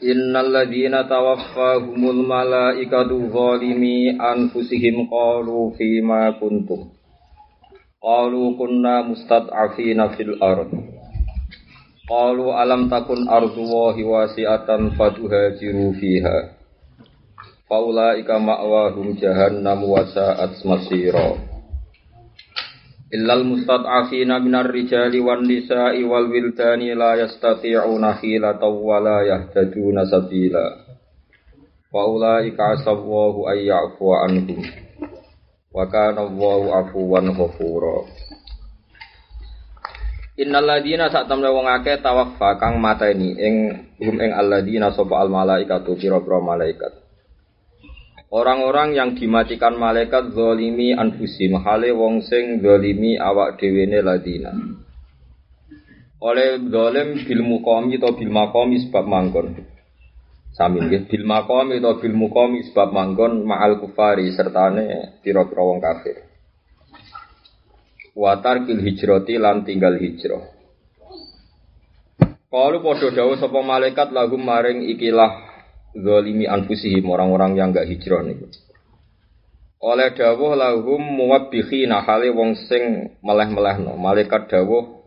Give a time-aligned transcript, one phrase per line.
[0.00, 6.88] Innal ladzina tawaffahumul malaikatu zalimi anfusihim qalu fima kuntum.
[8.00, 10.72] Qalu kunna mustad'afina fil ard.
[12.08, 16.56] Qalu alam takun ardullahi wasi'atan fatuhajiru fiha.
[17.68, 21.49] Faulaika ma'wahum jahannam wa sa'at masira
[23.10, 30.66] Illal mustad'afina minar rijali wan nisa'i wal wildani la yastati'una hilatan wa la yahtaduna sabila.
[31.90, 34.62] Wa ulaika asawwahu ay ya'fu anhum.
[35.74, 38.06] Wa kana Allahu afuwan ghafura.
[40.38, 43.54] Innal ladina sak temne wong akeh tawaffa kang mateni ing
[43.98, 46.99] hum ing alladina sapa al malaikatu pira-pira malaikat.
[48.30, 54.54] Orang-orang yang dimatikan malaikat zolimi anfusim hale wong sing zolimi awak dhewe ladina.
[56.22, 59.66] Oleh zalim bil muqami atau bil maqami sebab manggon.
[60.54, 66.22] Sami nggih bil maqami atau bil muqami sebab manggon ma'al kufari sertane pira-pira wong kafir.
[68.14, 70.54] Watar kil hijrati lan tinggal hijrah.
[72.46, 75.49] Kalau padha dawuh sapa malaikat lagu maring ikilah
[75.94, 78.46] zalimi anfusihim orang-orang yang enggak hijrah niku.
[79.80, 83.96] Oleh dawuh lahum muwabbikhina hale wong sing meleh-melehno.
[83.96, 85.00] Malaikat dawuh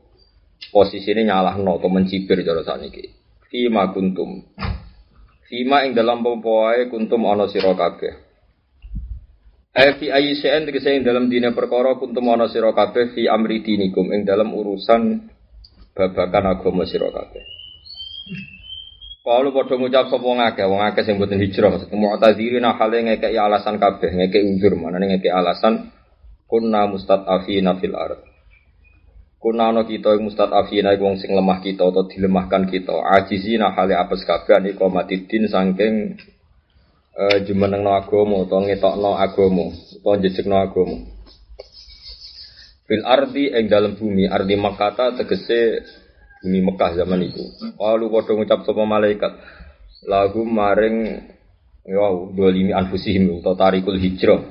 [0.73, 3.13] posisine nyalahno atau mencibir cara sakniki.
[3.53, 4.41] Fima kuntum.
[5.45, 8.13] Fima ing dalam popoe kuntum ana sira kabeh.
[9.73, 13.61] Eh fi ayi sen tegese ing dalam dina perkara kuntum ana sira kabeh fi amri
[13.61, 15.29] dinikum ing dalam urusan
[15.93, 17.45] babakan agama sira kabeh.
[19.23, 23.39] Kalau padha ngucap sapa wong akeh, wong akeh sing mboten hijrah, maksud mu'tadzirina hale ngekeki
[23.39, 25.95] alasan kabeh, ngekeki undur, manane ngekeki alasan
[26.43, 28.19] kunna mustad'afina fil ard.
[29.39, 32.99] Kunna ana kita ing mustad'afina iku wong sing lemah kita atau dilemahkan kita.
[32.99, 36.19] Ajizina hale apes kabeh niku matidin saking
[37.15, 40.97] uh, jumenengno agama utawa ngetokno agama, utawa njejekno agama.
[42.91, 45.79] Fil ardi ing dalam bumi, ardi Makkah tegese
[46.43, 47.39] bumi Mekah zaman itu.
[47.79, 49.31] Lalu padha ngucap sapa malaikat
[50.03, 51.23] lagu maring
[51.87, 54.43] wow dolimi anfusihim atau tarikul hijrah.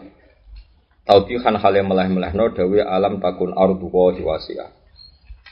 [1.04, 4.70] Taubihan hal yang meleh-melehno dawe alam takun ardu wa wasi'ah.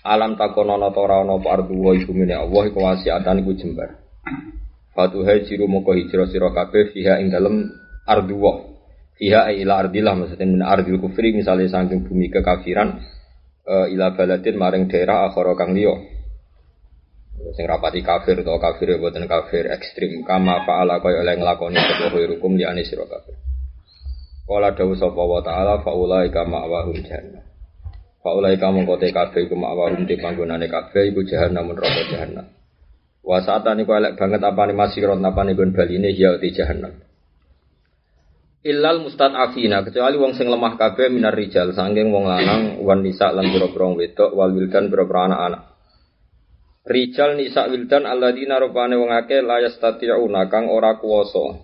[0.07, 4.01] Alam takun ana ta ora ana ardu wa iku mene Allah iku wasi'atan iku jembar.
[4.97, 7.69] Fatu hajiru moko hijrah sira kabeh fiha ing dalem
[8.09, 8.53] ardu wa.
[9.21, 13.05] Fiha ila ardilah maksudnya min ardil kufri misalnya saking bumi kekafiran
[13.69, 15.93] uh, ila baladin maring daerah akhara kang liya
[17.57, 20.23] sing rapati kafir atau kafir buatan kafir ekstrim.
[20.29, 23.37] Kama faala kaya oleh nglakoni sapa hukum liyane sira kafir.
[24.45, 27.47] Kala dawuh sapa wa ta'ala faulai kama awahum jahannam.
[28.21, 32.47] Faulai kamu kote kabeh iku ma'wahum di panggonane kabeh iku jahannam neraka jahannam.
[33.23, 36.99] Wa saatan iku elek banget apane masirot apane gon baline ya di jahannam.
[38.61, 43.49] Illal mustad'afina kecuali wong sing lemah kabeh minar rijal saking wong lanang wan nisa lan
[43.49, 45.70] pira-pira wedok wal wildan anak-anak
[46.81, 51.61] Rijal nisa wildan alladzina rupane wong akeh la yastati'una kang ora kuwasa.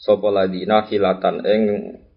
[0.00, 1.62] Sapa ladina hilatan ing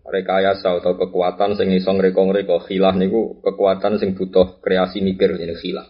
[0.08, 5.84] rekayasa atau kekuatan sing iso ngreka-ngreka khilah niku kekuatan sing butuh kreasi mikir jenenge khilah.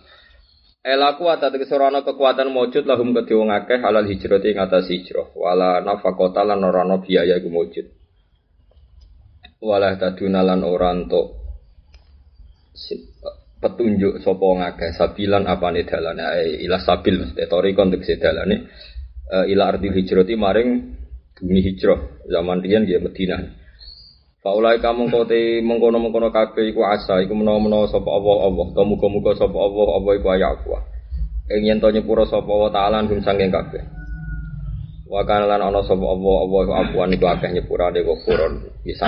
[0.81, 5.77] Elaku ata tegese ora kekuatan mujud lahum kedhe wong halal hijrati ing atas hijrah wala
[5.85, 7.85] nafaqata lan ora ana biaya iku mujud.
[9.61, 10.89] Wala taduna lan ora
[13.63, 16.19] petunjuk sapa ngakeh sabilan apane dalane?
[16.19, 18.67] Ae ila sabil mesti tori konteks dalane.
[19.31, 20.99] Uh, ila arti hijrati maring
[21.39, 23.63] bumi hijrah zaman riyen nggih Madinah
[24.43, 28.65] Faulai kamu kote mengkono mengkono kabeh iku asa iku menawa-menawa sapa Allah Allah.
[28.75, 30.75] To muga-muga sapa Allah Allah iku aya aku
[31.47, 33.79] ing yen to nyepura sapa wa taala gum sanging kabeh.
[35.07, 39.07] Wa kana lan ana sapa Allah Allah iku apuan iku akeh nyepurane furon bisa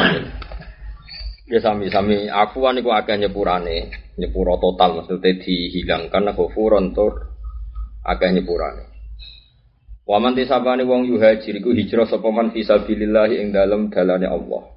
[1.45, 7.37] Ya sami-sami afuan iku akeh nyepurane, nyepuro total maksudnya dihilangkan ghafuron tur
[8.01, 8.89] akeh nyepurane.
[10.09, 14.73] Wa man tisabani wong yuhajir iku hijrah sapa man fi sabilillah ing dalem dalane Allah.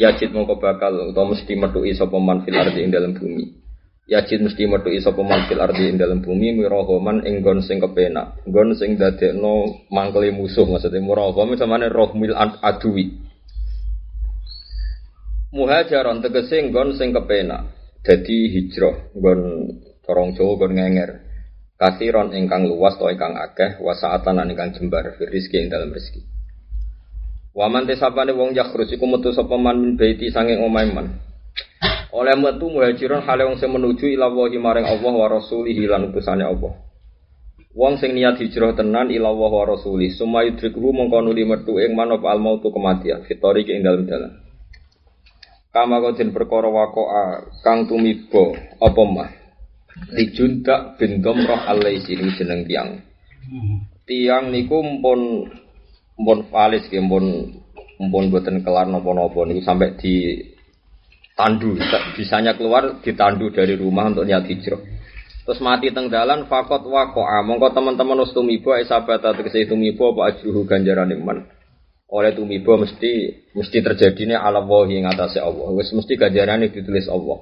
[0.00, 3.62] Yajid mongko bakal utawa mesti metuki sapa man fil ardi ing dalem bumi.
[4.02, 8.44] Yajid mesti metu iso peman fil ardi ing dalam bumi mirahoman ing gon sing kepenak.
[8.50, 13.31] Gon sing dadekno mangkeli musuh maksudnya mirahom samane rohmil adui.
[15.52, 17.68] Muhajaron tegese gon sing kepenak.
[18.00, 19.68] Dadi hijrah gon
[20.00, 21.10] corong Jawa gon ngenger.
[21.76, 26.24] Kasiron ingkang luas to ingkang akeh wasaatan ingkang jembar rizki ing dalam rezeki.
[27.52, 31.20] Waman tesapane wong yakhrus iku metu sapa man min baiti sanging omahe man.
[32.16, 36.48] Oleh metu muhajiron hale wong sing menuju ila wahi maring Allah wa rasulih lan utusane
[36.48, 36.80] Allah.
[37.76, 42.24] Wong sing niat hijrah tenan ila wa rasulih, summa yudrikuhu mongko nuli metu ing manop
[42.24, 44.41] al mautu kematian, fitori ing dalem dalan.
[45.72, 49.30] Kama kodin perkara wakoa kang tumibo apa mah.
[50.12, 53.00] Dijuntak bin Domroh alaisi ini jeneng tiang.
[54.04, 55.48] Tiang niku mpun
[56.20, 57.24] mpun valis nggih mpun
[58.04, 60.44] mpun boten kelar napa-napa niku sampai di
[61.40, 61.80] tandu
[62.20, 64.80] bisanya keluar ditandu dari rumah untuk niat hijrah.
[65.48, 67.40] Terus mati teng dalan fakot wakoa.
[67.48, 71.48] Mongko teman-teman us tumibo esabata tegese tumibo apa ajruhu ganjaran iman
[72.12, 73.12] oleh tumibo mesti
[73.56, 77.40] mesti terjadinya ala wahi ing Allah wis mesti ganjarane ditulis Allah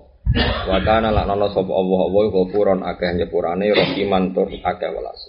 [0.71, 5.21] wa kana laknana sapa Allah Allah ghafuron akeh nyepurane rahiman tur akeh welas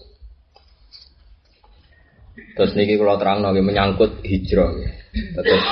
[2.53, 4.77] terus niki kula terangno menyangkut hijrah
[5.11, 5.65] terus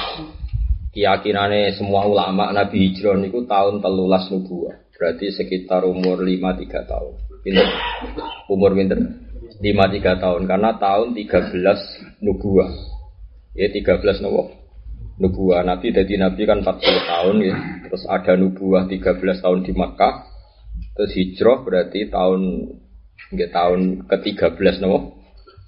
[0.99, 4.75] keyakinannya semua ulama Nabi Hijrah niku tahun telulas nubuah.
[4.99, 7.13] Berarti sekitar umur 5-3 tahun.
[7.39, 7.67] Pinter.
[8.51, 8.99] Umur pinter.
[9.63, 10.41] 5-3 tahun.
[10.43, 12.98] Karena tahun 13 nubuah.
[13.59, 14.55] Ya 13 nubuah.
[15.19, 17.55] Nubuah Nabi jadi Nabi kan 40 tahun ya.
[17.91, 20.31] Terus ada nubuah 13 tahun di Makkah.
[20.95, 22.71] Terus hijrah berarti tahun
[23.29, 25.03] Nggak tahun ke-13 nubuah.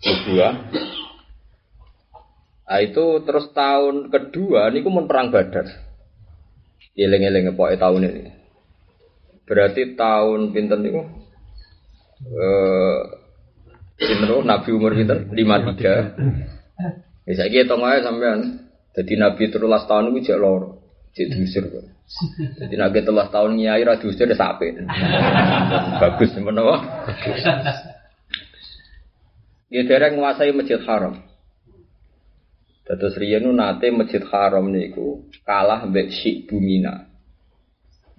[0.01, 0.53] Nubuah
[2.71, 5.67] Nah itu terus tahun kedua ini mun perang Badar.
[6.95, 8.31] Eleng-eleng pokoke tahun ini.
[9.43, 11.03] Berarti tahun pinten niku?
[12.23, 12.99] Eh
[14.47, 15.35] Nabi umur pinten?
[15.35, 17.10] 53.
[17.25, 18.69] Bisa saiki hitung ae sampean.
[18.91, 20.83] Jadi Nabi terulas tahun itu jek loro.
[21.15, 21.63] Jek diusir.
[22.59, 24.73] Jadi Nabi terulas tahun nyai ra diusir ya sape.
[26.01, 26.75] Bagus menapa?
[29.71, 31.23] Ya dereng menguasai Masjid Haram.
[32.83, 37.07] Terus riyen nate Masjid Haram niku kalah mbek Syekh Bumina.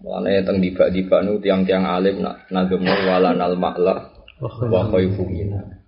[0.00, 4.10] Mulane teng dibak-dibak nu tiang-tiang alim nak nagem walanal ma'la
[4.42, 5.81] wa khaifu mina.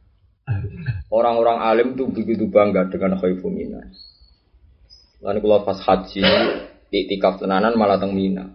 [1.09, 3.81] Orang-orang alim tuh begitu bangga dengan khaifu mina.
[5.25, 6.21] Lalu kalau pas haji
[6.93, 8.55] iktikaf tenanan malah teng Mina.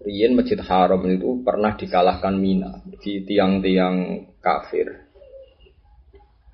[0.00, 5.08] Riyen Masjid Haram itu pernah dikalahkan Mina di tiang-tiang kafir.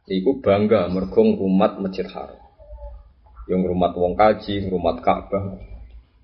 [0.06, 2.38] Iku bangga mergong umat Masjid Haram
[3.46, 5.54] yang rumah wong kaji, rumah Ka'bah.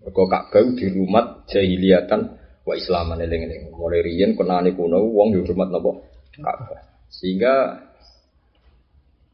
[0.03, 2.20] Mergo Ka'bah di rumah jahiliyatan
[2.67, 3.70] wa islaman eling-eling.
[3.70, 6.03] Mulai riyen kenane kuno wong yo rumah napa
[6.35, 6.82] Ka'bah.
[7.11, 7.79] Sehingga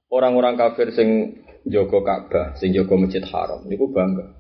[0.09, 4.37] orang-orang kafir sing jaga Ka'bah, sing jaga Masjid Haram niku bangga.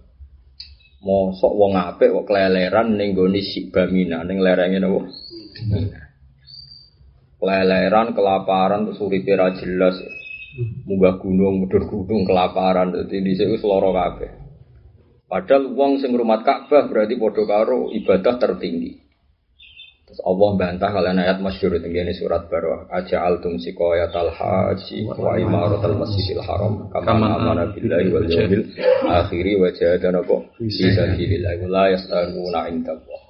[0.98, 5.06] Mosok wong apik kok keleleran ning gone Sibamina ning lerenge napa?
[7.38, 9.94] Keleleran, kelaparan, terus uripe ra jelas.
[10.58, 14.30] munggah gunung, mudur gunung, kelaparan, jadi di sini seloro kabeh.
[15.28, 19.07] Padahal wong sing rumat Ka'bah berarti podo karo ibadah tertinggi.
[20.08, 26.00] Terus Allah bantah kalian ayat masyhur tenggene surat Barwah aja altum sikoyatal haji wa imaratal
[26.00, 26.88] masjidil haram.
[26.88, 28.64] kama amana billahi wal yawmil
[29.05, 33.21] akhiri wa jahadana apa fi sabilillah la yastanuna indallah.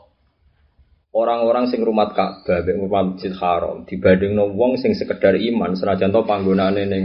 [1.11, 6.87] Orang-orang sing rumat Ka'bah mek Masjid Haram dibandingno wong sing sekedar iman senajan to panggonane
[6.87, 7.05] ning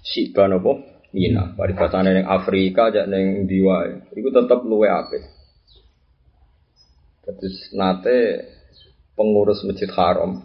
[0.00, 0.80] Siba napa?
[1.12, 5.24] Mina, paribatane ning Afrika jak ning Diwai, iku tetep luwe apik.
[7.24, 8.18] Terus nate
[9.14, 10.42] pengurus Masjid Haram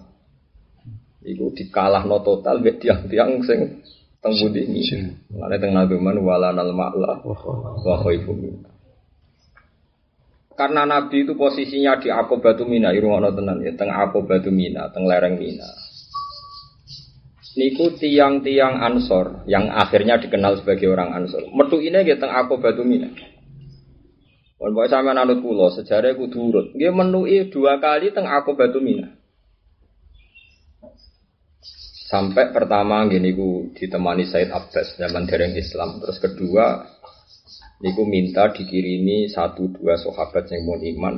[1.26, 3.84] iku dikalahno total mek tiang-tiang sing
[4.24, 4.82] teng budi ini.
[5.34, 8.34] Mulane teng nageman walanal ma'la wa khaifu
[10.60, 15.40] karena Nabi itu posisinya di Akobatu Mina, irungono tenan ya, teng Akobatu Mina, teng lereng
[15.40, 15.64] Mina.
[17.56, 21.48] Niku tiang-tiang Ansor yang akhirnya dikenal sebagai orang Ansor.
[21.56, 23.08] Metu ini ya teng Akobatu Mina.
[24.60, 26.68] Wong pokoke sampean anut kula, sejarah kudu urut.
[26.76, 29.08] Nggih menuki dua kali teng Akobatu Mina.
[32.12, 36.04] Sampai pertama gini ku ditemani Said Abbas zaman dereng Islam.
[36.04, 36.84] Terus kedua
[37.80, 41.16] niku minta dikirimi satu dua sahabat yang mau iman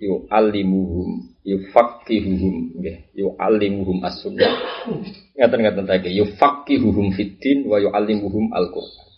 [0.00, 2.80] yu alimuhum yu fakihuhum
[3.12, 4.48] yu alimuhum as-sunnah
[5.36, 9.09] ngaten ngaten ta yu fakihuhum fitin wa yu alimuhum al-Qur'an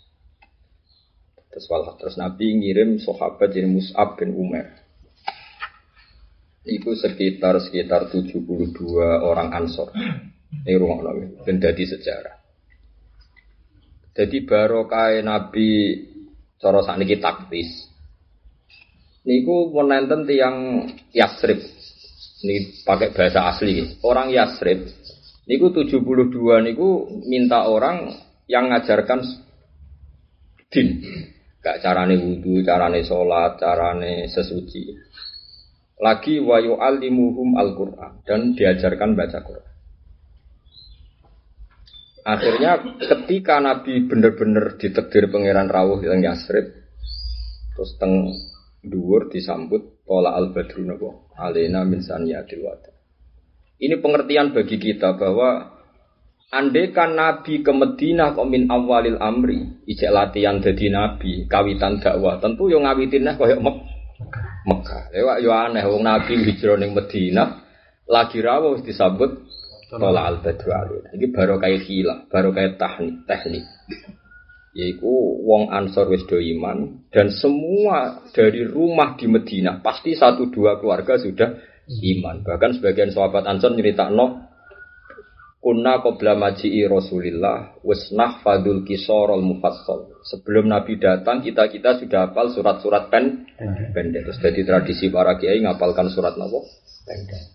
[1.52, 1.68] terus
[2.00, 4.80] terus Nabi ngirim sahabat jadi Mus'ab bin Umar
[6.62, 8.46] Itu sekitar sekitar 72
[9.18, 9.90] orang ansor.
[10.62, 12.38] Ini rumah nabi, dan jadi sejarah.
[14.14, 15.98] Jadi barokah Nabi
[16.62, 17.90] cara sakniki taktis.
[19.26, 21.58] Niku menenten tiang Yasrib.
[22.46, 23.98] Ini pakai bahasa asli.
[24.06, 24.86] Orang Yasrib.
[25.50, 28.12] Niku 72 niku minta orang
[28.46, 29.24] yang ngajarkan
[30.70, 31.02] din.
[31.62, 34.98] Gak carane wudhu, carane sholat, carane sesuci.
[36.02, 39.70] Lagi wayu alimuhum al-Quran dan diajarkan baca Quran.
[42.22, 46.70] Akhirnya ketika Nabi benar-benar ditekdir pangeran rawuh yang Yasrib,
[47.74, 48.34] terus teng
[48.82, 52.90] dhuwur disambut pola al badru napa alena min saniyatil wada.
[53.82, 55.71] Ini pengertian bagi kita bahwa
[56.52, 62.68] Andekan Nabi ke Madinah kok min awalil amri, ijek latihan jadi Nabi, kawitan dakwah, tentu
[62.68, 63.76] yang ngawitin nah koyok Mek
[64.68, 65.16] Mekah.
[65.16, 67.48] Lewat yo aneh wong Nabi hijrah ning Madinah,
[68.04, 69.48] lagi rawuh disambut
[69.92, 73.64] Tola al badru Ini baru kayak hilang, baru kayak teknik, teknik.
[74.72, 75.04] Yaitu
[75.44, 81.20] wong ansor wis do iman dan semua dari rumah di Madinah pasti satu dua keluarga
[81.20, 81.60] sudah
[81.92, 82.40] iman.
[82.40, 84.41] Bahkan sebagian sahabat ansor cerita no
[85.62, 90.10] Kunna qabla maji'i Rasulillah wasnah fadul kisorol mufassal.
[90.26, 93.46] Sebelum Nabi datang, kita-kita sudah hafal surat-surat pen
[93.94, 94.26] pendek.
[94.26, 96.66] Terus jadi tradisi para kiai ngapalkan surat nopo
[97.06, 97.54] pendek.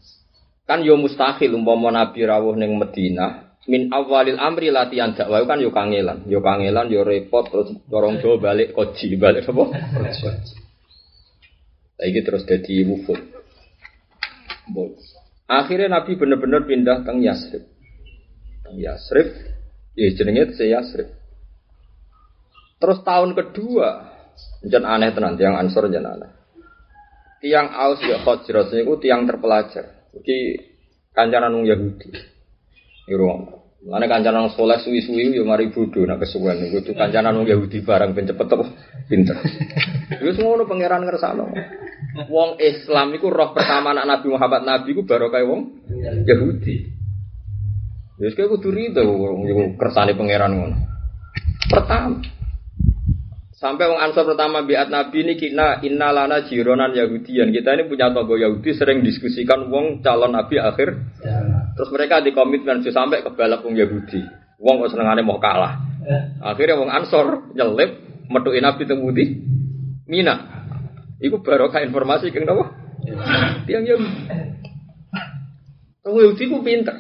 [0.64, 5.76] Kan yo mustahil umpama Nabi rawuh ning Madinah, min awalil amri latihan dakwah kan yo
[5.76, 9.64] kangelan, yo kangelan yo repot terus dorong Jawa balik koji balik apa?
[12.00, 13.20] Lagi terus jadi wufud.
[15.48, 17.77] Akhirnya Nabi benar-benar pindah ke Yasrib.
[18.76, 19.28] Yasrib,
[19.96, 21.08] ya jenenge se Yasrib.
[22.78, 23.90] Terus tahun kedua,
[24.66, 26.30] jen aneh tenan, tiang Ansor jen aneh.
[27.38, 30.10] Tiang Aus ya Khosros itu tiang terpelajar.
[30.14, 30.58] Jadi
[31.14, 32.10] kancanan nung Yahudi.
[33.08, 33.58] Iru
[33.88, 38.12] Mana kancanan soleh suwi-suwi yo mari bodoh nak kesuwen niku tuh kancanan nung Yahudi barang
[38.18, 38.66] ben cepet apa
[39.06, 39.38] pinter.
[40.26, 41.46] Wis ngono pangeran ngersano.
[42.26, 45.62] Wong Islam iku roh pertama anak Nabi Muhammad Nabi iku baru kayak wong
[46.26, 46.97] Yahudi.
[48.18, 50.78] Ya kayak kudu rido wong kersane pangeran ngono.
[51.70, 52.18] Pertama
[53.58, 57.50] Sampai wong Ansor pertama biat Nabi ini kita innalana jironan Yahudian.
[57.50, 60.94] Kita ini punya tonggo Yahudi sering diskusikan wong calon Nabi akhir.
[61.26, 61.42] Ya.
[61.74, 64.22] Terus mereka di komitmen sampai ke balap wong Yahudi.
[64.62, 65.74] Wong kok senengane mau kalah.
[66.06, 66.38] Ya.
[66.54, 67.98] Akhirnya wong Ansor nyelip
[68.30, 69.26] metuin Nabi temudi
[70.06, 70.38] Mina.
[71.18, 72.78] Iku barokah informasi keng napa?
[73.10, 73.18] Ya.
[73.66, 74.22] Tiang Yahudi.
[76.06, 76.94] Wong Yahudi ku pinter.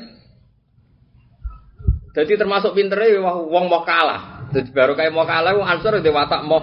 [2.18, 4.50] Jadi termasuk pinternya wong mau kalah.
[4.50, 6.58] Jadi baru kayak mau kalah, wong ansor itu watak mau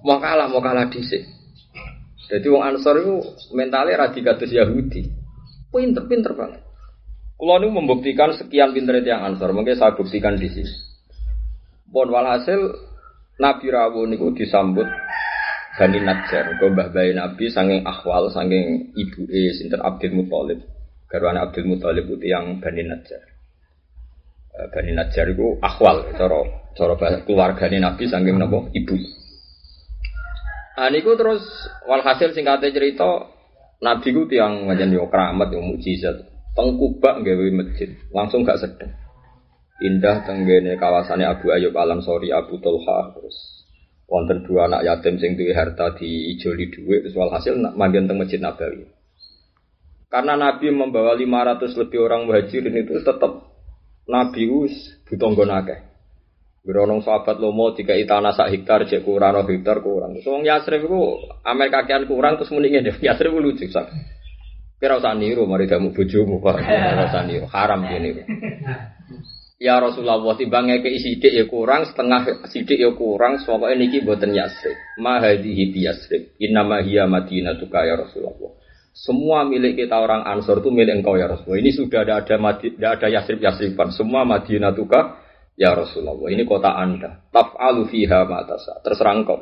[0.00, 1.28] mau kalah, mau kalah dhisik.
[2.32, 3.20] Jadi wong ansor itu
[3.52, 5.12] mentalnya radikatus Yahudi.
[5.68, 6.64] Pinter, pinter banget.
[7.36, 10.72] Kalau ini membuktikan sekian pinter itu yang ansor, mungkin saya buktikan di sini.
[11.92, 12.72] Bon walhasil
[13.36, 14.88] Nabi Rawu niku disambut
[15.76, 20.64] Bani Najjar, gombah bayi Nabi sanging akhwal, sanging ibu e sinter Abdul Muthalib.
[21.12, 23.31] Garwane Abdul Muthalib itu yang Bani Najjar.
[24.52, 26.44] Eh, Bani Najjar itu akhwal, cara
[26.76, 26.92] cara
[27.24, 28.96] keluargane Nabi saking napa ibu.
[30.76, 31.40] Ah niku terus
[31.88, 33.32] walhasil singkatnya cerita
[33.80, 36.28] Nabi ku tiang ngajen yo keramat yo mukjizat.
[36.52, 38.92] Tengkubak gawe masjid, langsung gak sedeng.
[39.80, 43.64] Indah tenggene kawasannya Abu Ayub Alam Sori Abu Tulha terus
[44.04, 48.36] wonten dua anak yatim sing duwe harta di ijoli duit terus walhasil manggen teng Masjid
[48.36, 48.84] Nabawi.
[50.12, 53.51] Karena Nabi membawa 500 lebih orang muhajirin itu tetap
[54.06, 54.74] Nabi us
[55.06, 55.80] butuh nggon akeh.
[56.62, 60.14] Beronong sahabat lomo tiga tanah sak hektar cek kurang hektar kurang.
[60.22, 63.02] So wong Yasrib iku amel kakean kurang terus muni ngene.
[63.02, 63.90] Yasrib lucu sak.
[64.78, 66.62] Kira usah niru mari kamu bojomu Pak.
[66.66, 68.22] Kira usah niru haram gini.
[69.62, 74.74] Ya Rasulullah timbang ngeke sidik ya kurang, setengah sidik ya kurang, pokoke niki boten Yasrib.
[74.98, 76.34] Ma hadhihi bi Yasrib.
[76.42, 78.58] Innama hiya Madinatuka ya Rasulullah.
[78.92, 81.64] Semua milik kita orang Ansor itu milik engkau ya Rasulullah.
[81.64, 83.88] Ini sudah ada ada tidak ada Yasrib Yasriban.
[83.88, 85.16] Semua Madinah tuka
[85.56, 86.28] ya Rasulullah.
[86.28, 87.24] Ini kota anda.
[87.32, 88.84] Taf'alu fiha matasa.
[88.84, 89.40] Terserah engkau.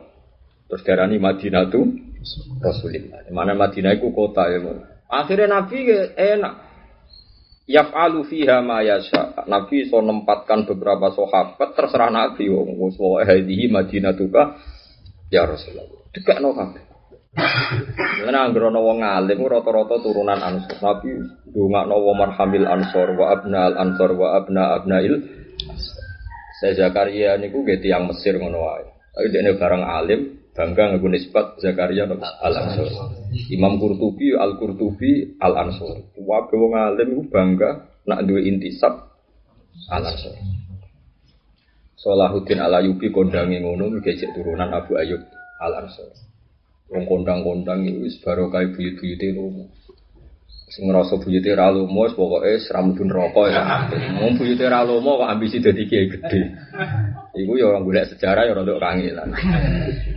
[0.70, 1.82] Terus darani Madinah itu
[2.62, 3.26] Rasulullah.
[3.34, 4.62] Mana Madinah itu kota ya.
[5.10, 5.78] Akhirnya Nabi
[6.14, 6.54] enak.
[7.66, 8.86] Yaf'alu fiha ma.
[9.50, 12.46] Nabi so nempatkan beberapa sahabat terserah Nabi.
[12.54, 12.86] Wong
[13.18, 14.62] hadihi Madinah tuka
[15.26, 16.06] ya Rasulullah.
[16.14, 16.54] Dekat no.
[18.20, 20.76] Karena anggere ana wong alim rata-rata turunan Ansor.
[20.82, 21.10] Nabi
[21.50, 25.14] ndongakno wa marhamil Ansor wa abnal Ansor wa abna abnail.
[26.60, 28.86] Saya Zakaria niku nggih tiyang Mesir ngono wae.
[29.10, 30.20] Tapi dene barang alim,
[30.50, 32.94] Bangga ngaku nisbat Zakaria Al Ansori.
[33.54, 36.02] Imam Qurtubi Al Qurtubi Al Ansori.
[36.20, 37.70] Wabe wong alim iku bangga
[38.04, 39.08] nak duwe intisab
[39.88, 40.42] Al Ansori.
[41.96, 45.22] Salahuddin Al Ayyubi kondange ngono ngejek turunan Abu Ayyub
[45.62, 46.29] Al Ansori.
[46.90, 49.70] Wong kondang-kondang iku wis barokah buyut-buyute romo.
[50.70, 53.62] Sing ngrasa buyute ra lomo wis pokoke srambu neraka ya.
[54.18, 56.50] Wong buyute ra lomo ambisi dadi kiai gedhe.
[57.30, 59.30] Iku ya orang golek sejarah ya rada kangelan.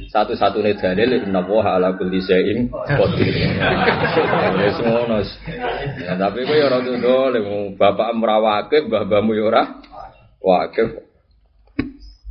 [0.10, 3.34] Satu-satunya dalil inna wa ala kulli syai'in qadir.
[4.82, 5.22] Ngono.
[6.02, 7.40] Ya tapi kok ya rada dole
[7.78, 9.64] bapak merawake mbah-mbahmu ya ora
[10.42, 11.06] wakif.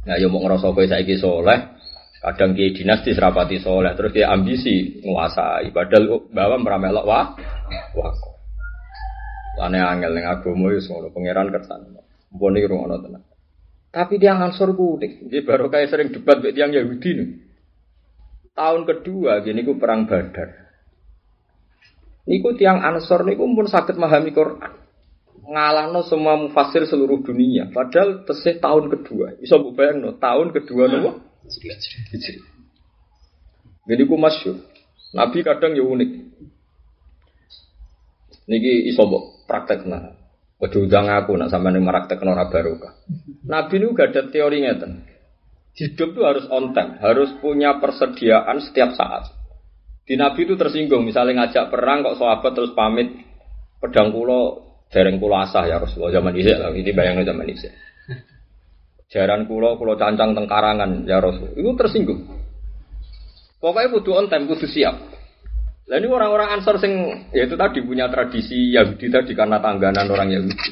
[0.03, 1.79] Ya mau ngerasa kowe saiki soleh,
[2.23, 7.27] kadang kiai dinasti serapati soleh, terus dia ambisi nguasai, padahal bawa meramelok wah,
[7.99, 8.15] wah.
[9.59, 11.93] Lane angel ning agama wis ngono pangeran kersane.
[12.33, 13.23] Mpun iki rungono tenan.
[13.93, 15.29] Tapi dia Ansor ku unik.
[15.29, 17.29] Jadi baru kayak sering debat dengan tiang Yahudi nih.
[18.57, 20.49] Tahun kedua gini ku perang Badar.
[22.25, 24.73] Niku tiang Ansor niku pun sakit memahami Quran.
[25.43, 27.69] Ngalahno semua mufasir seluruh dunia.
[27.69, 29.37] Padahal tesih tahun kedua.
[29.45, 31.32] Iso mbok bayangno, tahun kedua nopo?
[33.89, 34.57] Jadi ku masyur.
[35.13, 36.11] Nabi kadang ya unik.
[38.49, 40.17] Niki iso mbok praktek nah.
[40.63, 42.95] Ojo udang aku nak sama nih meraktek ora barokah.
[43.51, 44.93] Nabi ini gak ada teori ngeten.
[45.75, 49.33] Hidup itu harus on time, harus punya persediaan setiap saat.
[50.07, 53.09] Di Nabi itu tersinggung, misalnya ngajak perang kok sahabat terus pamit
[53.83, 57.71] pedang kulo dereng kulo asah ya Rasulullah zaman isya ini bayangnya zaman isya.
[59.13, 62.25] Jaran kulo kulo cancang tengkarangan ya Rasul, itu tersinggung.
[63.61, 64.97] Pokoknya butuh on time, butuh siap.
[65.87, 66.97] Lah ini orang-orang Ansor sing
[67.31, 70.71] ya itu tadi punya tradisi Yahudi tadi karena tangganan orang Yahudi.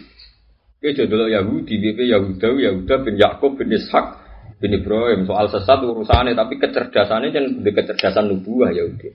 [0.81, 4.17] Oke jodoh Yahudi, BP Yahuda, Yahuda bin Yakub bin Ishak
[4.65, 9.13] bin Ibrahim soal sesat urusannya tapi kecerdasannya kan kecerdasan nubuah Yahudi.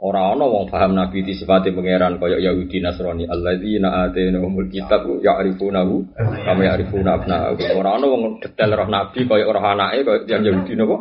[0.00, 6.16] Orang orang wong paham Nabi di sifati pangeran kaya Yahudi Nasrani alladzina atainahumul kitab ya'rifunahu
[6.16, 7.60] kama ya'rifuna abna'ahum.
[7.76, 10.96] Orang orang wong detail roh Nabi kaya orang anake kaya yang Yahudi napa?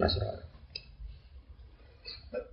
[0.00, 0.46] Nasrani.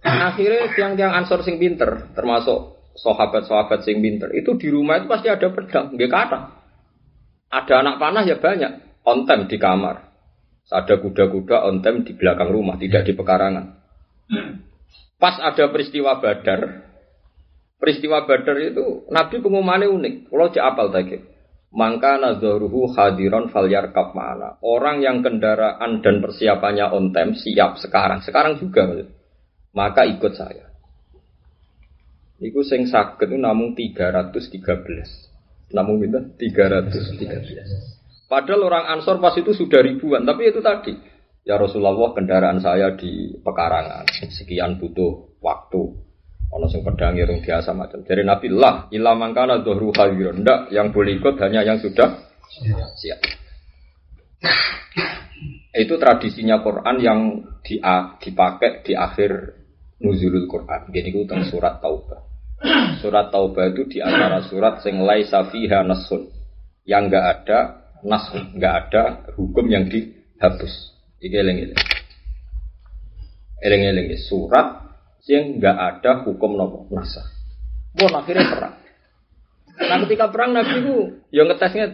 [0.04, 5.48] Akhirnya tiang-tiang ansor sing pinter, termasuk sahabat-sahabat sing pinter, itu di rumah itu pasti ada
[5.48, 6.40] pedang, nggak kata.
[7.48, 10.12] Ada anak panah ya banyak, on time di kamar.
[10.68, 13.66] Ada kuda-kuda on time di belakang rumah, tidak di pekarangan.
[15.24, 16.84] Pas ada peristiwa Badar,
[17.80, 20.28] peristiwa Badar itu Nabi pengumumannya unik.
[20.28, 21.16] Kalau apal tadi,
[21.72, 24.60] maka nazaruhu hadiron falyar mana.
[24.60, 29.08] Orang yang kendaraan dan persiapannya on time siap sekarang, sekarang juga
[29.72, 30.76] maka ikut saya.
[32.44, 35.72] Iku sing sakit itu namun 313.
[35.72, 38.28] Namun itu 313.
[38.28, 41.13] Padahal orang Ansor pas itu sudah ribuan, tapi itu tadi.
[41.44, 45.92] Ya Rasulullah kendaraan saya di pekarangan, sekian butuh waktu.
[46.54, 48.06] Ono sing pedang irung biasa macam.
[48.08, 50.46] Jadi Nabi lah, ilah mangkana dohru khairun.
[50.46, 52.32] Ndak, yang boleh ikut hanya yang sudah
[52.96, 53.20] siap.
[55.74, 57.20] Itu tradisinya Quran yang
[57.66, 57.82] di,
[58.22, 59.32] dipakai di akhir
[60.00, 60.94] nuzulul Quran.
[60.94, 62.22] Gini ku tentang surat Taubah.
[63.02, 66.30] Surat Taubah itu di antara surat sing laisa fiha nasun.
[66.86, 67.60] Yang enggak ada
[68.06, 69.04] nasun, enggak ada
[69.34, 70.93] hukum yang dihapus.
[71.24, 71.80] Iki eling-eling.
[73.64, 74.84] Eling-eling surat
[75.24, 77.24] yang enggak ada hukum nopo nasa.
[77.96, 78.76] Bon akhirnya perang.
[79.74, 80.96] Nah ketika perang Nabi itu
[81.32, 81.88] yang ngetesnya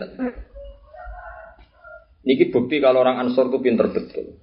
[2.25, 4.41] Niki bukti kalau orang Ansor itu pinter betul.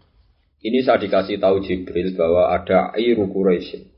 [0.65, 3.93] Ini saya dikasih tahu Jibril bahwa ada Airu Quraisy.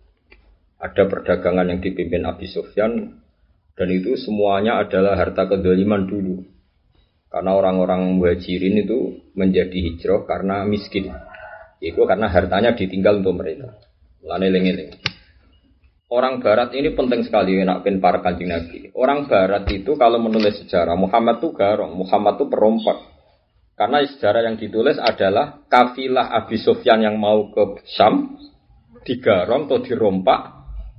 [0.83, 3.22] Ada perdagangan yang dipimpin Abi Sufyan
[3.79, 6.42] dan itu semuanya adalah harta kedoliman dulu.
[7.29, 11.12] Karena orang-orang muhajirin itu menjadi hijrah karena miskin.
[11.79, 13.77] Itu karena hartanya ditinggal untuk mereka.
[14.25, 14.73] Lane lengi
[16.09, 18.88] Orang Barat ini penting sekali nak pin para kanjeng Nabi.
[18.97, 22.99] Orang Barat itu kalau menulis sejarah Muhammad itu garong, Muhammad itu perompak.
[23.77, 28.41] Karena sejarah yang ditulis adalah kafilah Abi Sufyan yang mau ke Syam
[29.05, 30.58] digarong atau dirompak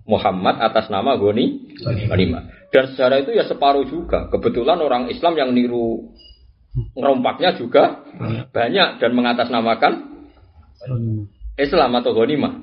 [0.10, 1.78] Muhammad atas nama Goni
[2.10, 2.74] Ghanimah.
[2.74, 4.26] Dan sejarah itu ya separuh juga.
[4.34, 6.10] Kebetulan orang Islam yang niru
[6.98, 8.02] ngerompaknya juga
[8.50, 9.94] banyak dan mengatasnamakan
[11.62, 12.54] Islam atau Ghanimah.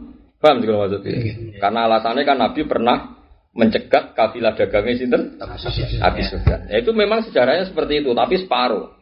[0.43, 1.17] Paham sih maksudnya?
[1.63, 3.17] Karena alasannya kan Nabi pernah
[3.57, 5.23] mencegat kafilah dagangnya sinten
[6.05, 6.69] Abi Sufyan.
[6.69, 8.93] Ya, itu memang sejarahnya seperti itu, tapi separuh.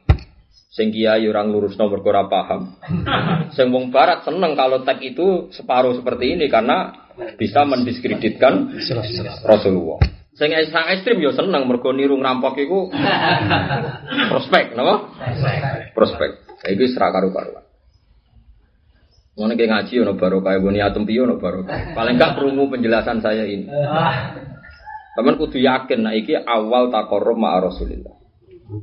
[0.75, 2.75] Sing kiai orang lurus nomor ora paham.
[3.57, 6.91] Sing wong barat seneng kalau tag itu separuh seperti ini karena
[7.39, 8.75] bisa mendiskreditkan
[9.47, 10.03] Rasulullah.
[10.35, 12.91] Sing sang ekstrim yo seneng mergo niru ngerampok iku
[14.35, 15.15] prospek, napa?
[15.95, 16.31] Prospek.
[16.67, 17.65] Iki serak karo karuan.
[19.35, 21.95] Ngono kayak ngaji ono barokah, boni atom piye ono barokah.
[21.95, 23.67] Paling gak krungu penjelasan saya ini.
[25.15, 28.15] Teman kudu yakin nah iki awal takorum ma Rasulillah.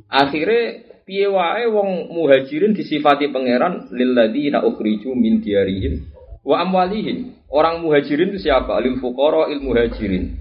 [0.07, 6.07] Akhirnya piye wae wong muhajirin disifati pangeran lilladzina ukhriju min diarihim
[6.47, 7.35] wa amwalihim.
[7.51, 8.79] Orang muhajirin itu siapa?
[8.79, 10.39] Lil fuqara il muhajirin.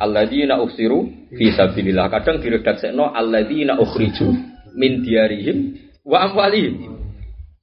[0.00, 2.08] Alladzina usiru fi sabilillah.
[2.08, 4.32] Kadang diredaksekno alladzina ukhriju
[4.80, 5.76] min diarihim
[6.08, 6.88] wa amwalihim.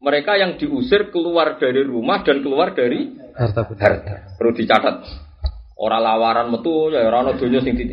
[0.06, 4.38] Mereka yang diusir keluar dari rumah dan keluar dari harta harta.
[4.38, 5.02] Perlu dicatat.
[5.82, 7.86] Orang lawaran metu ya ora ana donya sing di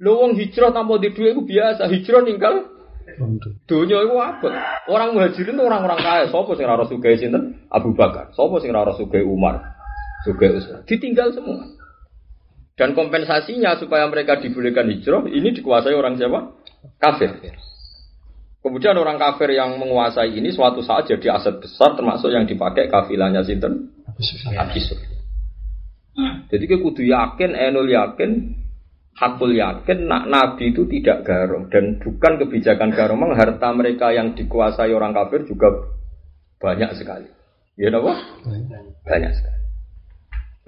[0.00, 2.77] Lho wong hijrah tanpa di itu biasa, hijrah ninggal
[3.66, 4.48] donya itu apa?
[4.86, 6.24] Orang muhajirin itu orang-orang kaya.
[6.30, 7.66] Sopo sing ora sugih sinten?
[7.68, 8.30] Abu Bakar.
[8.32, 9.74] Sopo sing ora sugih Umar?
[10.22, 10.86] Sugih Utsman.
[10.86, 11.66] Ditinggal semua.
[12.78, 16.54] Dan kompensasinya supaya mereka dibolehkan hijrah ini dikuasai orang siapa?
[17.02, 17.34] Kafir.
[18.62, 23.42] Kemudian orang kafir yang menguasai ini suatu saat jadi aset besar termasuk yang dipakai kafilahnya
[23.42, 23.94] sinten?
[24.06, 25.18] Abi Sufyan.
[26.50, 28.30] Jadi kita kudu yakin, enul yakin,
[29.18, 33.18] hakul yakin, nak Nabi itu tidak garong dan bukan kebijakan garong.
[33.18, 35.90] Memang harta mereka yang dikuasai orang kafir juga
[36.62, 37.26] banyak sekali.
[37.74, 38.14] Ya apa?
[39.02, 39.58] Banyak sekali.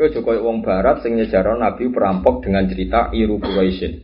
[0.01, 4.01] Kau Jokowi wong Barat sing nyejarah Nabi perampok dengan cerita Iru Quraisyin.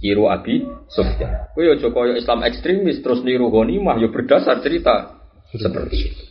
[0.00, 1.52] Iru Abi Sufyan.
[1.52, 5.20] Kau Jokowi Islam ekstremis terus niru ghanimah ya berdasar cerita
[5.52, 6.22] seperti itu.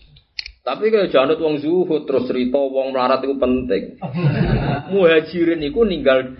[0.65, 4.01] Tapi kalau janut wong zuhud terus cerita wong melarat itu penting.
[4.95, 6.33] Muhajirin itu ninggal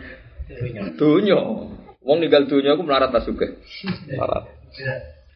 [0.96, 1.40] dunya.
[2.06, 3.58] Wong ninggal dunya aku melarat ta sugih.
[4.10, 4.46] Melarat.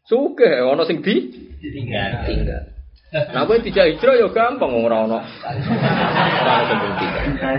[0.06, 1.15] Sugih ana sing di
[1.60, 2.24] Ditinggal.
[2.30, 2.63] tinggal.
[3.10, 5.19] Nah, kowe dijak hijrah ya gampang wong ora ana.
[5.26, 7.58] Ora ana sing tinggal.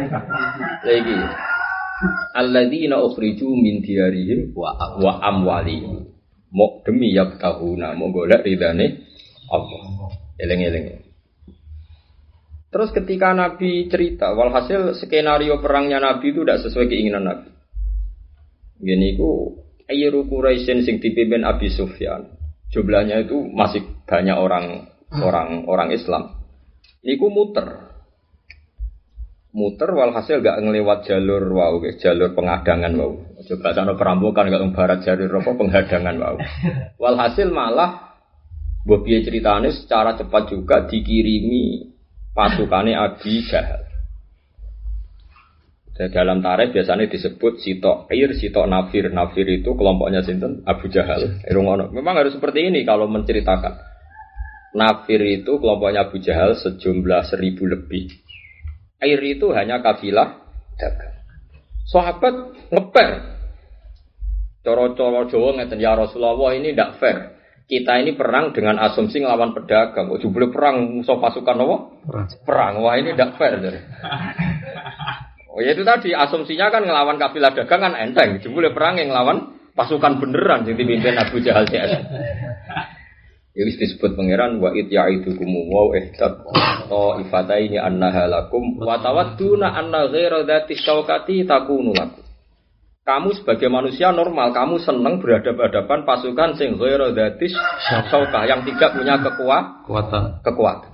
[0.86, 1.16] Lagi.
[2.32, 6.06] Alladzina ukhriju min diyarihim wa wa amwalihim.
[6.50, 9.06] Mau demi yabtahuna, mau golek ridane
[9.50, 10.10] Allah.
[10.40, 11.10] Eleng-eleng.
[12.70, 17.50] Terus ketika Nabi cerita, walhasil skenario perangnya Nabi itu tidak sesuai keinginan Nabi.
[18.78, 19.59] Gini ku
[19.90, 22.30] Ayru Quraisyin sing dipimpin Abi Sufyan.
[22.70, 26.38] Jumlahnya itu masih banyak orang orang orang Islam.
[27.02, 27.90] Niku muter.
[29.50, 33.18] Muter walhasil gak ngelewat jalur wow, guys, jalur pengadangan wow.
[33.50, 36.37] Coba sana perampokan gak barat jalur apa penghadangan wow.
[37.02, 38.14] Walhasil malah
[38.87, 41.98] Bobi ceritanya secara cepat juga dikirimi
[42.40, 43.85] pasukannya Abi Jahal.
[45.92, 49.12] Dan dalam tarikh biasanya disebut sitok air, sitok nafir.
[49.12, 51.44] Nafir itu kelompoknya sinten Abu Jahal.
[51.44, 51.92] Irungono.
[51.92, 53.76] Memang harus seperti ini kalau menceritakan.
[54.72, 58.09] Nafir itu kelompoknya Abu Jahal sejumlah seribu lebih.
[59.05, 60.40] Air itu hanya kafilah
[60.81, 61.20] dagang.
[61.85, 63.37] Sahabat ngeper.
[64.64, 67.39] Coro-coro Jawa ngeten ya Rasulullah ini tidak fair.
[67.70, 70.11] Kita ini perang dengan asumsi ngelawan pedagang.
[70.11, 71.76] Oh, jubli perang musuh pasukan apa?
[72.42, 72.83] Perang.
[72.83, 73.62] Wah ini tidak fair.
[73.62, 73.78] Jadi.
[75.50, 78.38] Oh ya itu tadi asumsinya kan ngelawan kafilah dagang kan enteng.
[78.38, 82.06] Jebule perang yang ngelawan pasukan beneran yang dipimpin Abu Jahal CS.
[83.50, 86.38] Ya wis disebut pangeran wa it ya'idukum wa ihtat
[86.87, 92.22] to ifataini annaha lakum wa tawadduna anna ghaira dzati syaukati takunu lakum.
[93.00, 100.90] Kamu sebagai manusia normal, kamu senang berhadapan-hadapan pasukan sing syaukah yang tidak punya kekuatan Kekuatan.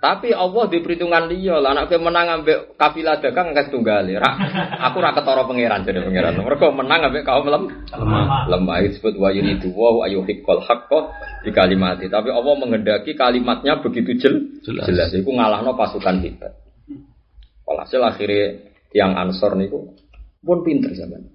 [0.00, 4.32] Tapi Allah di perhitungan dia lah anak menang ambek kafilah dagang nggak tunggal Ra,
[4.88, 6.40] aku ra ketara pangeran jadi pangeran.
[6.40, 8.48] Mereka menang ambek kaum lem Lemah.
[8.48, 11.12] lemah itu disebut wa yuridu wa ayuhiqqal haqqo
[11.44, 12.08] di kalimati.
[12.08, 14.34] Tapi Allah menghendaki kalimatnya begitu jel,
[14.64, 14.88] Jelas.
[14.88, 15.12] jelas.
[15.12, 16.56] Iku ngalahno pasukan hebat.
[17.68, 20.00] Walhasil akhirnya tiang Ansor niku
[20.40, 21.28] pun pinter zaman.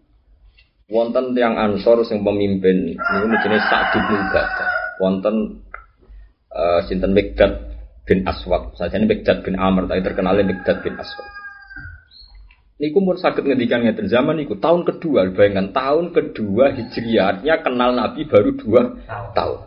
[0.86, 4.70] Wonten tiang Ansor sing pemimpin niku jenis Sa'd bin Ubadah.
[5.02, 5.36] Wonten
[6.54, 7.74] eh sinten Mikdad
[8.06, 8.78] bin Aswad.
[8.78, 11.26] Saja ini Mikdad bin Amr, tapi terkenalnya Mikdad bin Aswad.
[12.76, 17.96] Niku pun sakit ngendikan ngeten zaman niku tahun kedua, bayangkan tahun kedua Hijriah, artinya kenal
[17.96, 18.82] Nabi baru dua
[19.32, 19.60] tahun.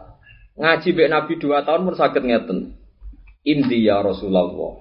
[0.60, 2.58] Ngaji bek Nabi dua tahun pun sakit ngeten.
[3.48, 4.76] Indi ya Rasulullah.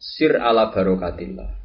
[0.00, 1.59] Sir ala barokatillah.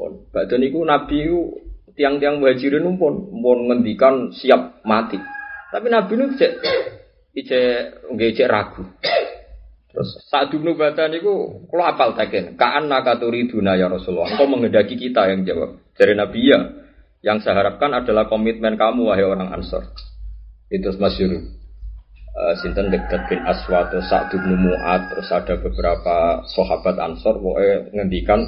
[0.00, 1.60] Pun, badhe niku Nabi niku
[1.92, 5.20] tiang-tiang muhajirin pun pun ngendikan siap mati.
[5.68, 6.52] Tapi Nabi niku cek
[7.36, 8.80] cek nggih cek ragu.
[9.92, 14.32] Terus saat dulu baca niku kalau apal taken, kaan nakaturi duna ya Rasulullah.
[14.32, 15.76] Engkau menghendaki kita yang jawab.
[15.98, 16.58] Dari Nabi ya,
[17.20, 19.84] yang saya harapkan adalah komitmen kamu wahai orang Ansor.
[20.72, 21.36] Itu masyur.
[22.30, 28.46] Uh, Sinten dekat bin terus Sa'd bin Mu'ad, terus ada beberapa sahabat Ansor, pokoknya ngendikan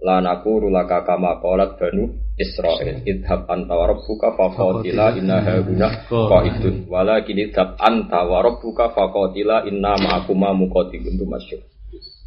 [0.00, 2.08] La naqulu laka kama qalat banu
[2.40, 9.68] Israil idhab anta wa rabbuka faqatila inna hauna qaidun walakin idhab anta wa rabbuka faqatila
[9.68, 11.60] inna ma'akuma muqatilun itu masyhur.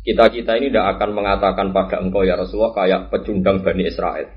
[0.05, 4.27] Kita-kita ini tidak akan mengatakan pada engkau ya Rasulullah kayak pecundang Bani Israel.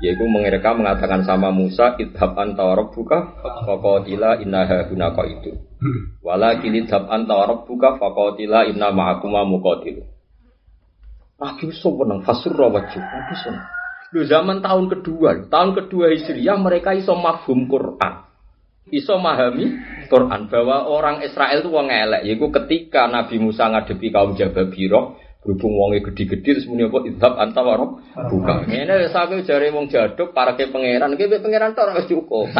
[0.00, 3.36] Yaitu mereka mengatakan sama Musa idhab anta wa rabbuka
[3.68, 5.60] faqatila inna hauna qaidun.
[6.24, 10.11] Walakin idhab anta wa rabbuka faqatila inna ma'akuma muqatilun.
[11.42, 13.02] Nabi seneng fasurra wajib.
[13.02, 13.66] Nabi seneng.
[14.14, 18.30] Lu zaman tahun kedua, tahun kedua Hijriah mereka iso mafhum Quran.
[18.92, 19.66] Iso memahami
[20.12, 22.28] Quran bahwa orang Israel itu wong elek.
[22.28, 28.04] Yaitu ketika Nabi Musa ngadepi kaum Jababiro, berhubung wonge gede-gede terus muni apa idhab antawarok
[28.30, 28.68] buka.
[28.68, 32.52] Ngene sampe jare wong jaduk para ke pangeran, ki pangeran tok wis cukup.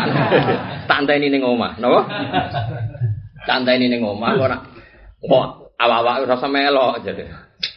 [0.89, 2.01] Santai ini ning omah, napa?
[3.45, 4.57] Santai ini ning omah ora.
[5.21, 7.29] Kok awak-awak ora melok jadi.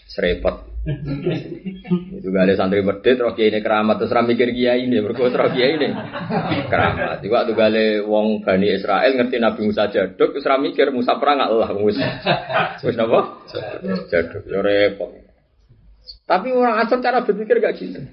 [0.10, 0.75] Serepot.
[2.21, 5.50] Itu gak ada santri medit, roh kiai ini keramat terus mikir kiai ini, berkuat roh
[5.50, 5.89] kiai ini
[6.69, 7.26] keramat.
[7.26, 11.50] Juga tuh gale wong bani Israel ngerti Nabi Musa jaduk, terus mikir Musa perang gak
[11.50, 12.06] Allah Musa.
[12.86, 13.19] Musa apa?
[14.13, 15.10] Jaduk, ya repot.
[16.30, 18.06] Tapi orang asal cara berpikir gak gitu.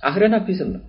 [0.00, 0.84] Akhirnya Nabi senang.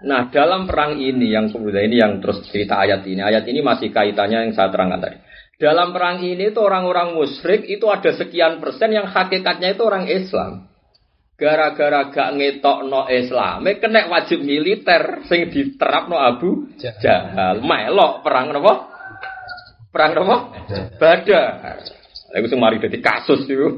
[0.00, 3.92] Nah dalam perang ini yang kemudian ini yang terus cerita ayat ini, ayat ini masih
[3.92, 5.18] kaitannya yang saya terangkan tadi.
[5.60, 10.72] Dalam perang ini itu orang-orang musyrik itu ada sekian persen yang hakikatnya itu orang Islam.
[11.36, 17.60] Gara-gara gak ngetok no Islam, kena wajib militer sing diterap no Abu Jahal.
[17.60, 18.72] Melok perang nopo?
[19.92, 20.36] Perang nopo?
[20.96, 21.84] Badar.
[22.32, 23.76] Aku sing mari dadi kasus itu.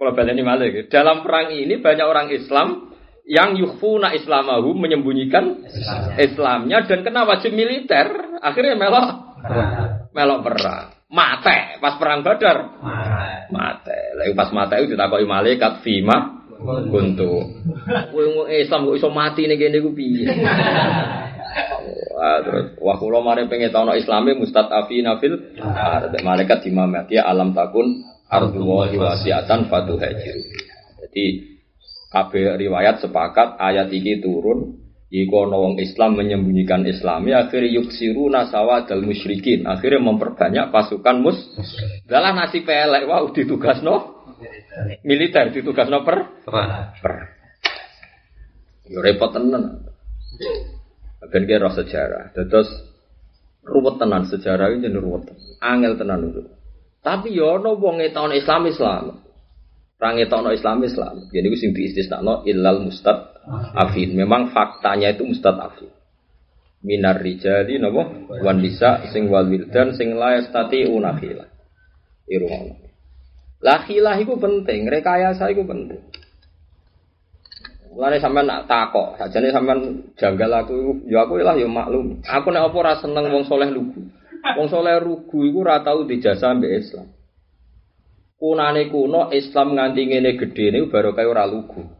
[0.00, 2.88] Kalau baleni malah Dalam perang ini banyak orang Islam
[3.28, 5.60] yang yukhfuna islamahu menyembunyikan
[6.16, 8.40] Islamnya dan kena wajib militer.
[8.40, 9.08] Akhirnya melok
[10.14, 10.86] melok perang.
[11.10, 12.58] Mate pas perang Badar.
[13.50, 14.14] Mate.
[14.18, 17.32] Lagi pas mate itu ditakoki malaikat fima kuntu.
[18.12, 20.28] Kowe Islam kok iso mati ning kene ku piye?
[22.20, 25.56] Terus wah kula mari pengen tahu Islame mustadafina fil
[26.20, 30.42] malaikat dimamati alam takun ardullahi wasiatan fatuhajiru.
[31.00, 31.24] Jadi
[32.12, 34.79] kabeh riwayat sepakat ayat ini turun
[35.10, 41.34] Iku wong Islam menyembunyikan Islami akhirnya yuksiru nasawa dal musyrikin akhirnya memperbanyak pasukan mus.
[42.06, 44.22] Dalam nasi pelek wah ditugas no
[45.02, 47.14] militer ditugas no per per.
[48.86, 49.82] Yo repot tenan.
[51.26, 52.30] Ben kira sejarah.
[52.30, 52.70] Terus
[53.66, 55.26] ruwet tenan sejarah ini ruwet.
[55.58, 56.46] Angel tenan itu.
[57.02, 59.26] Tapi yo no wong tahun Islam Islam.
[59.98, 61.14] Rangi tahun Islam Islam.
[61.34, 63.29] Jadi itu sing diistisnakno ilal mustad
[63.76, 64.16] afin.
[64.16, 65.90] Memang faktanya itu mustad afin.
[66.80, 68.08] Minar rijali napa
[68.40, 71.44] wan nisa sing wal wildan sing la yastati unakhila.
[72.24, 72.88] Irungono.
[73.60, 76.00] Lah khilah iku penting, rekayasa iku penting.
[77.90, 82.22] Mulane sampean nak takok, sajane sampean janggal aku ya aku lah ya maklum.
[82.24, 84.00] Aku nek apa ora seneng wong soleh lugu.
[84.56, 87.12] Wong soleh lugu iku ora tau dijasa mbek Islam.
[88.40, 91.99] Kunane kuno Islam nganti ngene gedhe niku baru kaya ora lugu.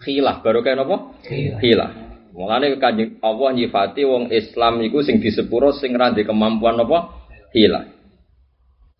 [0.00, 1.20] Khilah baru kaya napa?
[1.60, 1.90] Khilah.
[2.32, 7.28] Mulane kanjeng Allah nyifati wong Islam iku sing disepuro sing ra kemampuan napa?
[7.52, 8.00] Khilah.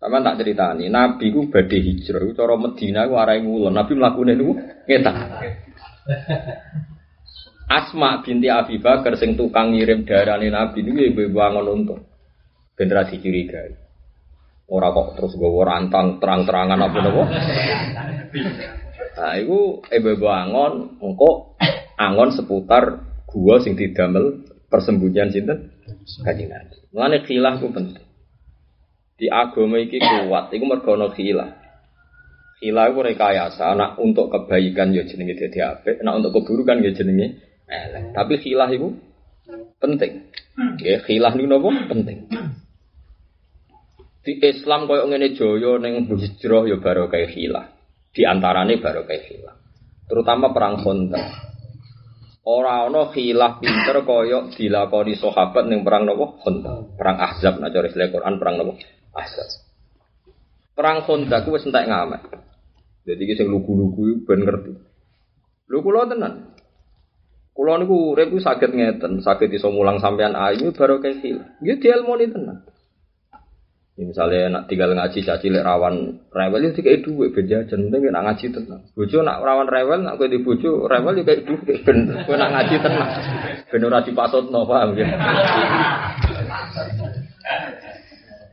[0.01, 3.69] Sama tak ceritani, Nabi ku badhe hijrah, iku cara Medina ku arahe ngulon.
[3.69, 4.57] Nabi mlakune niku
[4.89, 5.15] ngetak.
[7.69, 12.01] Asma binti Abi Bakar sing tukang ngirim darane Nabi niku ibu-ibu angon untung.
[12.73, 13.61] Generasi curiga.
[14.73, 17.23] Ora kok terus gue rantang terang-terangan apa nopo.
[19.21, 21.53] Nah, itu ibu angon, engko
[21.93, 25.69] angon seputar gua sing didamel persembunyian sinten
[26.25, 26.81] kanjeng Nabi.
[26.89, 28.01] Mulane khilah ku penting.
[29.21, 31.53] Di agama iki kuat, iku mergo ana khilah.
[32.57, 37.37] Khilah iku rekayasa, anak untuk kebaikan ya jenenge dadi apik, anak untuk keburukan ya jenenge
[37.69, 38.17] elek.
[38.17, 38.89] Tapi khilah iku
[39.77, 40.33] penting.
[40.81, 41.69] Ya, khilah niku napa?
[41.93, 42.17] Penting
[44.21, 47.80] di Islam koyo ngene joyo ning hijrah ya baru kayak hilah.
[48.11, 49.55] Di antarane baru kayak hilah.
[50.11, 51.27] Terutama perang Khandaq.
[52.43, 56.99] Ora ana khilah pinter koyo dilakoni sahabat ning perang nopo Khandaq.
[56.99, 58.75] Perang Ahzab nek cara Quran perang nopo
[59.15, 59.47] Ahzab.
[60.75, 62.21] Perang Khandaq wis entek ngamet.
[63.07, 64.73] Jadi ki sing lugu-lugu ben ngerti.
[65.71, 66.51] Lho kula tenan.
[67.51, 71.47] Kula niku urip saged ngeten, saged iso mulang sampean ayu baru kayak hilah.
[71.63, 72.67] Nggih dielmoni tenan.
[73.99, 78.23] Ya, misalnya nak tinggal ngaji caci lek rawan rewel itu kayak duit berjajan penting nak
[78.23, 78.87] ngaji tenang.
[78.95, 82.55] Bojo nak rawan rewel nak kowe di bojo rewel itu kayak duit ben kowe nak
[82.55, 83.11] ngaji tenang.
[83.67, 85.07] Ben ora dipasutno paham ya.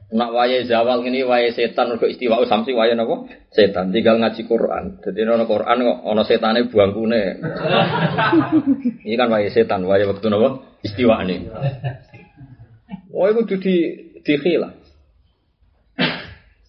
[0.09, 3.31] Nak wayahe zawal ini wayahe setan mergo istiwa samsi wayahe napa?
[3.55, 4.99] Setan tinggal ngaji Quran.
[5.05, 7.23] Dadi ana Quran kok ana setane buangkune.
[9.07, 10.67] Ini kan wayahe setan, wayahe wektu napa?
[10.83, 11.47] Istiwane.
[13.15, 13.75] Oh iku di
[14.27, 14.78] dikhilah.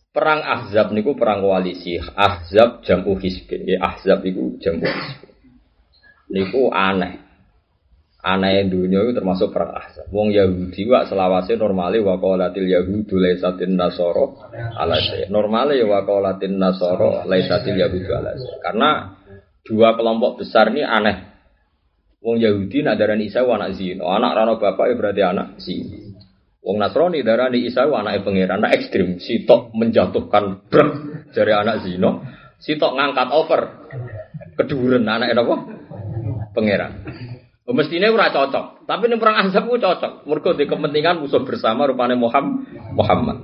[0.10, 2.02] Perang Ahzab niku perang koalisi.
[2.02, 3.66] Ahzab jamu hizbin.
[3.70, 5.32] Ya Ahzab iku jamu hizbin.
[6.30, 7.30] Niku aneh
[8.20, 10.12] aneh dunia itu termasuk perang ahzab.
[10.12, 15.00] Wong Yahudi wa selawase normale wa qalatil yahudu laisatin nasoro ala
[15.32, 19.16] Normale ya wa qalatin nasoro laisatil yahudu ala Karena
[19.64, 21.18] dua kelompok besar ini aneh.
[22.20, 24.04] Wong Yahudi nak darani Isa anak zina.
[24.04, 25.99] Anak rano bapak ya berarti anak zina.
[26.60, 28.60] Wong Nasrani darani Isa wa anak pangeran.
[28.60, 29.18] Anak ekstrim.
[29.18, 30.92] Sitok menjatuhkan brek
[31.32, 32.20] dari anak zina.
[32.60, 33.62] Sitok ngangkat over.
[34.60, 35.56] Keduren anak apa?
[36.52, 36.92] Pangeran.
[37.70, 40.26] Oh, mestinya ora cocok, tapi ning perang Ahzab ku cocok.
[40.26, 42.66] Mergo di kepentingan musuh bersama rupane Muhammad.
[42.98, 43.38] Muhammad.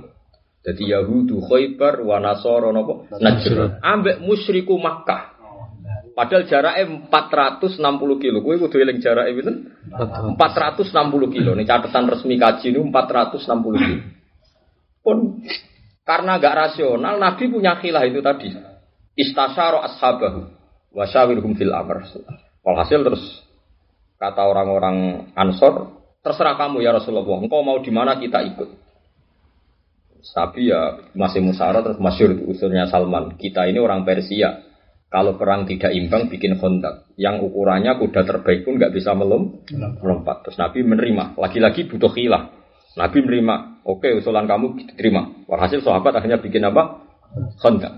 [0.66, 3.06] Jadi Yahudu Khaybar wa Nasara napa?
[3.22, 3.78] Najr.
[3.78, 5.35] Ambek musyriku Makkah.
[6.16, 7.76] Padahal jaraknya 460
[8.24, 8.40] kilo.
[8.40, 9.68] Kowe kudu eling jarake pinten?
[9.92, 10.88] 460
[11.28, 11.52] kilo.
[11.52, 13.96] Ini catatan resmi kaji ini 460 kilo.
[15.04, 15.44] Pun
[16.08, 18.48] karena gak rasional, Nabi punya khilah itu tadi.
[19.12, 20.48] Istasyara ashabahu
[20.96, 22.08] wa syawirhum fil amr.
[22.64, 23.46] Walhasil terus
[24.16, 25.92] Kata orang-orang Ansor,
[26.24, 27.36] terserah kamu ya Rasulullah.
[27.36, 28.88] Engkau mau di mana kita ikut.
[30.26, 33.36] Tapi ya masih musyawarah terus masyur usulnya Salman.
[33.36, 34.65] Kita ini orang Persia.
[35.06, 37.06] Kalau perang tidak imbang bikin kontak.
[37.14, 39.62] Yang ukurannya kuda terbaik pun nggak bisa melom,
[40.02, 40.42] melompat.
[40.42, 41.38] Terus Nabi menerima.
[41.38, 42.50] Lagi-lagi butuh khilah.
[42.98, 43.86] Nabi menerima.
[43.86, 45.46] Oke usulan kamu diterima.
[45.46, 47.06] Walhasil sahabat akhirnya bikin apa?
[47.62, 47.94] Kontak.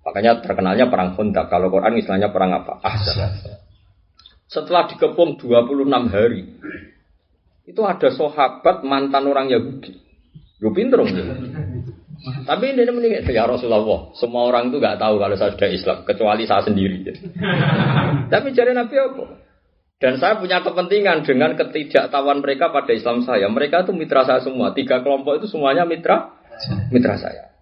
[0.00, 1.52] Makanya terkenalnya perang kontak.
[1.52, 2.80] Kalau Quran istilahnya perang apa?
[2.80, 3.60] Ahzab.
[4.50, 6.42] Setelah dikepung 26 hari,
[7.70, 9.94] itu ada sahabat mantan orang Yahudi.
[10.58, 11.24] Gue pinter ya.
[12.20, 14.12] Tapi ini mending ya Rasulullah.
[14.12, 17.00] Semua orang itu nggak tahu kalau saya sudah Islam, kecuali saya sendiri.
[18.32, 19.24] Tapi cari Nabi apa?
[20.00, 23.48] Dan saya punya kepentingan dengan ketidaktahuan mereka pada Islam saya.
[23.52, 24.72] Mereka itu mitra saya semua.
[24.72, 26.40] Tiga kelompok itu semuanya mitra,
[26.88, 27.52] mitra saya.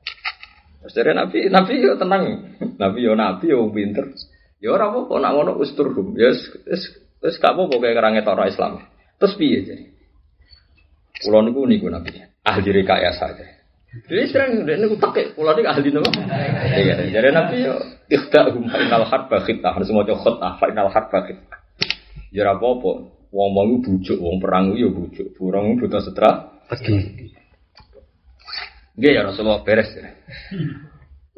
[0.82, 2.54] Terus dari Nabi, Nabi yo tenang.
[2.78, 4.14] Nabi yo Nabi yo pinter.
[4.62, 6.14] Ya ora apa nak ngono usturhum.
[6.14, 6.82] Ya wis
[7.22, 8.86] wis gak apa-apa kaya kerange ora Islam.
[9.18, 9.84] Terus piye jadi?
[11.26, 12.22] Kulo niku niku nabi.
[12.46, 13.57] Ahli rekayasa saja.
[14.06, 16.10] Jadi sering dia niku tekek kulo niku ahli nopo?
[16.78, 17.74] Iya, jadi nabi yo
[18.06, 21.58] ikhtahum final harba khitah harus maca khutah final harba khitah.
[22.30, 22.92] Ya ora apa-apa.
[23.28, 25.36] Wong wong bujuk, wong perang yo bujuk.
[25.36, 26.60] Burung butuh setra.
[28.96, 29.90] Nggih ya Rasulullah beres.
[29.92, 30.12] Ya.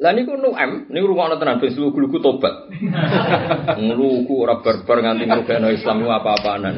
[0.01, 2.73] Lah niku nu'am, niku rungokno tenan ben lugu-lugu tobat.
[3.85, 6.75] Ngluku ora barbar nganti ngrugekno Islam apa-apaanan.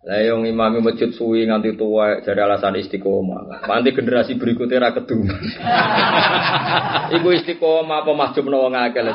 [0.00, 3.68] Lah yang imam masjid suwi nganti tua jadi alasan istiqomah.
[3.68, 4.96] Nanti generasi berikutnya ra.
[7.20, 9.12] Iku istiqomah apa mahjub wong akeh lho.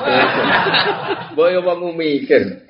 [1.34, 2.70] Boyo wong mikir.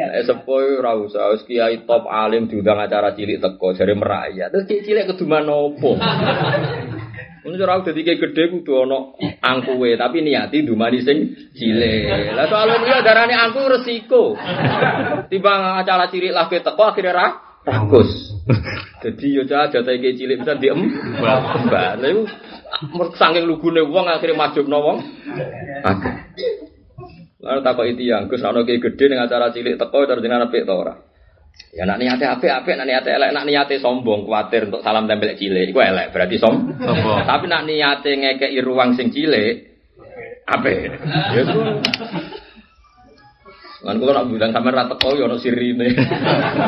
[0.00, 4.48] Eh sepo ora usah wis kiai top alim diundang acara cilik teko jare merayat.
[4.48, 6.00] Terus cilik keduman opo?
[7.42, 12.38] Mun ora dadi gede kudu ana angkuwe, tapi niati dumani sing cilik.
[12.38, 14.38] Lah soal liya darane angku resiko.
[15.26, 18.30] Timbang acara cilik lah teko akhire ra rakus.
[19.02, 20.86] Dadi yo cah jatahe cilik bisa diem.
[21.66, 22.22] Mbak, lha iku
[23.18, 24.98] saking lugune wong akhire majubno wong.
[25.82, 26.14] Akeh.
[27.42, 30.74] Lalu takut itu yang Gus ana gede ning acara cilik teko terus jenengan apik to
[30.78, 30.94] ora?
[31.72, 35.32] Ya nak niate apik apik, nak niate elek, nak niate sombong, kuatir untuk salam tempel
[35.40, 37.24] cilik, iku elek, berarti som sombong.
[37.24, 39.72] Tapi nak niate ngekeki ruang sing cilik,
[40.44, 40.92] apik.
[41.32, 41.56] Ya itu.
[43.82, 45.90] Kan kula nak bilang sampean ra teko ya ono sirine.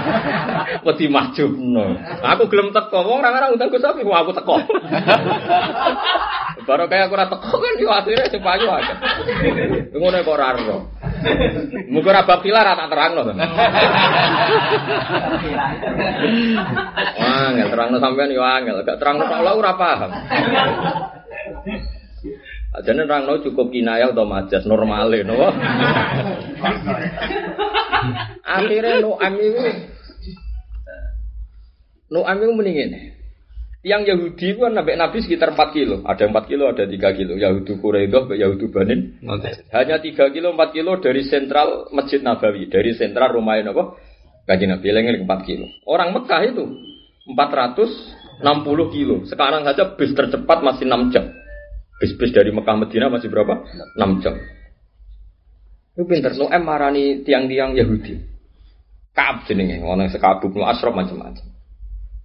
[0.86, 1.94] Wedi mahjubno.
[2.26, 4.02] Aku gelem teko, wong ora ora undang Gus aku
[4.34, 4.54] teko.
[6.66, 8.98] Baru kayak aku ra teko kan yo akhire sepayu aja.
[9.94, 10.90] Ngono kok ora ro.
[11.86, 13.22] Muga ora bab pilar tak terangno.
[17.14, 20.10] Wah, nggak terangno sampean yo angel, gak terangno tok ora paham.
[22.74, 25.38] Ajane nerangno cukup kinayah atau majas normale no.
[28.42, 29.62] Akhirnya Nu'am itu
[32.10, 32.90] Nu'am itu mendingin.
[33.84, 36.00] Yang Yahudi itu kan nabi, Nabi sekitar 4 kilo.
[36.08, 37.36] Ada 4 kilo, ada 3 kilo.
[37.36, 39.20] Yahudi Quraidah, Yahudi Banin.
[39.76, 42.72] Hanya 3 kilo, 4 kilo dari sentral Masjid Nabawi.
[42.72, 44.00] Dari sentral rumah apa?
[44.48, 45.68] Kaji Nabi, lengir 4 kilo.
[45.84, 46.64] Orang Mekah itu
[47.28, 49.28] 460 kilo.
[49.28, 51.28] Sekarang saja bis tercepat masih 6 jam.
[52.02, 53.62] Bis-bis dari Mekah Medina masih berapa?
[53.96, 54.34] 6 jam.
[55.94, 56.34] Itu pinter.
[56.34, 58.18] Noem marani tiang-tiang Yahudi.
[59.14, 61.54] Kaab jenenge, orang sekabuk, no asrof macam-macam.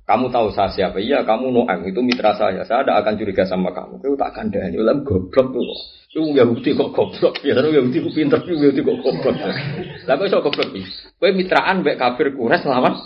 [0.09, 0.97] Kamu tahu saya siapa?
[0.97, 2.65] Iya, kamu Noam itu mitra saya.
[2.65, 4.01] Saya tidak akan curiga sama kamu.
[4.01, 4.81] Kau tak akan dahani.
[4.81, 5.61] Ulam goblok tuh.
[6.09, 7.37] Itu Yahudi kok goblok.
[7.45, 9.37] Biasanya Yahudi ku pinter, itu Yahudi kok goblok.
[10.09, 10.81] Kok iso goblok iki?
[11.21, 12.97] Kowe mitraan mbek kafir Quraisy lawan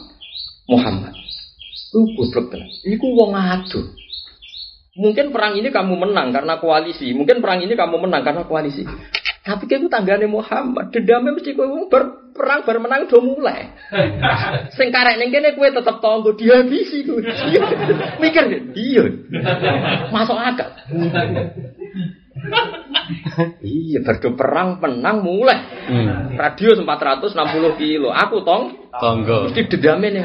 [0.72, 1.12] Muhammad.
[1.92, 2.72] Itu goblok tenan.
[2.88, 3.84] Iku wong adu.
[4.94, 7.18] Mungkin perang ini kamu menang karena koalisi.
[7.18, 8.86] Mungkin perang ini kamu menang karena koalisi.
[9.44, 13.76] Tapi kayak tanggane Muhammad, dendamnya mesti kowe ber, perang bar menang do mulai.
[14.78, 17.20] Sing karek ning kene kowe tetep tonggo dihabisi kowe.
[18.24, 18.44] Mikir
[18.78, 19.04] iya.
[20.14, 20.70] Masuk akal.
[23.66, 25.60] iya, berdo perang menang mulai.
[25.90, 26.40] Hmm.
[26.40, 28.14] Radio 460 kilo.
[28.14, 29.50] Aku tong Tonggo.
[29.52, 30.24] mesti dendamnya nih.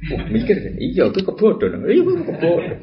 [0.00, 1.84] Wah, mikir kan, iya, itu kebodohan.
[1.84, 2.78] Iya, itu kebodohan.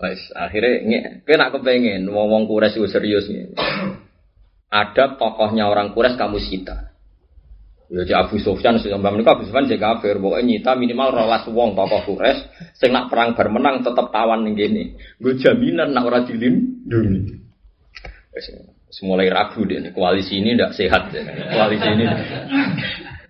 [0.00, 3.52] Wes, akhirnya nge, kena kepengen wong-wong kures itu serius nih.
[4.70, 6.94] Ada tokohnya orang kures kamu sita.
[7.90, 11.74] Ya jadi Abu Sufyan mbak menika Abu Sufyan jadi kafir, pokoknya nyita minimal rolas wong
[11.74, 12.38] tokoh kures,
[12.78, 14.94] sing nak perang bar menang tetep tawan ning kene.
[15.18, 17.42] Gue jaminan nak ora dilindungi.
[18.30, 18.46] Wes,
[18.90, 21.22] Semulai ragu deh, nih, koalisi ini tidak sehat deh,
[21.54, 22.06] koalisi ini.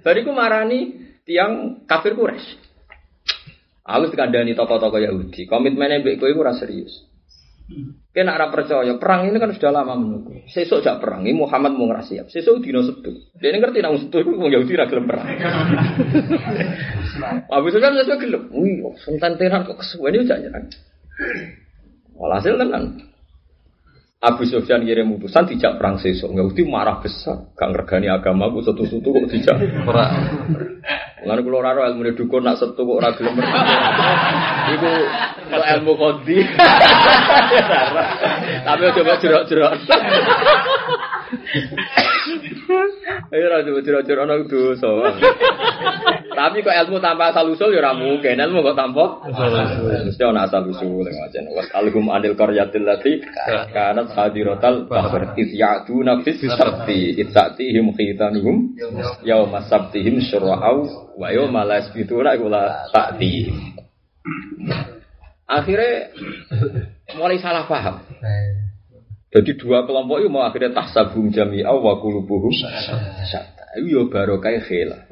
[0.01, 2.57] Bariku marani tiang kafir Quraisy.
[3.91, 5.51] Aku dikandani tokoh-tokoh Yahudi.
[5.51, 7.11] Komitmennya mbek kowe ora serius.
[8.11, 10.43] Kena ora percaya, perang ini kan sudah lama menunggu.
[10.51, 12.27] Sesuk jak perang, ini Muhammad mau ngerasiap.
[12.27, 13.15] Sesuk dino setu.
[13.39, 15.23] Dia ini ngerti nang setu itu wong Yahudi ra gelem perang.
[17.55, 18.43] Habis itu kan sesuk gelem.
[18.51, 20.67] Wih, sontan tenan kok kesuwen iki jak nyerang.
[22.19, 23.10] Walhasil tenan.
[24.21, 26.29] Abu Sufyan kirim utusan dijak perang sesuk.
[26.37, 27.57] Yahudi marah besar.
[27.57, 29.57] Gak ngergani agamaku satu-satu kok dijak.
[29.89, 30.13] Ora.
[31.25, 33.41] Lalu kalau raro ilmu dukun nak setu kok ora gelem.
[34.77, 34.93] Iku
[35.49, 36.37] kok ilmu kodi.
[38.69, 39.73] Tapi coba jerok-jerok.
[43.31, 44.91] Ayo coba jerok-jerok ana dosa.
[46.31, 48.39] Tapi kok ilmu tanpa asal usul ya ora mungkin.
[48.39, 49.05] Ilmu kok tanpa
[50.07, 53.21] mesti ana asal usul macam was alhum anil qaryatil lati
[53.75, 57.19] kanat hadiratal bahr iz ya'tuna fis sabti.
[57.21, 58.79] Itzatihim khitanuhum
[59.27, 60.87] yauma sabtihim syura'au
[61.19, 63.81] wa yauma la yasbituna iku la ta'tihim
[65.51, 66.15] akhirnya
[67.19, 67.99] mulai salah paham
[69.31, 72.51] jadi dua kelompok itu mau akhirnya tahsabum jami'a wa qulubuhum.
[73.31, 75.07] Syatta itu ya barokah khilaf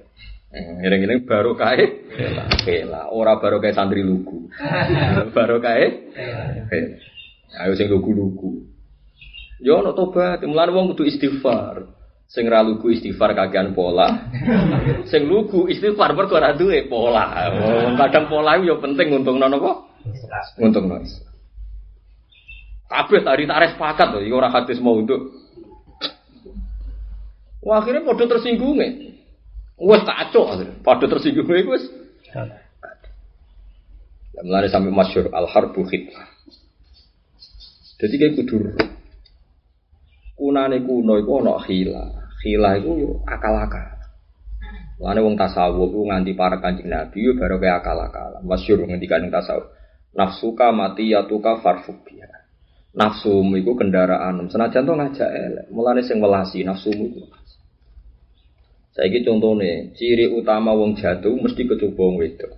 [0.48, 2.08] Ngiring-ngiring baru kae
[2.66, 4.50] khilaf ora baru kae santri lugu.
[5.30, 6.10] Baru kae
[7.62, 8.66] ayo sing lugu-lugu.
[9.62, 10.42] Yo ono tobat.
[10.42, 11.86] Mulane wong kudu istighfar.
[12.26, 14.34] Sing ra lugu istighfar kakean pola.
[15.06, 17.54] Sing lugu istighfar mergo ora duwe pola.
[17.94, 19.76] Kadang pola itu ya penting untung nono kok
[20.58, 21.27] untung nono
[22.88, 25.36] kabeh tadi tarik sepakat loh, iki ora hadis mau untuk
[27.58, 28.80] Wah, akhirnya podo tersinggung
[29.78, 31.84] Wes kacau, podo tersinggung wes.
[34.38, 36.26] Mulane sampai masyur al harbu khidmah.
[37.98, 38.78] Jadi kayak kudur
[40.38, 42.04] kunane kuno iku ana khila.
[42.38, 43.98] Khila yo akal-akal.
[45.02, 48.38] Lane wong tasawuf ku nganti para kanjeng Nabi baru kayak akal-akal.
[48.46, 49.74] Masyhur ngendikan ing tasawuf.
[50.14, 52.06] Nafsuka mati yatuka farfuk.
[52.98, 54.50] Nafsumu iku kendaraan.
[54.50, 55.66] Senajan to ngajak elek.
[55.70, 57.22] Mulane sing welasi nafsumu iku.
[58.98, 62.50] Saiki contone, ciri utama wong jatuh mesti kecoba wong wedok.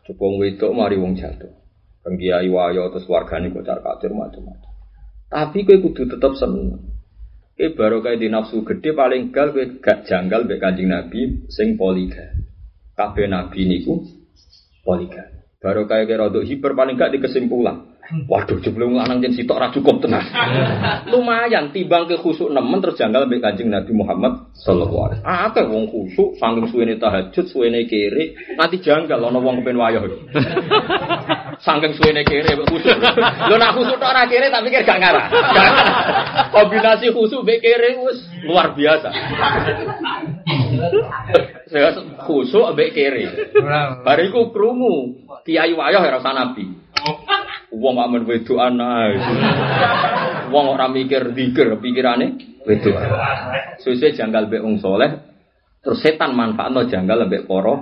[0.00, 1.52] Kecoba wong wedok mari wong jatuh.
[2.00, 4.72] Pengkiai wayo terus wargane kok car kacir macam-macam.
[5.28, 6.80] Tapi kowe kudu tetep seneng.
[7.52, 11.76] Kowe baru kayak di nafsu gede paling gal kowe gak janggal mbek Kanjeng Nabi sing
[11.76, 12.32] poliga.
[12.96, 14.00] Kabeh nabi niku
[14.80, 15.28] poliga.
[15.60, 17.99] Baru kayak kira rodok hiper paling gak di kesimpulan.
[18.10, 20.26] Waduh, jebule lanang jen sitok ra cukup tenan.
[21.14, 25.46] Lumayan timbang ke khusuk nemen terus janggal mbek Kanjeng Nabi Muhammad sallallahu alaihi wasallam.
[25.46, 30.02] Akeh wong khusuk saking suwene tahajud, suwene kiri, nanti janggal ana wong kepen wayah.
[31.66, 32.98] Saking suwene kiri mbek khusuk.
[33.46, 35.26] Lho nak khusuk tok ora kiri tak pikir gak ngarah.
[36.50, 39.10] Kombinasi khusuk mbek kiri wis luar biasa.
[41.70, 41.94] Saya
[42.26, 43.54] khusuk mbek kiri.
[44.02, 45.14] Bariku krungu
[45.46, 46.66] kiai wayah ora usah nabi.
[47.70, 49.14] Wong gak men wedoan ae.
[50.50, 52.34] Wong ora mikir zikir, pikirane
[52.66, 53.06] wedoan.
[53.78, 55.22] Suwe janggal mbek wong saleh,
[55.80, 57.74] terus setan manfaatno janggal mbek para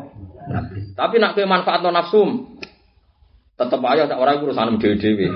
[0.53, 0.93] nabi.
[0.93, 2.21] Tapi nak kowe manfaatno nafsu,
[3.57, 5.27] tetep ayo tak ora urusan dhewe-dhewe.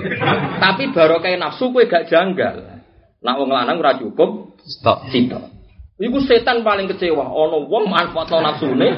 [0.61, 2.77] Tapi baru kayak nafsu kowe gak janggal.
[3.23, 5.09] Nak wong lanang ora cukup Stop.
[5.09, 5.49] sitok.
[6.03, 7.23] Iku setan paling kecewa.
[7.31, 8.91] Ono wong manfaatno nafsune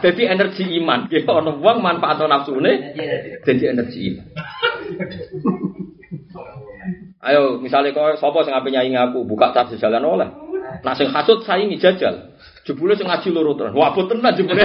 [0.00, 1.04] dadi energi iman.
[1.12, 2.96] Ya ono wong manfaatno nafsune
[3.44, 4.24] dadi energi iman.
[7.26, 10.28] Ayo, misalnya kau sopo sing ape nyaingi aku buka tab sejalan oleh.
[10.80, 12.32] Nah sing hasud saingi jajal.
[12.64, 13.76] Jebule sing ngaji loro terus.
[13.76, 14.64] Wah, boten tenan jebule.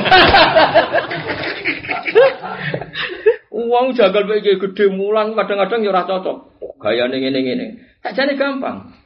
[3.51, 6.37] Uang jagal bae gede mulang kadang-kadang ya ora cocok.
[6.79, 7.99] Gayane ngene-ngene.
[7.99, 9.00] Sakjane gampang.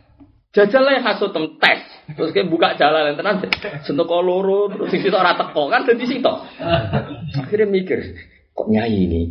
[0.55, 1.83] Jajal lah hasut tem tes.
[2.15, 3.43] Terus kayak buka jalan tenan
[3.83, 6.47] sentuh loro terus sing sitok ora teko kan dadi sitok.
[7.35, 7.99] Akhirnya mikir,
[8.55, 9.21] kok nyai ini?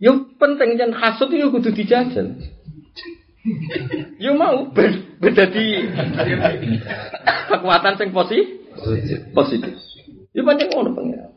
[0.00, 2.32] Yo penting jan hasut itu kudu dijajal.
[4.16, 4.72] Yo mau
[5.20, 5.84] beda di
[7.52, 8.72] kekuatan sing positif.
[9.36, 9.76] Positif.
[10.32, 11.28] Yo pancen ngono pengen.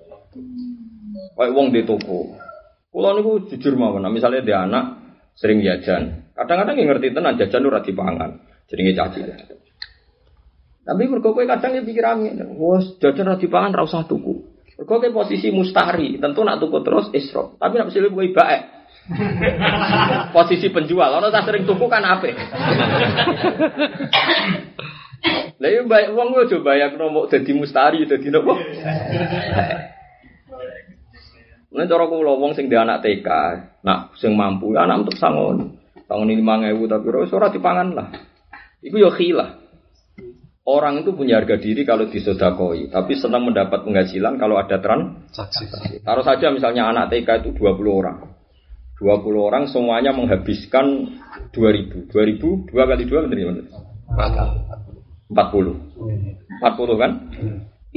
[1.36, 2.40] Kayak wong di toko.
[2.88, 5.07] Kulo niku jujur mawon, nah, misalnya dia anak
[5.38, 6.34] sering jajan.
[6.34, 8.42] Kadang-kadang yang ngerti tenan jajan ora dipangan.
[8.68, 9.22] Jenenge caci.
[10.88, 14.44] Tapi mergo kowe kadang ya pikir angin, wes jajan ora dipangan ra usah tuku.
[14.82, 17.56] Mergo kowe posisi mustari, tentu nak tuku terus isro.
[17.62, 18.64] Tapi nak mesti kowe baik.
[20.36, 22.28] posisi penjual, orang tak sering tuku kan apa?
[25.58, 28.54] Lah yo baik wong yo coba ya mau dadi mustari dadi nopo?
[31.68, 33.30] Nek cara kula wong sing di anak TK,
[33.84, 35.76] nak sing mampu anak untuk sangon.
[36.08, 38.08] Tahun ini 5000 tapi ora dipangan lah.
[38.80, 39.68] Iku yo khilah.
[40.68, 45.64] Orang itu punya harga diri kalau disodakoi, tapi senang mendapat penghasilan kalau ada transaksi.
[46.04, 48.36] Taruh saja misalnya anak TK itu 20 orang.
[49.00, 51.16] 20 orang semuanya menghabiskan
[51.56, 52.12] 2000.
[52.12, 53.64] 2000, 2 kali 2 benar
[55.32, 55.32] 40.
[55.32, 57.12] 40 kan?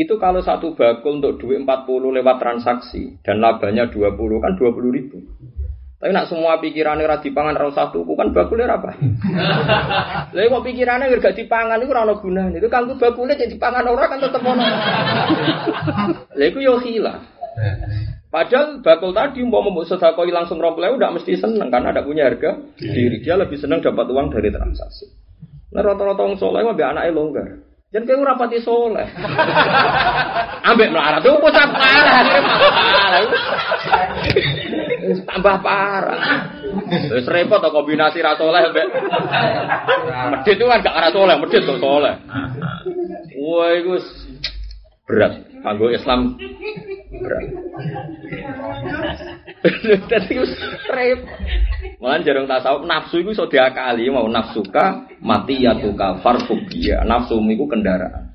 [0.01, 5.21] Itu kalau satu bakul untuk duit 40 lewat transaksi dan labanya 20 kan 20 ribu.
[6.01, 8.97] Tapi nak semua pikirannya ora dipangan ra satu kan bakule ora apa.
[10.33, 12.57] Lah kok pikirannya gak dipangan iku ora gunane.
[12.57, 14.65] Itu kanggo bakule jadi dipangan ora kan tetep ono.
[16.41, 17.21] Lah iku yo hilang.
[18.33, 22.57] Padahal bakul tadi mau mau sedekah langsung rompel udah mesti seneng karena ada punya harga
[22.81, 23.21] diri.
[23.21, 25.05] Dia lebih senang dapat uang dari transaksi.
[25.77, 27.70] Nah rata-rata orang soleh mah anaknya longgar.
[27.91, 29.03] Jangan kayak rapati soleh.
[30.71, 33.21] Ambek melarat tuh bocah parah, parah.
[35.27, 36.21] Tambah parah.
[36.87, 38.87] Terus repot atau kombinasi ra soleh ambek.
[40.31, 42.15] Medit itu kan gak ra soleh, medit tuh soleh.
[43.43, 43.99] Wah, itu
[45.11, 45.33] berat.
[45.67, 46.39] Kanggo Islam
[47.11, 47.45] berat.
[50.15, 50.35] Dadi
[50.95, 51.31] repot.
[52.01, 57.05] Malah jarang tasawuf nafsu itu iso diakali mau nafsuka mati ya tuka farfobia.
[57.05, 58.33] Nafsu itu kendaraan.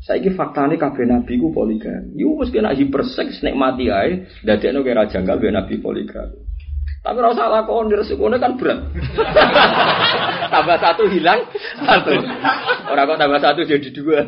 [0.00, 2.16] Saya ini fakta ini kabeh nabi ku poligami.
[2.16, 6.48] Yuk mesti kena hiperseks nek mati ae, dadekno kira janggal be nabi poligami.
[7.04, 8.80] Tapi ora salah lakon resikonya kan berat.
[10.52, 11.44] tambah satu hilang
[11.84, 12.16] satu.
[12.88, 14.24] Orang kok tambah satu jadi dua.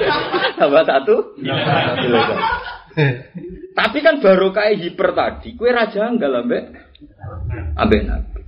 [0.58, 2.26] tambah satu hilang.
[3.76, 6.30] Tapi kan baru kayak hiper tadi, kue raja enggak
[7.80, 8.42] ambek nabi.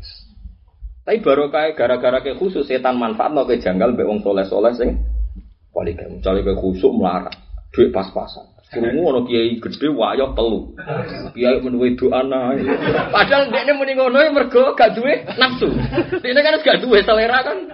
[1.03, 4.71] Tapi baru kayak gara-gara kayak khusus setan manfaat mau kayak janggal mbak wong soleh soleh
[4.79, 5.03] sing
[5.75, 6.23] poligami.
[6.23, 7.39] Misalnya kayak khusus melarang,
[7.75, 8.52] duit pas-pasan.
[8.73, 10.73] Krungu ono kiai gede wayo telu.
[11.37, 12.25] Kiai menuwe doa
[13.13, 15.69] Padahal dekne muni ngono ya mergo gak duwe nafsu.
[16.25, 17.69] Dekne kan gak duwe selera kan.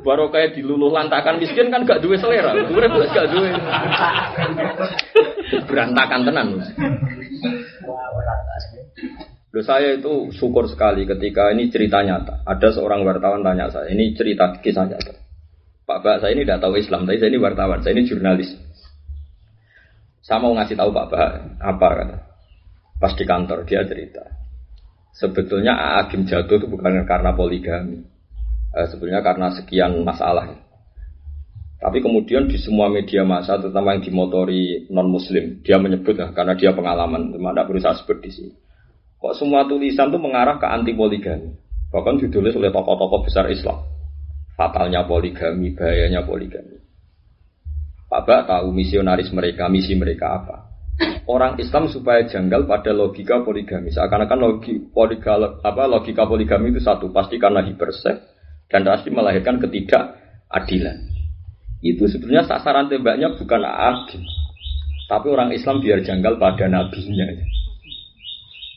[0.00, 2.56] Baru kayak diluluh lantakan miskin kan gak duwe selera.
[2.64, 3.52] Urip gak duwe.
[5.68, 6.46] Berantakan tenan.
[9.48, 12.44] Loh, saya itu syukur sekali ketika ini cerita nyata.
[12.44, 15.12] Ada seorang wartawan tanya saya, ini cerita kisah nyata.
[15.88, 18.52] Pak Pak, saya ini tidak tahu Islam, tapi saya ini wartawan, saya ini jurnalis.
[20.28, 22.16] Saya mau ngasih tahu Pak Bah apa kata.
[23.00, 24.20] Pas di kantor dia cerita.
[25.16, 28.04] Sebetulnya Agim jatuh itu bukan karena poligami.
[28.76, 30.52] Eh, sebetulnya karena sekian masalah.
[31.78, 36.58] Tapi kemudian di semua media massa, terutama yang dimotori non Muslim, dia menyebut ya, karena
[36.58, 38.52] dia pengalaman, cuma tidak perlu saya sebut di sini.
[39.22, 41.54] Kok semua tulisan itu mengarah ke anti poligami,
[41.94, 43.86] bahkan ditulis oleh tokoh-tokoh besar Islam.
[44.58, 46.77] Fatalnya poligami, bahayanya poligami.
[48.08, 50.56] Pak tahu misionaris mereka, misi mereka apa.
[51.28, 53.92] Orang Islam supaya janggal pada logika poligami.
[53.92, 58.16] Seakan-akan logi, poliga, apa, logika poligami itu satu, pasti karena hipersek
[58.72, 60.96] dan pasti melahirkan ketidakadilan.
[61.84, 64.24] Itu sebenarnya sasaran tembaknya bukan adil.
[65.06, 67.28] Tapi orang Islam biar janggal pada nabinya.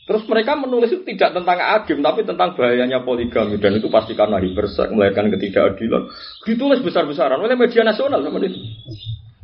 [0.02, 4.38] Terus mereka menulis itu tidak tentang agim, tapi tentang bahayanya poligami dan itu pasti karena
[4.42, 6.10] hipersek melahirkan ketidakadilan.
[6.42, 8.60] Ditulis besar-besaran oleh media nasional sama itu.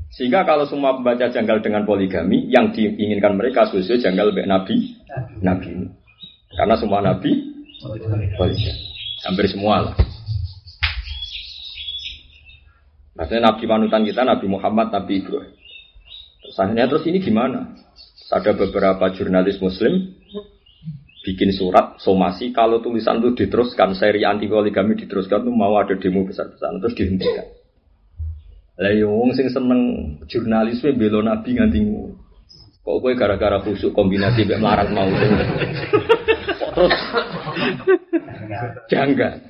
[0.09, 4.77] Sehingga kalau semua pembaca janggal dengan poligami, yang diinginkan mereka sesuai janggal baik nabi,
[5.45, 5.93] nabi.
[6.57, 7.31] Karena semua nabi
[7.85, 8.73] poligami.
[9.29, 9.95] Hampir semua lah.
[13.19, 15.53] Maksudnya nabi panutan kita Nabi Muhammad, Nabi Ibrahim.
[16.39, 17.75] Terus akhirnya terus ini gimana?
[18.31, 20.15] Ada beberapa jurnalis Muslim
[21.29, 26.25] bikin surat somasi kalau tulisan itu diteruskan seri anti poligami diteruskan itu mau ada demo
[26.25, 27.45] besar-besaran terus dihentikan
[28.79, 29.81] Lah yo wong sing seneng
[30.31, 31.83] jurnalisme belo nabi nganti
[32.89, 35.13] Kok kowe gara-gara khusuk kombinasi mek marang mau.
[36.73, 36.97] Terus
[38.89, 39.45] janggal.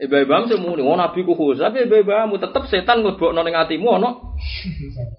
[0.00, 4.32] Ibu-ibu semua nih, oh nabi ku khusus, tapi ibu-ibu tetap setan ngelebok ning atimu ono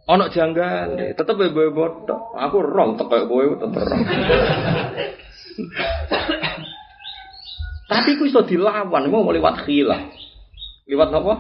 [0.10, 4.02] ono janggal, tetap ibu-ibu aku rong kayak kowe tetep rong.
[7.94, 10.02] Tapi ku iso dilawan, mau lewat khilah.
[10.90, 11.34] Lewat apa?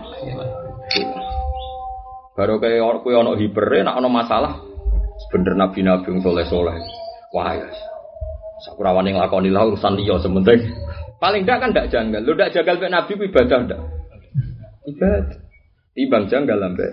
[2.32, 4.64] Baru kayak kowe ono hiper, nak ono masalah,
[5.32, 6.80] bener nabi-nabi yang soleh-soleh.
[7.36, 7.68] Wah ya,
[8.68, 10.62] sakurawan yang lakoni lah urusan dia sementing.
[11.22, 12.22] Paling enggak kan enggak janggal.
[12.26, 13.82] Lu enggak janggal mbek Nabi ibadah enggak?
[14.90, 15.38] Ibadah.
[15.94, 16.92] Timbang janggal mbek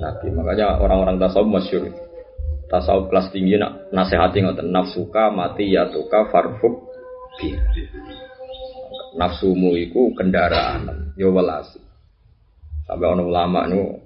[0.00, 0.26] Nabi.
[0.32, 1.92] Makanya orang-orang tasawuf masyhur.
[2.72, 6.88] Tasawuf kelas tinggi nak nasihati ngoten nafsuka mati ya tuka farfuk
[7.36, 7.52] bi.
[9.14, 11.70] Nafsumu iku kendaraan, yo welas.
[12.88, 14.03] Sampai ono ulama nu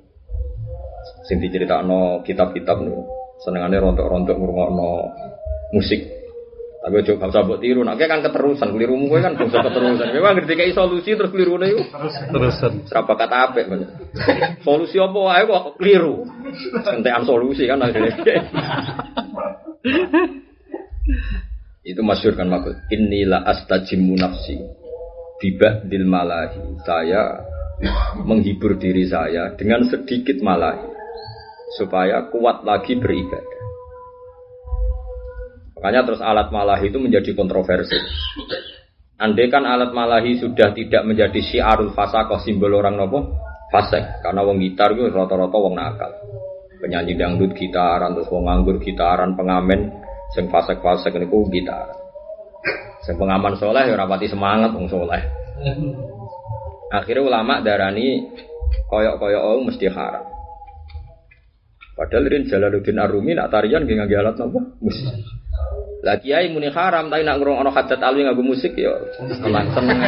[1.29, 3.05] sing diceritakno kitab-kitab nu
[3.45, 4.91] senengane rontok-rontok ngrungokno
[5.77, 6.19] musik
[6.79, 10.15] tapi ojo gak usah buat tiru, nak kan keterusan, keliru gue kan bisa keterusan.
[10.15, 11.75] Memang ngerti kayak solusi terus keliru nih.
[12.33, 12.87] Terusan.
[12.87, 13.61] Serapa kata apa?
[14.63, 16.25] Solusi apa wae kok keliru.
[16.87, 18.15] Entean solusi kan akhirnya.
[21.83, 22.79] Itu masyur kan makut.
[22.95, 24.57] Inilah astajimu nafsi.
[25.43, 26.79] Bibah dil malahi.
[26.87, 27.43] Saya
[28.23, 30.98] menghibur diri saya dengan sedikit malahi.
[31.77, 33.59] Supaya kuat lagi beribadah.
[35.79, 37.95] Makanya terus alat malahi itu menjadi kontroversi.
[39.19, 43.35] Andai kan alat malahi sudah tidak menjadi syiarul fasakoh simbol orang nopo
[43.71, 46.11] fasek karena wong gitar itu rata-rata wong nakal.
[46.79, 49.91] Penyanyi dangdut gitaran terus wong nganggur gitaran pengamen
[50.35, 51.95] sing fasek-fasek niku gitar.
[53.03, 55.23] Sing pengaman soleh ya rapati semangat wong soleh.
[56.95, 58.23] Akhirnya ulama darani
[58.87, 60.28] koyok-koyok mesti haram.
[61.99, 65.11] Padahal Rin Jalaluddin Arumi nak tarian gak ngangge alat nopo musik.
[66.07, 69.99] Lah kiai muni haram tapi nak ngrung ana hadat alwi nganggo musik ya tenang seneng.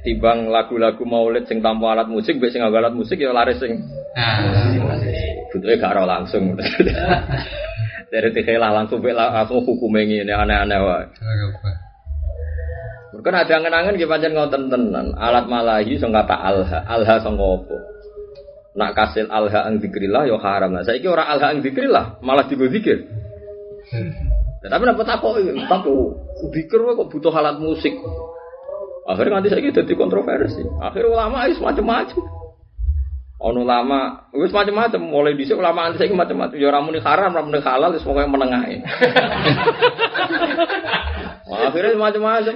[0.00, 3.84] Tibang lagu-lagu maulid sing tanpa alat musik mbek sing nganggo alat musik ya laris sing.
[5.52, 6.56] Butuhe gak ora langsung.
[8.08, 11.04] Dari tikhelah langsung mbek langsung hukume ngene aneh-aneh wae.
[13.12, 15.12] Mungkin ada angen-angen nggih pancen ngoten tenan.
[15.20, 17.99] Alat malahi sing kata alha, alha sing apa?
[18.70, 20.70] Nak kasil alha ang dikrillah ya haram.
[20.70, 23.02] Nah, saiki ora alha ang dikrillah, malah digo zikir.
[24.60, 25.34] Nah, tapi apa takut
[25.66, 25.90] tapi
[26.52, 27.96] pikir kok butuh alat musik.
[29.08, 30.62] Akhirnya nanti saya jadi kontroversi.
[30.78, 32.20] Akhirnya ulama itu macam-macam.
[33.40, 35.00] Ono lama, wis macam-macam.
[35.00, 36.60] Mulai dhisik ulama anti saya macam-macam.
[36.60, 38.62] Ya ramu nih haram, ramu nih halal, wis pokoknya menengah.
[41.72, 42.54] akhirnya macam-macam.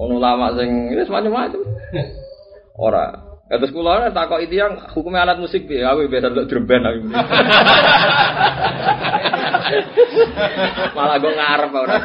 [0.00, 1.60] Ono lama sing wis macam-macam.
[2.80, 5.80] Ora, Ya terus kula takok itu yang hukumnya alat musik piye?
[5.80, 7.00] Aku biasa ndelok drum band aku.
[10.92, 11.96] Malah gue ngarep ora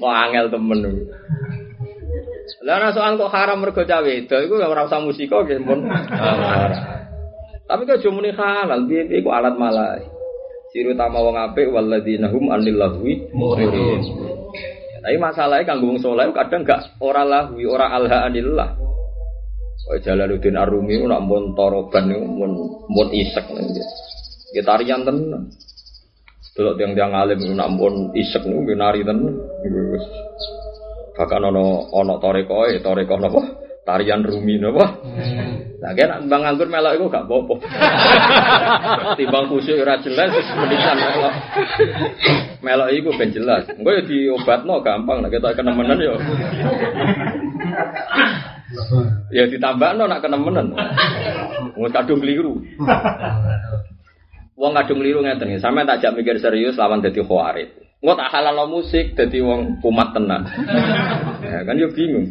[0.00, 0.80] Kok angel temen.
[2.64, 5.84] Lah ana soal kok haram mergo cawe itu iku ora usah musika nggih pun.
[7.68, 10.00] Tapi kok jumuni halal piye iku alat malah.
[10.72, 13.28] Siru tama wong apik walladzina hum anil lahwi.
[15.02, 18.78] Tapi masalahnya kanggo wong saleh kadang gak ora lahwi, ora alha anillah.
[19.82, 22.54] Kaya Jalaluddin Arumi nak mun toroban mun
[22.86, 23.82] mun isek niku.
[24.54, 25.50] Ya tarian tenan.
[26.54, 29.42] Delok tiang-tiang alim nak mun isek niku nari tenan.
[31.18, 33.42] Bahkan ono ono toreko e, toreko napa?
[33.82, 35.02] Tarian Rumi napa?
[35.82, 37.54] Nah, kan bang anggur melok iku gak apa-apa.
[39.18, 41.34] Timbang khusyuk ora jelas menisan melok.
[42.62, 43.66] Melok iku ben jelas.
[43.74, 46.14] Engko ya diobatno gampang nek ketok kenemenan ya.
[49.34, 50.78] Ya ditambahno nak kenemenan.
[51.74, 52.62] Wong kadung keliru.
[54.54, 55.58] Wong kadung keliru ngeten iki.
[55.58, 57.74] Sampe tak jak mikir serius lawan dadi khawarit.
[57.98, 60.46] Engko tak halal musik dadi wong kumat tenan.
[61.42, 62.30] Ya kan yo bingung.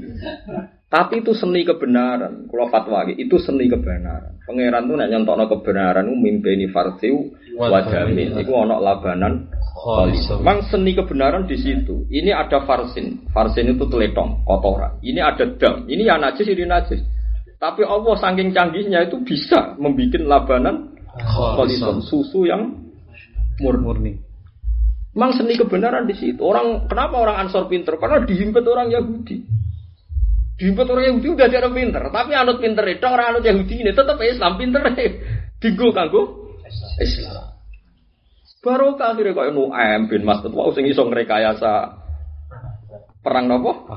[0.91, 2.51] Tapi itu seni kebenaran.
[2.51, 4.43] Kalau fatwa itu seni kebenaran.
[4.43, 8.35] Pangeran tuh nak nyontokno kebenaran itu mimpeni farsiu wajamin.
[8.35, 9.47] Itu ono labanan
[10.43, 12.05] Memang seni kebenaran di situ.
[12.11, 13.23] Ini ada farsin.
[13.31, 14.99] Farsin itu teletong, kotoran.
[14.99, 15.87] Ini ada dam.
[15.87, 16.99] Ini yang najis, ini najis.
[17.55, 20.91] Tapi Allah saking canggihnya itu bisa membuat labanan
[21.55, 22.03] kholisan.
[22.03, 22.77] Susu yang
[23.63, 24.19] murni.
[25.15, 26.43] Memang seni kebenaran di situ.
[26.43, 27.95] Orang kenapa orang Ansor pinter?
[27.95, 29.60] Karena dihimpit orang Yahudi.
[30.61, 34.21] Diimpet orang Yahudi udah ada pinter, tapi anut pinter itu orang anut Yahudi ini tetap
[34.21, 34.85] Islam pinter
[35.57, 36.53] Digo kanggo
[37.01, 37.57] Islam.
[38.61, 41.97] Baru akhirnya kok Nuaim bin Mas'ud wau sing iso ngrekayasa
[43.25, 43.89] perang nopo?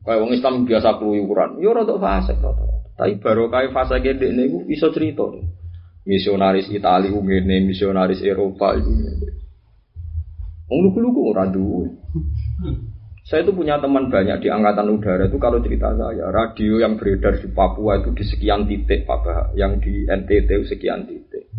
[0.00, 2.64] Kayak wong Islam biasa keluyuran, yo rada fase rada.
[2.96, 5.28] Tapi baru kayak fase gede niku iso cerita.
[6.08, 9.28] Misionaris Italia ngene, misionaris Eropa ngene.
[10.72, 11.44] Wong lugu-lugu ora.
[13.26, 17.34] Saya itu punya teman banyak di angkatan udara itu kalau cerita saya radio yang beredar
[17.34, 21.50] di Papua itu di sekian titik Pak yang di NTT sekian titik.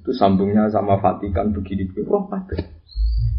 [0.00, 2.08] Itu sambungnya sama Vatikan begini begini.
[2.08, 2.24] Roh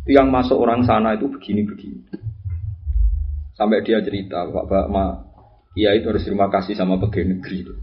[0.05, 2.05] Itu yang masuk orang sana itu begini begini.
[3.57, 5.05] Sampai dia cerita, Pak Bah, ma,
[5.73, 7.73] iya itu harus terima kasih sama pegawai negeri itu.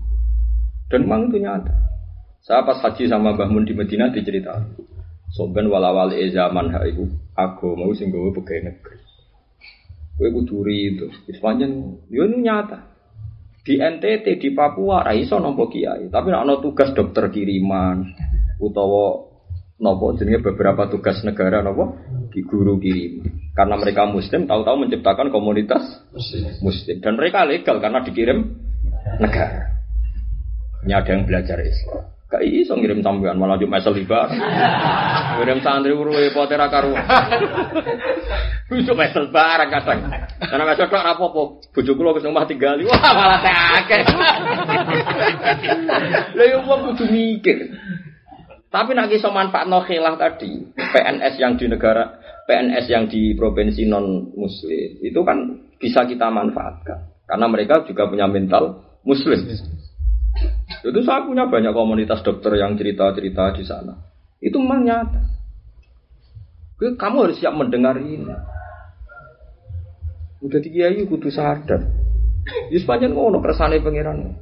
[0.87, 1.75] Dan memang itu nyata.
[2.47, 4.55] Saya pas haji sama Mbah Mun di Medina dicerita.
[5.35, 9.04] Soben walawali zaman ha iku aku mau sing gawe pegawai negeri.
[10.15, 11.07] Kowe kudu itu.
[11.27, 12.95] Wis pancen yo nyata.
[13.65, 18.13] Di NTT di Papua ra iso nampa kiai, tapi nek ana tugas dokter kiriman
[18.61, 19.25] utawa
[19.81, 21.97] nopo jenenge beberapa tugas negara nopo
[22.29, 23.25] di guru kirim
[23.57, 25.81] karena mereka muslim tahu-tahu menciptakan komunitas
[26.61, 27.01] muslim.
[27.01, 28.53] Dan mereka legal karena dikirim
[29.17, 29.81] negara.
[30.85, 34.27] Ini ada yang belajar Islam Gak iso ngirim sampean malah cuma mesel liba.
[35.39, 36.91] Ngirim santri urwe potera karu.
[38.75, 40.03] Iso mesel barang kadang.
[40.43, 41.63] Karena mesel kok rapopo.
[41.71, 42.91] Bojo kula wis omah tinggali.
[42.91, 44.03] Wah malah akeh.
[46.35, 47.71] Lah yo wong kudu mikir.
[48.67, 52.19] Tapi nak iso manfaatno khilaf tadi, PNS yang di negara
[52.51, 58.27] PNS yang di provinsi non muslim itu kan bisa kita manfaatkan karena mereka juga punya
[58.27, 59.39] mental muslim.
[60.85, 63.97] Itu saya punya banyak komunitas dokter yang cerita-cerita di sana.
[64.37, 65.21] Itu memang nyata.
[66.77, 68.29] Kamu harus siap mendengar ini.
[70.45, 71.89] Udah di kiai kudu sadar.
[72.69, 74.37] Di sepanjang ngono kersane pangeran.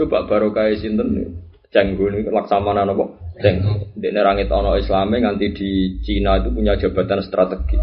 [0.00, 1.44] Coba baru kayak sinten.
[1.68, 3.20] Cenggu ini laksamana nopo.
[3.36, 3.92] Ceng.
[3.92, 7.76] Di nerangit ono Islame nganti di Cina itu punya jabatan strategi.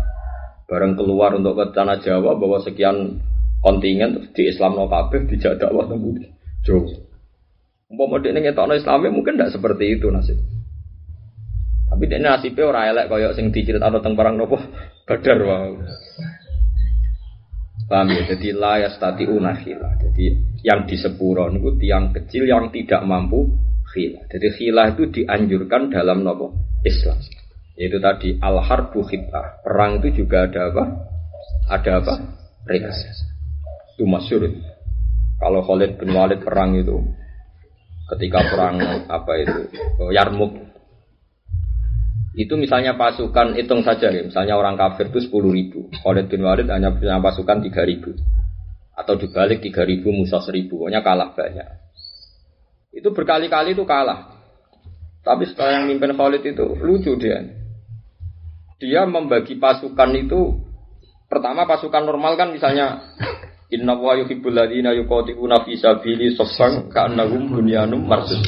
[0.66, 3.20] Bareng keluar untuk ke tanah Jawa bahwa sekian
[3.62, 6.26] kontingen di Islam no kabeh dijak dakwah nembudi.
[6.66, 7.11] Jauh.
[7.92, 10.40] Umpama dia ngetokno Islami mungkin tidak seperti itu nasib.
[11.92, 14.56] Tapi dia nasibnya orang elek kaya sing atau tentang barang nopo
[15.04, 15.76] badar wow.
[17.92, 18.24] Paham ya?
[18.32, 20.00] Jadi layas tadi unahila.
[20.00, 23.52] Jadi yang di sepuro itu tiang kecil yang tidak mampu
[23.92, 24.24] khilah.
[24.32, 26.56] Jadi khilah itu dianjurkan dalam nopo
[26.88, 27.20] Islam.
[27.76, 29.60] Yaitu tadi al harbu khitah.
[29.68, 30.84] Perang itu juga ada apa?
[31.68, 32.14] Ada apa?
[32.64, 33.28] Rekayasa.
[34.00, 34.48] Itu masyur.
[35.44, 37.04] Kalau Khalid bin Walid perang itu
[38.16, 39.60] ketika perang apa itu
[40.12, 40.72] Yarmuk
[42.32, 46.64] itu misalnya pasukan hitung saja ya, misalnya orang kafir itu sepuluh ribu, Khalid bin Walid
[46.72, 48.16] hanya punya pasukan tiga ribu,
[48.96, 51.68] atau dibalik tiga ribu Musa seribu, pokoknya kalah banyak.
[52.96, 54.32] Itu berkali-kali itu kalah.
[55.28, 57.44] Tapi setelah yang mimpin Khalid itu lucu dia.
[58.80, 60.56] Dia membagi pasukan itu
[61.28, 63.12] pertama pasukan normal kan misalnya
[63.72, 68.44] Inna wa yuhibbul ladina yuqatiluna fi sabili saffan ka'annahum bunyanum marsus.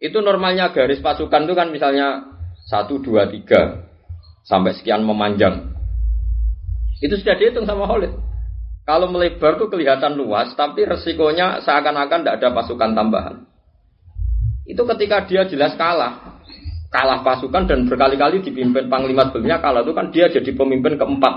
[0.00, 2.24] Itu normalnya garis pasukan itu kan misalnya
[2.72, 3.04] 1 2
[3.44, 5.76] 3 sampai sekian memanjang.
[7.04, 8.16] Itu sudah dihitung sama Khalid.
[8.88, 13.44] Kalau melebar tuh kelihatan luas, tapi resikonya seakan-akan tidak ada pasukan tambahan.
[14.64, 16.40] Itu ketika dia jelas kalah,
[16.88, 21.34] kalah pasukan dan berkali-kali dipimpin panglima sebelumnya kalah itu kan dia jadi pemimpin keempat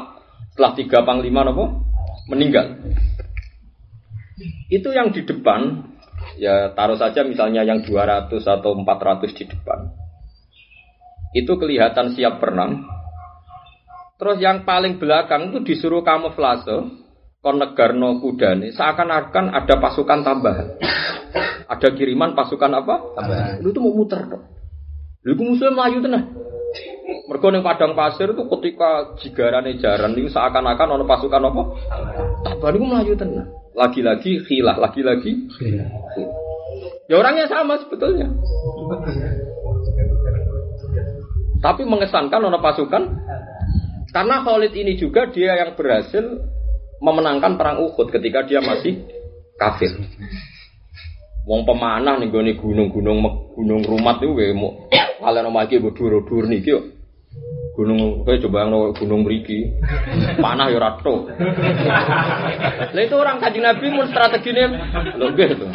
[0.53, 1.88] setelah tiga panglima nopo
[2.29, 2.77] meninggal.
[4.69, 5.83] Itu yang di depan,
[6.37, 9.79] ya taruh saja misalnya yang 200 atau 400 di depan.
[11.35, 12.85] Itu kelihatan siap berenang.
[14.19, 16.91] Terus yang paling belakang itu disuruh kamuflase,
[17.39, 20.67] konegarno kudane, seakan-akan ada pasukan tambahan.
[21.69, 22.95] ada kiriman pasukan apa?
[23.15, 23.61] Tambahan.
[23.61, 24.43] Lu itu mau muter dong.
[25.23, 26.25] Lu musuhnya melayu tenang.
[27.29, 31.63] Mereka ning padang pasir itu ketika jigarane jaran itu seakan-akan ono pasukan apa?
[32.45, 33.49] Tambahan itu melayu tenang.
[33.73, 35.47] Lagi-lagi khilah, lagi-lagi
[37.09, 38.29] Ya orangnya sama sebetulnya.
[41.59, 43.03] Tapi mengesankan ono pasukan
[44.09, 46.21] karena Khalid ini juga dia yang berhasil
[47.01, 49.05] memenangkan perang Uhud ketika dia masih
[49.57, 49.91] kafir.
[51.49, 53.25] Wong pemanah nih gue gunung-gunung
[53.57, 54.85] gunung rumat itu gue mau
[55.17, 56.61] kalian lagi gue dur-dur nih
[57.73, 59.71] Gunung kowe coba yang gunung mriki.
[60.43, 61.31] Panah ya rato.
[62.91, 64.67] Lah itu orang kaji Nabi mun strategine
[65.15, 65.67] lho nggih to.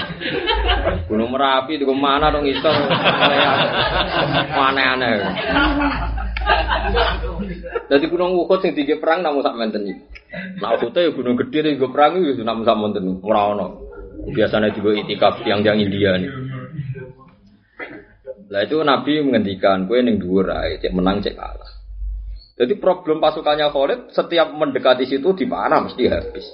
[1.08, 2.76] Gunung Merapi di mana dong ngisor.
[4.52, 5.16] Aneh-aneh.
[7.88, 10.04] Jadi gunung Uhud sing dige perang namun sak menten iki.
[10.60, 13.83] Nah Uhud ya gunung gede dige perang itu namun sak menten ora ono.
[14.24, 16.32] Biasanya juga itikaf yang yang India nih.
[18.48, 21.72] Lah itu Nabi menghentikan kue neng dua rai, cek menang cek kalah.
[22.54, 26.46] Jadi problem pasukannya Khalid setiap mendekati situ di mana mesti habis.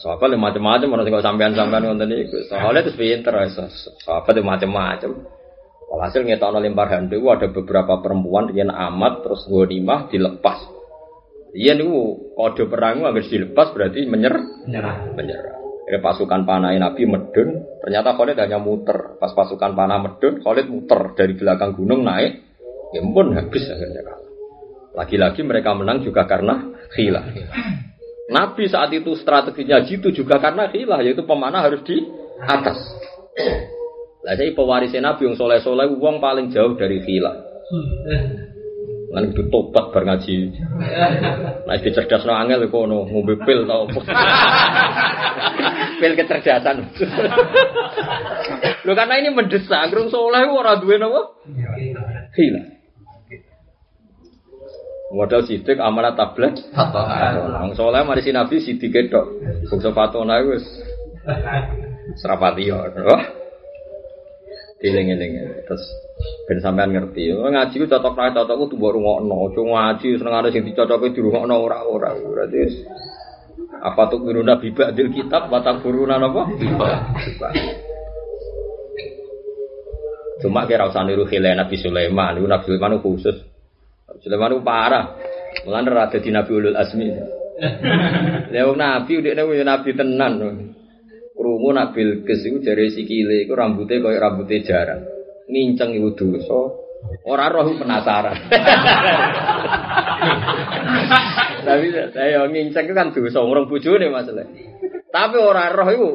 [0.00, 2.48] Sahabat yang macam-macam, orang tinggal sampean-sampean ngonten itu.
[2.48, 3.36] Sahabat itu pinter,
[4.00, 5.10] sahabat itu macam-macam.
[5.92, 10.64] Walhasil ngetokno lempar handu ada beberapa perempuan yang amat terus ghanimah dilepas.
[11.52, 11.84] Iya nih
[12.38, 14.96] kode perang habis dilepas berarti menyer menyerah.
[15.18, 15.59] Menyerah.
[15.90, 19.18] Jadi pasukan panah Nabi medun, ternyata Khalid hanya muter.
[19.18, 22.46] Pas pasukan panah medun, Khalid muter dari belakang gunung naik.
[22.94, 24.30] Ya pun habis akhirnya kalah.
[24.94, 26.62] Lagi-lagi mereka menang juga karena
[26.94, 27.26] khilah.
[28.30, 32.06] Nabi saat itu strateginya gitu juga karena khilah, yaitu pemanah harus di
[32.38, 32.78] atas.
[34.22, 37.34] Lah saya pewaris Nabi yang soleh soleh, uang paling jauh dari khilah.
[39.10, 40.54] Lan itu tobat bar ngaji.
[41.66, 43.90] Nah, iki cerdas no angel kok ono ngombe pil tau
[45.98, 46.94] pil kecerdasan.
[48.86, 51.26] Lho karena ini mendesak, grung soleh ora duwe napa?
[52.38, 52.78] Hilang.
[55.10, 56.70] Modal sidik amanat tablet.
[56.70, 59.26] Wong soleh mari si Nabi sidik tok.
[59.66, 60.62] Bangsa fatona wis
[62.14, 62.78] serapati yo.
[64.80, 65.32] Dieling-eling
[65.68, 65.84] terus
[66.48, 67.36] ben sampean ngerti.
[67.36, 69.52] Oh, ngaji ku cocok ra cocok ku tumbuk rungokno.
[69.52, 72.16] Aja ngaji seneng ada sing dicocoke dirungokno ora-ora.
[72.16, 72.88] Berarti
[73.80, 76.48] apa tuh guru nabi ba'dil kitab batang buruna napa?
[80.40, 83.36] Cuma kira usah niru khilai Nabi Sulaiman, itu Nabi Sulaiman khusus.
[84.24, 85.04] Sulaiman itu parah.
[85.68, 87.12] Mulan rada di Nabi Ulul Azmi.
[88.56, 90.32] Lewat Nabi udah nabi Nabi tenan.
[91.40, 95.08] Krungu nak Bilqis iku jare sikile iku rambutnya koyo rambutnya jarang.
[95.48, 96.60] Nginceng iku dosa.
[97.24, 98.36] Ora roh penasaran.
[101.64, 104.44] Tapi saya nginceng kan dosa ngurung bojone masalah.
[105.08, 106.10] Tapi ora roh iku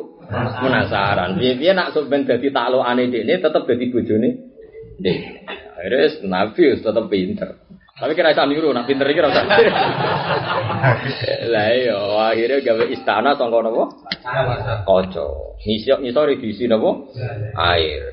[0.62, 1.42] penasaran.
[1.42, 4.30] Piye-piye nak sok ben dadi taklukane dekne tetep dadi bojone.
[5.02, 5.20] Dek.
[5.74, 7.50] Akhirnya Nabi tetep pinter.
[7.96, 9.48] Tapi kira iso niru, nak pinter iki ora usah.
[11.56, 11.96] Lah iya,
[12.28, 13.88] akhirnya gawe istana sangka napa?
[14.84, 15.28] Kaca.
[15.64, 16.92] Ngisok ngisore diisi napa?
[17.56, 18.04] Air.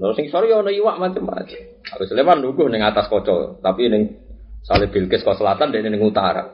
[0.00, 1.60] Terus sing sore ono iwak macam-macam.
[1.92, 4.16] Harus Sulaiman nunggu ning atas kaca, tapi ning
[4.64, 6.48] Salib Bilqis ke selatan dan ning utara.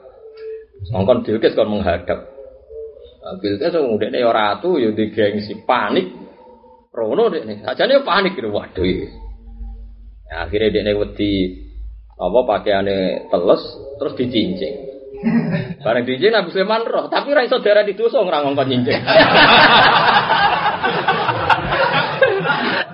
[0.90, 2.26] Mongkon Bilqis kon menghadap.
[3.38, 6.10] Bilqis wong dekne ya ratu ya digengsi panik.
[6.90, 7.62] Rono dekne.
[7.62, 8.50] Sajane panik gitu.
[8.50, 8.82] Waduh.
[10.26, 11.32] Ya, akhirnya dekne wedi
[12.14, 13.62] apa pakaiannya teles
[13.98, 14.74] terus dicincing.
[15.84, 19.00] Barang dicincing Nabi Sulaiman roh, tapi ra iso darah didosa ora ngongkon cincing.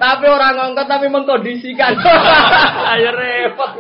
[0.00, 2.00] tapi orang ngongkon tapi mengkondisikan.
[2.96, 3.70] Ayo repot.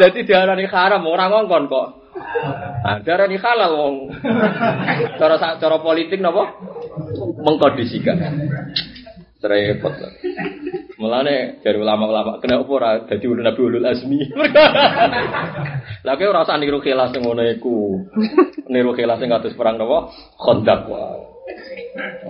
[0.00, 1.88] Jadi diarani haram orang ngongkon kok.
[2.82, 3.94] Nah, diarani halal wong.
[5.20, 6.56] Cara cara politik napa?
[7.44, 8.16] Mengkondisikan.
[9.42, 9.94] Repot.
[11.02, 14.22] Mulane dari ulama-ulama kena apa ora dadi ulun Nabi ulul azmi.
[16.06, 17.98] Lah kowe ora niru khilas sing ngono iku.
[18.70, 20.14] Niru khilas sing kados perang napa?
[20.38, 21.22] Khandaq wae.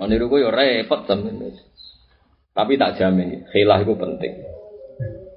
[0.01, 1.53] Oh, niru ku yo repot temen.
[2.53, 4.33] Tapi tak jamin khilah iku penting.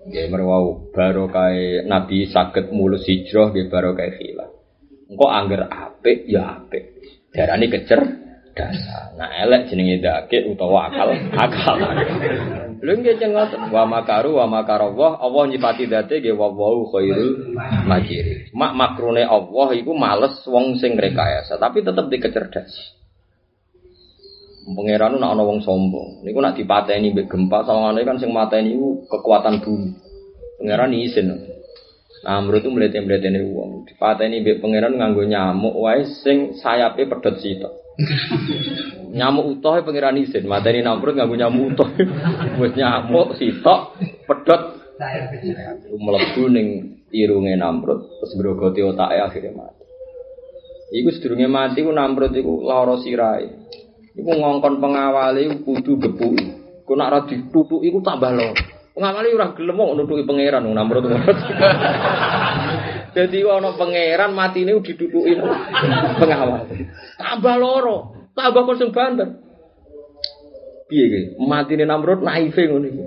[0.08, 4.48] Nggih merwau baru kae Nabi saged mulus hijrah nggih baru kae khilah.
[5.12, 7.04] Engko angger apik ya apik.
[7.36, 8.25] Darane kecer
[8.56, 9.12] dasar.
[9.20, 11.76] Nah elek jenenge dakik utawa akal akal.
[12.80, 17.52] Lha nggih cengot wa makaru wa makarallah Allah nyipati date nggih wa wau khairul
[17.84, 18.48] makiri.
[18.56, 22.96] Mak makrune Allah iku males wong sing rekayasa tapi tetep dikecerdas.
[24.66, 26.26] Pangeran nak ana wong sombong.
[26.26, 29.94] Niku nak dipateni mbek gempa sawangane kan sing mateni iku kekuatan bumi.
[30.58, 30.90] Pangeran.
[32.26, 33.86] Nah, menurut itu melihat-melihat uang.
[33.86, 37.85] Dipateni mbek pangeran nganggo nyamuk wae sing sayape pedot sitok.
[39.16, 41.88] nyamuk utuh pangeran isin, mateni namrud nganggo nyamuk utuh.
[42.60, 43.96] Wis nyamuk sitok
[44.28, 44.62] pedot
[45.96, 46.66] mlebu ning
[47.12, 49.84] irunge namrud terus grogoti otake akhirnya mati.
[50.96, 53.46] Iku sedurunge mati ku namrud iku lara sirahe.
[54.16, 56.46] Iku ngongkon pengawale kudu gepuki.
[56.86, 58.54] Ku nak ora ditutuki iku tambah lara.
[58.96, 61.04] Pengawale ora gelem kok nutuki pangeran namrud.
[63.16, 65.40] Jadi ana pangeran matine diduduki
[66.20, 66.68] pengawal.
[67.16, 69.40] Tambah loro, tambah kon sing banter.
[70.84, 71.20] Piye iki?
[71.40, 73.04] Matine Namrud naife ngono iki.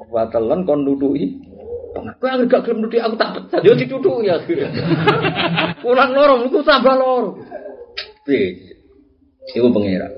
[0.00, 1.44] Kuwatelen kon nutuki.
[1.92, 3.60] Kowe anggere gak gelem nutuki aku tak pecat.
[3.60, 4.40] Yo ditutuki ya.
[5.84, 7.36] Ulang loro iku tambah loro.
[8.24, 8.80] Piye?
[9.52, 10.12] Iku pangeran.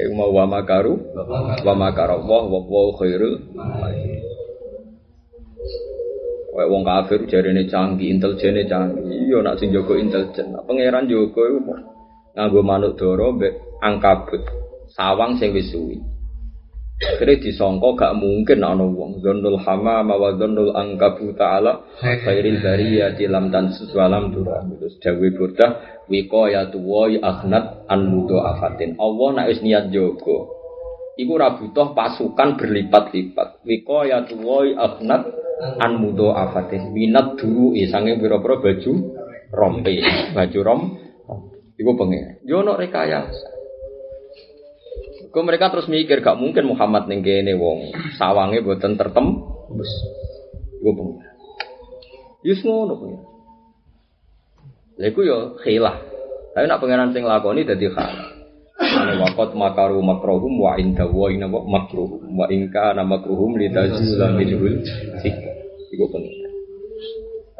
[0.00, 0.96] Iku mau wa makaru,
[1.60, 3.36] wa makara Allah wa khairul
[6.54, 9.02] Wong kafir jarene canggih, intelijene canggih.
[9.02, 10.54] Iya nak sing jaga intelijen.
[10.54, 11.74] Nah, pangeran jaga iku
[12.34, 14.42] nganggo manuk dara mbek angkabut.
[14.94, 15.98] Sawang sing wis suwi.
[16.94, 23.50] Akhirnya disongko gak mungkin ana wong dzannul hamama wa dzannul angkabu ta'ala khairil bariyati lam
[23.50, 24.62] tan suwalam dura.
[24.62, 25.70] Terus dawe burdah
[26.06, 28.00] wiqayatu wa akhnat an
[28.30, 28.94] afatin.
[29.02, 29.90] Allah nek wis niat.
[31.14, 33.62] Iku ora butuh pasukan berlipat-lipat.
[33.62, 35.22] Wiqayatu wa akhnat
[35.78, 36.02] an
[36.34, 36.90] afatin.
[36.90, 38.92] Minat duru sange pira-pira baju
[39.54, 39.94] rompe,
[40.34, 40.80] baju rom.
[41.78, 42.42] Iku pengen.
[42.46, 43.54] Yo ono rekayasa.
[45.34, 48.62] Kau mereka terus mikir gak mungkin Muhammad ning kene wong sawange
[48.98, 49.26] tertem.
[49.74, 49.90] Wis.
[50.82, 51.18] Iku pengen.
[52.42, 53.22] Yus ngono pengen.
[54.98, 55.98] Lha iku yo khilah.
[56.54, 58.33] Tapi nak pengenan sing lakoni dadi khilah.
[58.74, 64.34] Ane wakot makaru makrohum wa inda wa ina makruhum wa inka nama makruhum li tazula
[64.34, 64.82] minhul
[65.94, 66.44] Iku pengen.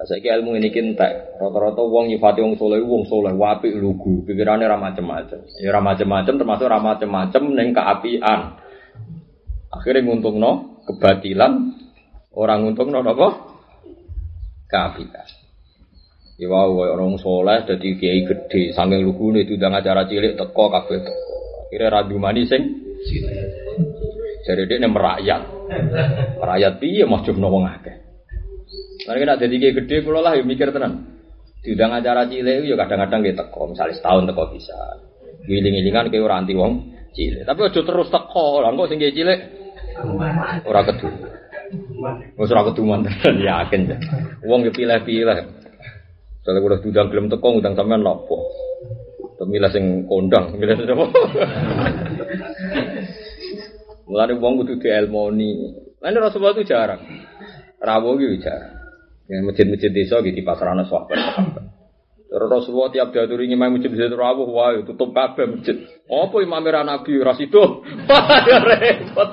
[0.04, 1.40] Saiki ilmu ini kintek.
[1.40, 5.40] Rata-rata wong nyifati wong soleh, wong soleh, wapi lugu, pikirannya ra macem-macem.
[5.64, 8.60] Ya ra macem-macem termasuk ra macem-macem ning keapian.
[9.72, 10.04] Akhirnya
[10.36, 11.52] no kebatilan,
[12.36, 13.28] orang no apa?
[14.68, 15.43] Keapian.
[16.34, 21.34] Ya wow, orang soleh jadi kiai gede, lugu itu udah acara cilik teko kabeh teko.
[21.70, 22.62] Akhirnya radu mani sing
[24.44, 25.46] jadi dia merayat,
[26.36, 27.96] merayat piye mau coba wong akeh.
[29.06, 31.16] Karena kita jadi kayak gede, kalau lah ya mikir tenan.
[31.64, 34.78] Diundang acara cilik, ya kadang-kadang kita teko, misalnya setahun teko bisa.
[35.48, 36.72] Giling-gilingan kayak orang anti wong
[37.16, 37.46] cilik.
[37.48, 39.38] Tapi aja terus teko, lah kok sing cilik.
[40.68, 41.08] Orang kedu.
[42.36, 43.96] Wes ora mantan yakin ya.
[44.44, 45.63] Wong ya pilih-pilih.
[46.44, 48.36] Soalnya udah diundang belum teko, ngundang sampean nopo.
[49.40, 51.04] Temila sing kondang, milih sing apa?
[54.04, 55.72] Mulane wong kudu dielmoni.
[56.04, 57.00] Lan Rasulullah itu jarang.
[57.80, 58.76] Rawo gitu jarang.
[59.24, 61.16] Yang masjid-masjid desa gitu di pasarana sahabat.
[62.28, 65.80] Terus Rasulullah tiap diaturi ngimai masjid masjid rawuh wah tutup kabeh masjid.
[66.10, 67.62] Apa imam ra nabi ras itu?
[68.44, 69.32] Ya repot.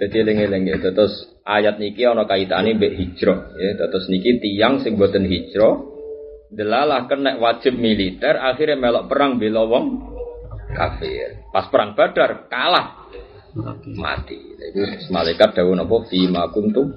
[0.00, 0.76] Jadi eling-eling ya.
[0.80, 3.76] Terus ayat niki ana kaitane mbek hijrah ya.
[3.76, 5.76] Terus niki tiang sing boten hijrah
[6.50, 9.86] delalah kena wajib militer akhirnya melok perang bela wong
[10.72, 11.46] kafir.
[11.52, 13.06] Pas perang Badar kalah
[13.94, 14.40] mati.
[14.56, 16.96] Itu malaikat dawuh napa fi ma kuntum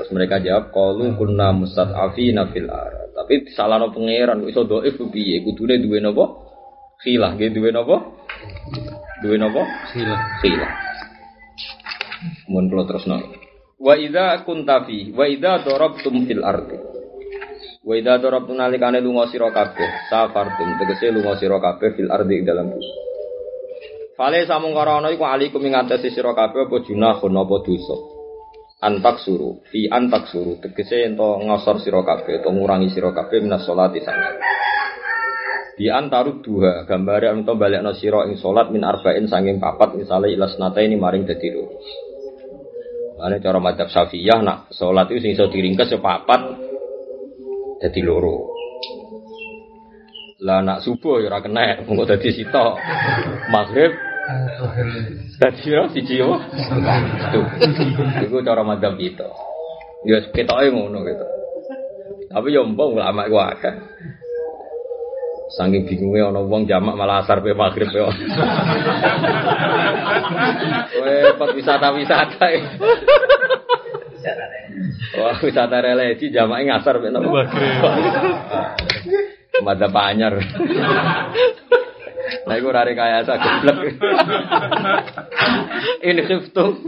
[0.00, 3.12] Terus mereka jawab qalu kunna mustad'afina fil ar.
[3.12, 5.44] Tapi salahno pangeran iso dhaif piye?
[5.44, 6.24] Kudune duwe napa?
[7.04, 8.00] Khilah, nggih duwe napa?
[9.20, 9.60] Duwe napa?
[9.92, 10.20] Khilah.
[10.40, 10.89] Khilah.
[12.48, 13.16] Mun kula terusno.
[13.80, 16.76] Wa idza kunta fi wa idza darabtum fil ardi.
[17.80, 22.76] Wa idza darabtum nalikane lunga sira kabeh, safartum tegese lunga sira kabeh fil ardi dalam
[22.76, 22.92] bumi.
[24.20, 27.96] Fale samung karo ana iku alikum ing ngatasi sira kabeh apa junahun apa dosa.
[28.80, 33.64] Antak suru, fi antak suru tegese ento ngosor sira kabeh utawa ngurangi sira kabeh minas
[33.64, 34.36] salati sana.
[35.80, 40.60] Di antaru dua gambare ento balekno sira ing salat min arba'in sanging papat misale ilas
[40.60, 41.80] nata ini maring loro.
[43.20, 46.40] Mane cara madzhab Syafi'iyah nak salat itu sing iso diringkes ya papat
[47.84, 48.48] dadi loro.
[50.40, 52.80] Lah nak subuh ya ora kena, mengko dadi sitok.
[53.52, 53.92] Maghrib
[55.40, 56.38] Dadi yo siji yo.
[57.34, 57.46] Tuh.
[58.24, 59.28] Iku cara madzhab kita.
[60.08, 61.26] Ya ketoke ngono gitu.
[62.30, 63.74] Tapi yo mbok ulama iku akeh.
[65.50, 68.06] Saking bingungnya ana wong jamak malah asar pe maghrib yo.
[70.94, 72.46] Kowe wisata-wisata.
[75.18, 77.26] Wah, wisata religi jamak ngasar pe napa?
[77.26, 77.82] Maghrib.
[79.66, 80.38] Madzhab anyar.
[82.46, 83.90] Nah, iku rare kaya sak goblok.
[85.98, 86.78] Ini khiftum.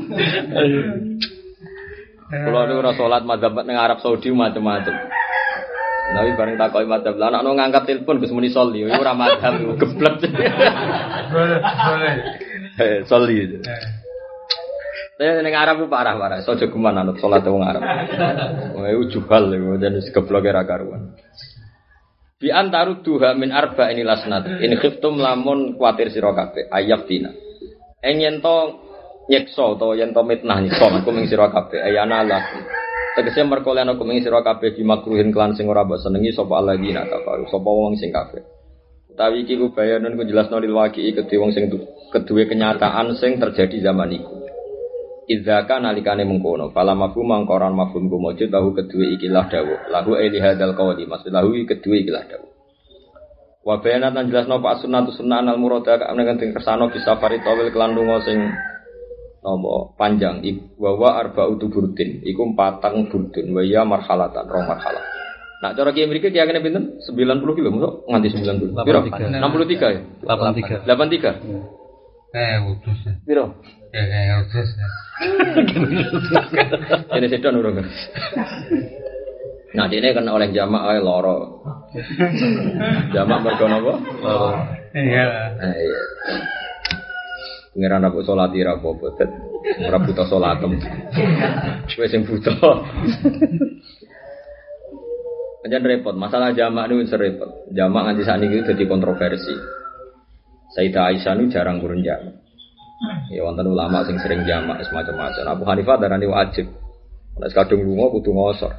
[2.31, 5.22] Kalau ada orang sholat madzhab Arab Saudi macam-macam.
[6.03, 10.15] Tapi bareng takoi madzhab lah, anak ngangkat telepon Gus Muni Soli, itu orang madzhab geblek.
[11.31, 12.15] Boleh, boleh.
[12.73, 13.61] Eh, Soli itu.
[15.21, 16.41] Tapi neng Arab itu parah parah.
[16.41, 17.85] Sojo ke mana anut sholat wong Arab.
[17.85, 21.13] Wah, itu juhal, jadi geblok era karuan.
[22.43, 24.59] Bi antaru duha min arba ini lasnat.
[24.67, 27.31] In khiftum lamun kuatir sira kabeh ayab dina.
[28.03, 28.83] Yen to
[29.31, 32.67] nyekso to yen to mitnah nyekso aku ming sira kabeh ayana lakum.
[33.13, 37.05] Tegese merkolen aku ming sira kabeh di makruhin klan sing ora mbok senengi sapa alladzina
[37.05, 38.41] kafaru sapa wong sing kafir.
[39.13, 41.69] Utawi iki ku bayanan ku jelasno lil waqi kedhe wong sing
[42.09, 44.33] kedue kenyataan sing terjadi zaman iku.
[45.29, 49.93] Idzaka nalikane mengkono, fala mafhum mangkoran mafhum ku mujud lahu kedue ikilah dawuh.
[49.93, 52.49] Lahu eli hadal qawli, maksud lahu kedue ikilah dawuh.
[53.63, 57.39] Wa bayanat lan jelasno pak sunnatu sunnah al murada ka menawa teng kersano bisa fari
[57.47, 58.51] tawil kelan lunga sing
[59.43, 60.39] napa panjang
[60.79, 65.03] wa wa arba'u burdin iku patang burdun wa ya marhalatan rong marhalah.
[65.63, 66.99] Nak cara kiai mriki kiai pinten?
[66.99, 67.71] 90 kilo,
[68.11, 68.75] nganti 90.
[68.83, 69.39] 63.
[69.39, 70.01] 63 ya?
[70.27, 70.83] 83.
[70.91, 71.83] 83.
[72.33, 72.99] Eh, utus.
[73.23, 73.61] Piro?
[73.93, 74.69] Ya, kayak utus.
[77.15, 77.79] Ini sedon urung.
[79.73, 81.63] Nah, ini kan oleh jamak ae loro.
[83.15, 83.95] Jamak mergo napa?
[84.25, 84.51] Loro.
[84.97, 85.25] Iya.
[85.61, 86.01] Nah, iya.
[87.73, 88.77] Pengiran aku sholat ira
[89.17, 89.31] Tet.
[89.89, 90.77] ora buta sholatem.
[91.89, 92.53] Kowe sing buta.
[95.63, 97.71] Panjen repot, masalah jamak wis repot.
[97.71, 99.55] Jamak nganti sakniki itu dadi kontroversi.
[100.75, 102.43] Sayyidah Aisyah nu jarang kurun jamak.
[103.33, 105.43] Ya wonten ulama sing sering jamak semacam-macam.
[105.49, 106.67] Abu Hanifah darani wajib.
[107.39, 108.73] Nek kadung lunga kudu ngosor.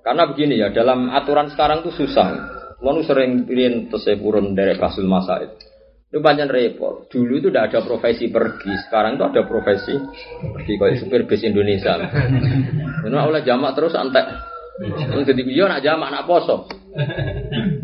[0.00, 2.56] Karena begini ya, dalam aturan sekarang tuh susah.
[2.78, 5.42] Mau sering pilih tesih purun dari kasul masa
[6.10, 6.18] itu.
[6.22, 7.10] Banyak repot.
[7.10, 9.94] Dulu itu tidak ada profesi pergi, sekarang itu ada profesi
[10.40, 11.98] pergi kayak supir bis Indonesia.
[13.02, 14.24] Karena oleh jamak terus antek.
[15.24, 16.68] Jadi iya nak jamak nak poso.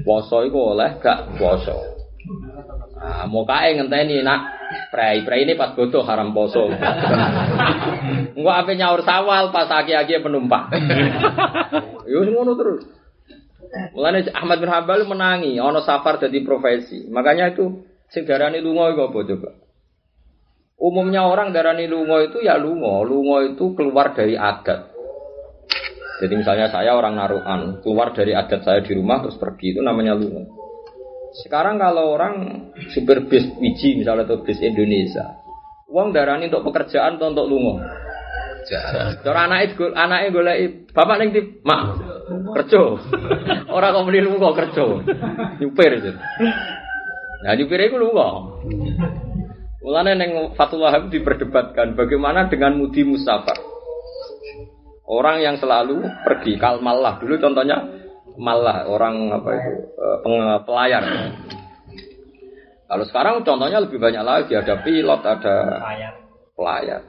[0.05, 2.03] Poso itu oleh gak poso.
[3.03, 4.63] Nah, mau kae ngenteni nak
[4.93, 6.69] prei prei ini pas bodoh haram poso.
[8.39, 10.71] Enggak apa nyaur sawal pas aki-aki penumpang.
[12.13, 12.83] Yo ngono terus.
[13.97, 17.09] Mulane Ahmad bin Hambal menangi ana safar jadi profesi.
[17.09, 19.51] Makanya itu sing darani lunga iku apa coba?
[20.77, 23.01] Umumnya orang darani lunga itu ya lunga.
[23.07, 24.93] Lunga itu keluar dari adat.
[26.23, 30.15] Jadi misalnya saya orang naruhan, keluar dari adat saya di rumah terus pergi itu namanya
[30.15, 30.47] lunga.
[31.43, 35.41] Sekarang kalau orang supir bis biji misalnya atau bis Indonesia,
[35.89, 37.89] uang darani untuk pekerjaan atau untuk lunga.
[39.27, 40.39] Cara anak itu anak itu
[40.95, 41.99] bapak neng di mak
[42.61, 42.81] kerja.
[43.67, 45.03] Orang kau beli lunga kerja.
[45.59, 46.11] Nyupir itu.
[47.43, 48.55] Nah nyupir itu lunga.
[49.83, 53.59] Mulane neng Fatul Wahab diperdebatkan bagaimana dengan mudi musafar.
[55.03, 57.83] Orang yang selalu pergi kal malah dulu contohnya
[58.39, 61.03] malah orang apa itu eh, peng- pelayar.
[62.87, 65.57] Kalau sekarang contohnya lebih banyak lagi ada pilot ada
[66.55, 67.01] pelayar.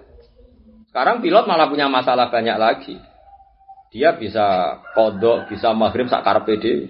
[0.89, 2.95] Sekarang pilot malah punya masalah banyak lagi.
[3.93, 6.89] Dia bisa kodok, bisa maghrib sakar PD.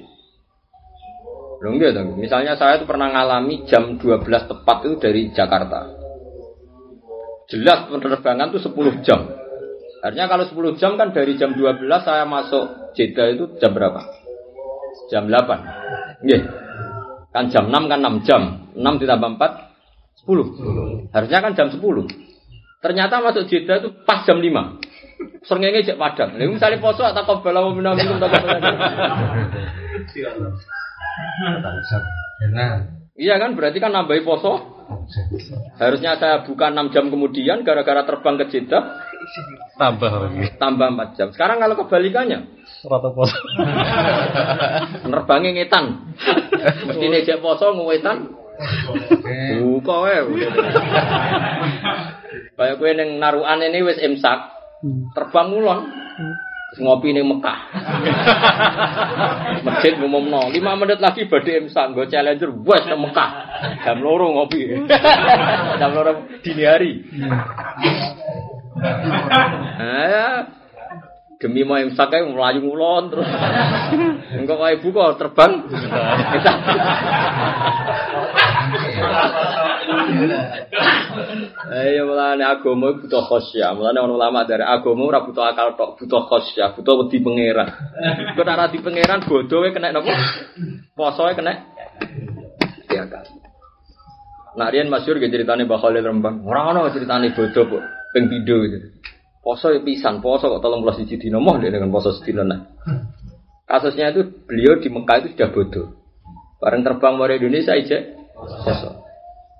[1.63, 2.19] Loh enggak dong.
[2.19, 5.95] Misalnya saya itu pernah ngalami jam 12 tepat itu dari Jakarta.
[7.47, 9.31] Jelas penerbangan itu 10 jam.
[10.03, 14.03] Artinya kalau 10 jam kan dari jam 12 saya masuk Jeddah itu jam berapa?
[15.07, 16.27] Jam 8.
[16.27, 16.41] Nggih.
[17.31, 18.41] Kan jam 6 kan 6 jam.
[18.75, 21.15] 6 ditambah 4 10.
[21.15, 21.79] Harusnya kan jam 10.
[22.83, 25.47] Ternyata masuk Jeddah itu pas jam 5.
[25.47, 26.35] Srengenge cek padang.
[26.35, 28.75] Lha misalnya poso wa minna minkum tak Enak.
[33.13, 34.73] Iya kan berarti kan nambahi poso.
[35.79, 38.83] Harusnya saya buka 6 jam kemudian gara-gara terbang ke Jeddah
[39.79, 41.27] tambah lagi tambah 4 jam.
[41.31, 42.39] Sekarang kalau kebalikannya
[42.83, 43.31] rata pos
[45.09, 45.85] Nerbangnya ngetan.
[46.89, 48.27] Mesti nejek poso ngewetan.
[49.63, 50.19] Buka wae.
[52.53, 54.39] Kayak kowe ning narukan ini wis imsak.
[55.15, 55.79] Terbang ngulon.
[56.79, 57.59] Ngopi ning Mekah.
[59.65, 63.31] Masjid ngumumno, 5 menit lagi badhe imsak nggo challenger wes ke Mekah.
[63.85, 64.61] Jam loro ngopi.
[65.79, 66.93] Jam loro dini hari.
[69.77, 70.62] Ah,
[71.43, 73.27] demi mau imsak kae mlayu ngulon terus.
[74.31, 75.67] Engko kae buka terbang.
[81.67, 83.75] Ayo mulane agama butuh khosyah.
[83.75, 87.67] Mulane ana ulama dari agama ora butuh akal tok, butuh khosyah, butuh wedi pangeran.
[88.39, 90.15] Kok ora di pangeran bodohe kena napa?
[90.95, 91.53] Posoe kena
[92.87, 93.27] di akal.
[94.55, 96.47] Nak riyen masyhur ge ceritane Mbah Khalil Rembang.
[96.47, 97.83] Ora ono ceritane bodoh kok
[98.15, 98.79] ping pindho gitu.
[99.43, 102.63] Poso ya pisan, poso kok 31 dina moh dia dengan poso sedina nah.
[103.67, 105.87] Kasusnya itu beliau di Mekah itu sudah bodoh.
[106.63, 107.99] Bareng terbang dari Indonesia aja
[108.39, 109.03] poso.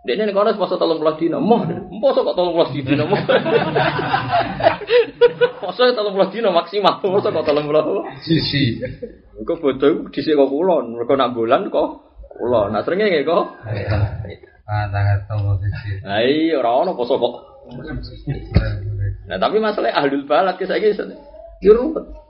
[0.07, 1.67] Dia ini kalau poso tolong belas dino, moh,
[1.99, 3.19] poso kok tolong belas dino, moh.
[5.67, 7.83] poso tolong belas dino maksimal, poso kok tolong belas.
[8.23, 8.79] Sisi.
[9.43, 12.07] Kau bodoh, di sini kok kulon, mereka nak bulan kok
[12.39, 13.43] kulon, nah seringnya nggak kok.
[14.63, 15.99] Ah, tangan tolong sisi.
[16.07, 17.52] Ayo, orang orang poso kok.
[19.29, 21.07] Nah tapi masalahnya ahlul balad kisah kisah,
[21.63, 22.23] ya ruwet.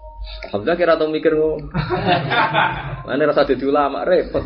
[0.47, 1.67] Alhamdulillah kira tau mikir ngono.
[3.07, 4.43] Mana rasa jadi ulama repot.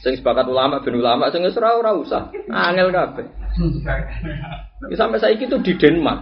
[0.00, 2.32] Sing sepakat ulama ben ulama sing wis ora ora usah.
[2.48, 3.26] Angel kabeh.
[4.88, 6.20] Ya, sampai saiki itu di Denmark.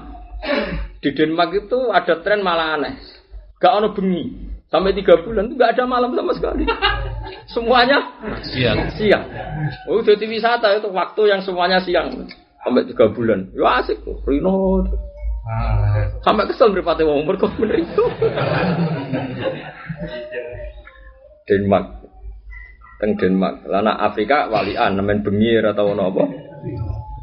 [1.05, 2.97] Di Denmark itu ada tren malah aneh.
[3.61, 4.57] Gak ono bengi.
[4.67, 6.65] Sampai tiga bulan itu gak ada malam sama sekali.
[7.47, 8.03] Semuanya
[8.43, 9.25] siang siang.
[9.87, 12.27] Oh, jadi wisata itu waktu yang semuanya siang.
[12.67, 13.55] Sampai tiga bulan.
[13.55, 14.27] Ya asik kok.
[14.27, 14.83] Rino.
[16.27, 18.03] Sampai kesel berpati wong mergo bener itu.
[21.47, 22.03] Denmark.
[22.99, 23.71] teng Denmark.
[23.71, 26.25] Lah nak Afrika walian nemen bengi ora tau ono apa?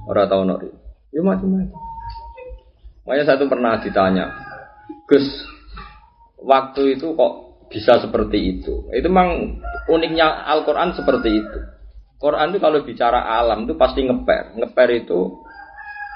[0.07, 0.55] Ora tau ono.
[1.11, 1.75] Ya macam-macam.
[3.03, 4.31] Makanya saya tuh pernah ditanya,
[5.11, 5.27] Gus,
[6.39, 7.33] waktu itu kok
[7.67, 8.87] bisa seperti itu?
[8.95, 9.59] Itu memang
[9.91, 11.59] uniknya Al-Quran seperti itu.
[12.23, 14.55] Quran itu kalau bicara alam itu pasti ngeper.
[14.55, 15.43] Ngeper itu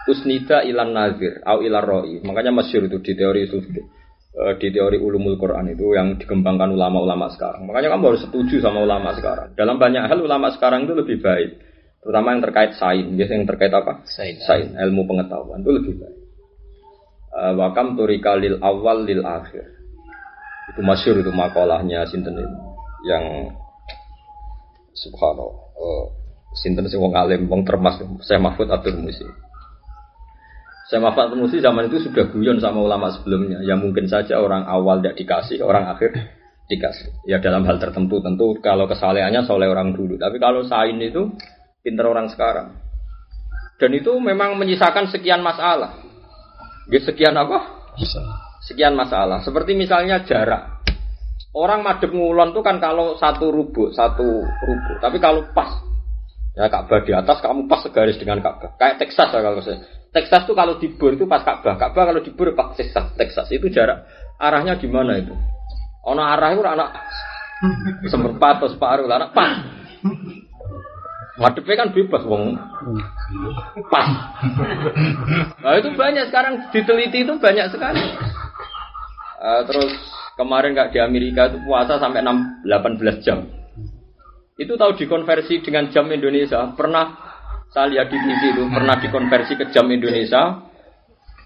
[0.07, 2.23] usnida ilan nazir au ilar roi.
[2.23, 7.27] Makanya masyur itu di teori itu eh, di teori ulumul Quran itu yang dikembangkan ulama-ulama
[7.35, 7.67] sekarang.
[7.67, 9.51] Makanya kamu harus setuju sama ulama sekarang.
[9.59, 11.59] Dalam banyak hal ulama sekarang itu lebih baik.
[11.99, 14.07] Terutama yang terkait sains, biasanya yang terkait apa?
[14.07, 14.39] Sains.
[14.47, 16.17] Sains, ilmu pengetahuan itu lebih baik.
[17.35, 19.75] Eh, Wakam turika lil awal lil akhir.
[20.71, 22.57] Itu masyur itu makalahnya sinten itu
[23.11, 23.51] yang
[24.95, 25.66] subhanallah.
[25.78, 26.06] Eh,
[26.58, 29.26] sinten sing wong alim, wong termas, saya Mahfud Abdul Musi.
[30.90, 33.62] Saya Mahfud Abdul Musi zaman itu sudah guyon sama ulama sebelumnya.
[33.62, 36.16] Ya mungkin saja orang awal tidak dikasih, orang akhir
[36.72, 37.12] dikasih.
[37.30, 40.18] Ya dalam hal tertentu tentu kalau kesalehannya soleh orang dulu.
[40.18, 41.32] Tapi kalau sain itu
[41.84, 42.76] pinter orang sekarang.
[43.78, 46.02] Dan itu memang menyisakan sekian masalah.
[46.90, 47.91] Sekian apa?
[48.66, 49.45] Sekian masalah.
[49.45, 50.77] Seperti misalnya jarak.
[51.57, 54.97] Orang madep ngulon tuh kan kalau satu rubuk, satu rubuk.
[55.01, 55.81] Tapi kalau pas,
[56.53, 58.77] ya Ka'bah di atas, kamu pas segaris dengan Ka'bah.
[58.77, 59.81] Kayak Texas ya kalau saya.
[60.13, 61.81] Texas tuh kalau dibur itu pas Ka'bah.
[61.81, 63.09] Ka'bah kalau dibur pas Texas.
[63.17, 64.05] Texas itu jarak.
[64.38, 65.34] Arahnya gimana itu?
[66.05, 66.89] Ono arah itu anak
[68.05, 69.65] seperempat atau separuh anak pas.
[71.38, 72.53] Madepnya kan bebas, wong
[73.89, 74.09] pas.
[75.61, 78.01] Nah itu banyak sekarang diteliti itu banyak sekali.
[79.38, 79.93] Eh, terus
[80.38, 83.43] kemarin nggak di Amerika itu puasa sampai 6, 18 jam.
[84.57, 86.73] Itu tahu dikonversi dengan jam Indonesia.
[86.77, 87.05] Pernah
[87.73, 90.65] saya lihat di TV itu pernah dikonversi ke jam Indonesia.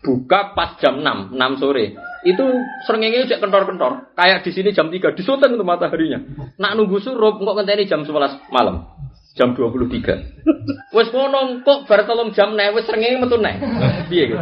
[0.01, 1.93] Buka pas jam 6, 6 sore.
[2.25, 2.45] Itu
[2.89, 4.17] serengenge cek kentor-kentor.
[4.17, 6.19] Kayak di sini jam 3 disuteng tuh mataharinya.
[6.57, 8.89] Nak nunggu surup kok ngenteni jam 11 malam.
[9.37, 10.41] Jam 23.
[10.95, 12.01] Wes ngono kok bar
[12.33, 13.55] jam nek wis srengenge metu nek.
[14.09, 14.41] Piye gitu.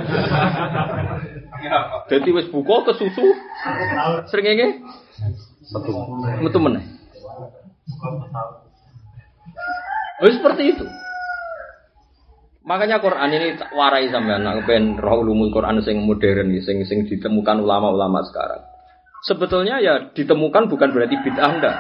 [2.10, 3.26] Dadi wis buka ke susu.
[4.32, 4.82] Srengenge
[6.42, 6.84] metu meneh.
[10.20, 10.86] Oh, seperti itu.
[12.68, 17.66] Makanya Quran ini warai sampean nak ben roh ulumul Quran sing modern sing sing ditemukan
[17.66, 18.62] ulama-ulama sekarang.
[19.26, 21.76] Sebetulnya ya ditemukan bukan berarti bid'ah enggak.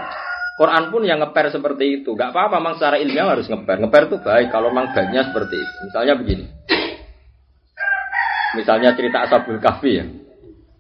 [0.59, 2.19] Quran pun yang ngeper seperti itu.
[2.19, 3.79] Gak apa-apa, memang secara ilmiah harus ngeper.
[3.79, 5.75] Ngeper itu baik kalau memang baiknya seperti itu.
[5.87, 6.45] Misalnya begini.
[8.57, 10.05] Misalnya cerita Ashabul Kahfi ya.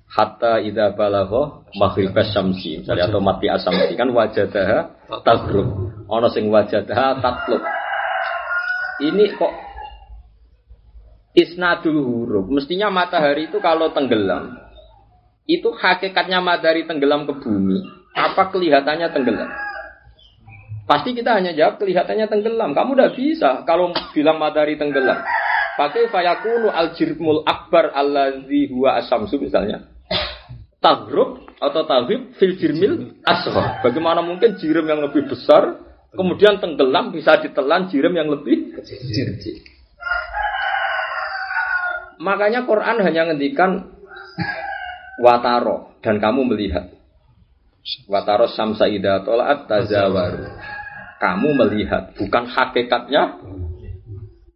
[0.09, 2.81] Hatta idza balagha maghribas syamsi.
[2.81, 5.69] Misalnya atau mati asamsi kan wajadaha tagrub.
[6.09, 7.61] Ono sing wajadaha tatlub.
[9.05, 9.53] Ini kok
[11.37, 12.49] isnadul huruf.
[12.49, 14.57] Mestinya matahari itu kalau tenggelam
[15.49, 17.81] itu hakikatnya matahari tenggelam ke bumi.
[18.17, 19.49] Apa kelihatannya tenggelam?
[20.89, 22.73] Pasti kita hanya jawab kelihatannya tenggelam.
[22.73, 25.21] Kamu udah bisa kalau bilang matahari tenggelam.
[25.79, 29.87] Pakai fayakunu al jirmul akbar allazi huwa asamsu misalnya.
[30.83, 33.79] Tagrub atau tagrib fil jirmil asghar.
[33.79, 35.79] Bagaimana mungkin jirim yang lebih besar
[36.11, 38.99] kemudian tenggelam bisa ditelan jirim yang lebih kecil.
[42.19, 43.95] Makanya Quran hanya ngendikan
[45.23, 46.91] wataro dan kamu melihat.
[48.11, 50.43] Wataro samsa ida tolaat tazawaru.
[51.23, 53.39] Kamu melihat, bukan hakikatnya.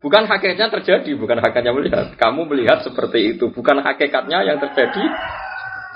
[0.03, 2.05] Bukan hakikatnya terjadi, bukan hakikatnya melihat.
[2.19, 4.99] Kamu melihat seperti itu, bukan hakikatnya yang terjadi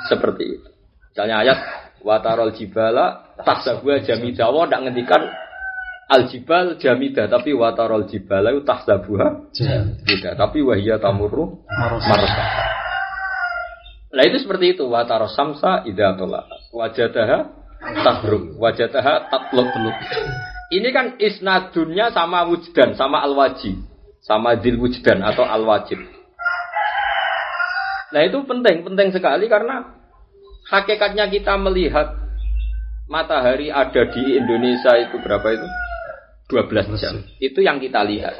[0.07, 0.69] seperti itu.
[1.11, 1.59] Misalnya ayat
[2.07, 4.47] watarol jibala tasabua jamida.
[4.47, 5.21] Wah, tidak ngendikan
[6.07, 10.39] al jibal jamida, tapi watarol jibala itu tasabua jamida.
[10.39, 12.43] Tapi wahia tamuru marasa.
[14.07, 17.51] Nah itu seperti itu wataro samsa idatola wajadaha
[18.07, 19.67] tabruk wajadaha tatlub
[20.71, 23.96] Ini kan isnadunnya sama wujdan sama al wajib
[24.27, 26.03] sama dil wujdan atau al wajib.
[28.11, 29.87] Nah itu penting penting sekali karena
[30.67, 32.11] hakikatnya kita melihat
[33.07, 35.67] matahari ada di Indonesia itu berapa itu
[36.51, 37.15] 12 jam.
[37.39, 38.35] Itu yang kita lihat.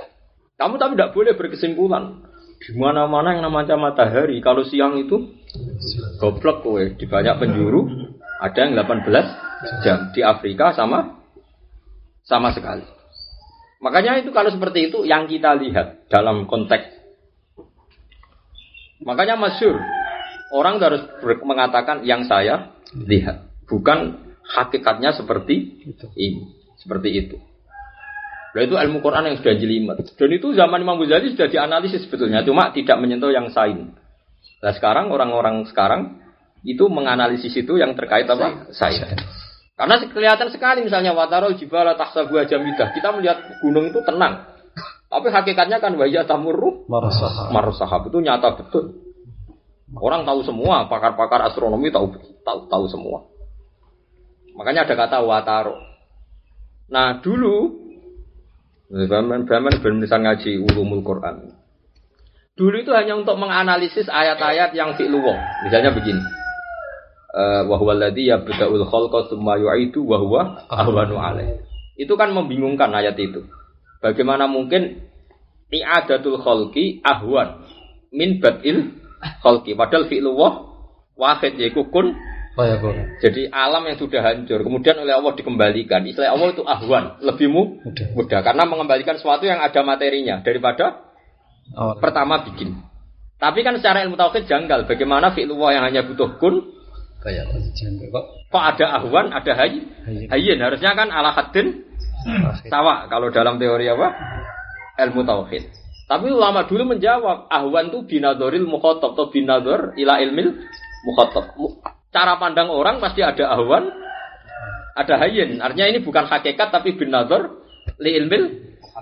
[0.60, 2.24] Kamu tapi tidak boleh berkesimpulan.
[2.58, 5.38] Di mana-mana yang namanya matahari, kalau siang itu
[6.18, 7.86] goblok kowe di banyak penjuru
[8.42, 11.22] ada yang 18 jam di Afrika sama
[12.26, 12.97] sama sekali.
[13.78, 16.98] Makanya itu kalau seperti itu yang kita lihat dalam konteks
[18.98, 19.78] makanya masyur
[20.50, 21.06] orang harus
[21.46, 25.86] mengatakan yang saya lihat bukan hakikatnya seperti
[26.16, 27.38] ini seperti itu.
[28.56, 29.98] Nah itu ilmu Quran yang sudah jelimet.
[30.18, 33.94] Dan itu zaman Imam Ghazali sudah dianalisis sebetulnya, cuma tidak menyentuh yang sain.
[34.64, 36.24] Nah sekarang orang-orang sekarang
[36.66, 38.72] itu menganalisis itu yang terkait apa?
[38.74, 39.04] Sain.
[39.78, 42.98] Karena kelihatan sekali misalnya watarol jibala tahsabu jamidah.
[42.98, 44.58] Kita melihat gunung itu tenang.
[45.08, 47.54] Tapi hakikatnya kan wajah tamurru Marasah.
[47.54, 49.08] marusahab itu nyata betul.
[49.96, 52.12] Orang tahu semua, pakar-pakar astronomi tahu
[52.44, 53.24] tahu tahu semua.
[54.60, 55.80] Makanya ada kata wataro.
[56.92, 57.88] Nah dulu,
[58.92, 61.56] Baman Baman ngaji ulumul Quran.
[62.58, 65.38] Dulu itu hanya untuk menganalisis ayat-ayat yang fi'luwah.
[65.64, 66.37] Misalnya begini.
[67.28, 70.42] Eh, wa huwa alladhi yabda'ul khalqa tsumma yu'idu wa huwa
[70.72, 71.60] ahwanu alaih.
[72.00, 73.44] Itu kan membingungkan ayat itu.
[74.00, 75.04] Bagaimana mungkin
[75.68, 77.68] i'adatul khalqi ahwan
[78.16, 78.96] min badil
[79.44, 80.54] khalqi padahal fi'luwah
[81.20, 82.16] wahid yaitu kun
[82.56, 83.20] Fayakun.
[83.22, 87.84] jadi alam yang sudah hancur kemudian oleh Allah dikembalikan istilah Allah itu ahwan lebih mu-
[87.86, 88.08] Mudah.
[88.18, 91.04] mudah karena mengembalikan sesuatu yang ada materinya daripada
[91.76, 92.00] Awal.
[92.02, 92.80] pertama bikin
[93.38, 96.77] tapi kan secara ilmu tauhid janggal bagaimana fi'lullah yang hanya butuh kun
[97.28, 97.46] Kayak
[97.76, 98.26] janggal kok.
[98.48, 99.84] kok ada ahwan ada hay
[100.32, 100.64] Hayyin.
[100.64, 101.84] harusnya kan ala haddin
[102.72, 104.16] sawa kalau dalam teori apa
[105.04, 105.68] ilmu tauhid
[106.08, 110.56] tapi ulama dulu menjawab ahwan itu binadoril mukhotob atau binador ila ilmil
[111.04, 111.84] mukhotob Mu-
[112.16, 113.92] cara pandang orang pasti ada ahwan
[114.96, 117.60] ada hayyin artinya ini bukan hakikat tapi binador
[118.00, 118.44] li ilmil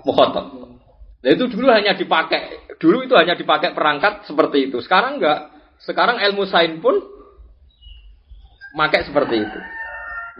[0.02, 0.66] mukhotob
[1.16, 4.78] Nah itu dulu hanya dipakai, dulu itu hanya dipakai perangkat seperti itu.
[4.78, 5.50] Sekarang enggak.
[5.82, 7.02] Sekarang ilmu sains pun
[8.76, 9.58] pakai seperti itu.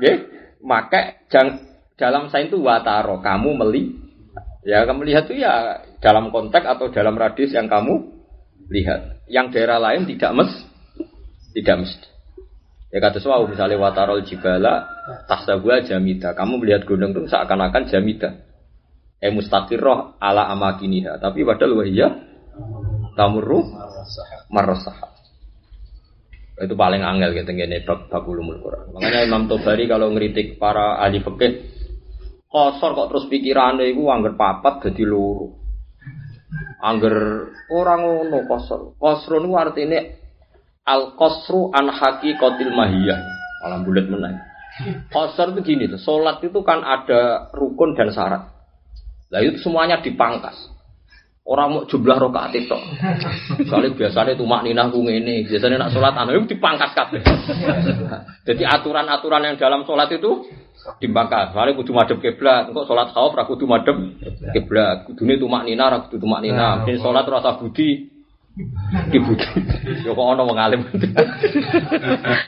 [0.04, 0.12] Ya,
[0.60, 1.64] pakai jang,
[1.96, 3.96] dalam sains itu wataro, kamu meli.
[4.68, 8.12] Ya, kamu lihat itu ya dalam konteks atau dalam radius yang kamu
[8.68, 9.24] lihat.
[9.26, 10.52] Yang daerah lain tidak mes,
[11.56, 12.08] tidak mesti.
[12.94, 14.86] Ya kata suau misalnya watarol jibala
[15.26, 16.36] tahsabuha jamida.
[16.36, 18.46] Kamu melihat gunung itu seakan-akan jamida
[19.20, 22.08] eh mustaqirroh ala amakiniha tapi padahal wahiyya
[23.16, 23.64] tamurru
[24.52, 25.15] marasah
[26.56, 28.96] itu paling angel gitu ngene bab bab ulumul Quran.
[28.96, 31.52] Makanya Imam Tobari kalau ngeritik para ahli fikih
[32.48, 35.60] kosor kok terus pikirannya itu angger papat jadi loro.
[36.80, 37.16] Angger
[37.68, 38.96] orang ngono kosor.
[38.96, 40.00] Kosro itu artinya
[40.88, 43.20] al kosru an haqiqatil mahiyah.
[43.64, 44.36] Malah bulat menang
[45.08, 48.52] kosor itu gini tuh sholat itu kan ada rukun dan syarat.
[49.32, 50.54] Lah itu semuanya dipangkas.
[51.47, 52.74] Orang mau jumlah rokaat itu.
[53.70, 57.23] Soalnya biasanya itu makninah ku ini, biasanya nak sholat anu itu dipangkas kabeh.
[58.43, 60.43] Jadi aturan-aturan yang dalam sholat itu
[60.98, 61.55] dipangkas.
[61.55, 63.94] Soalnya kudu madhep kiblat, engkau sholat khauf ra kudu madhep
[64.59, 65.06] kiblat.
[65.06, 66.82] Kudune itu makninah ra kudu makninah.
[66.82, 68.10] Ini sholat rasa budi
[69.14, 69.47] di budi.
[70.02, 70.82] Yo kok ono wong alim.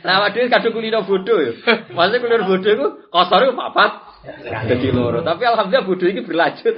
[0.02, 1.52] Nah, waduh kadung kulino bodoh ya.
[1.94, 4.07] Maksudnya kulino bodoh itu kosor itu papat.
[4.44, 6.74] Jadi loro, tapi alhamdulillah bodoh ini berlanjut.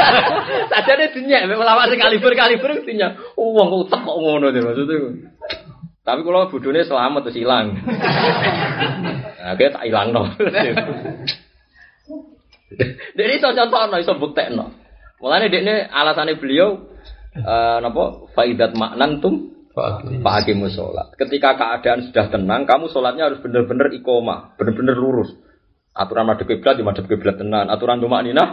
[0.74, 3.14] Sajane dinyak, mek lawak sing kaliber-kaliber dinyak.
[3.38, 4.98] Oh, wong kok utek kok ngono deh maksudnya.
[6.04, 7.66] Tapi kalau bodohnya selamat terus hilang.
[9.44, 10.24] Nah, kayak tak hilang no.
[13.12, 14.72] Jadi iso contohno, iso buktekno.
[15.20, 16.96] Mulane dekne alasane beliau
[17.36, 21.12] eh napa faidat maknan tum Pak Hakim sholat.
[21.18, 25.34] Ketika keadaan sudah tenang, kamu sholatnya harus benar-benar ikoma, benar-benar lurus.
[25.94, 27.70] Aturan madhep kiblat di madhep kiblat tenan.
[27.70, 28.48] Aturan tumak ninah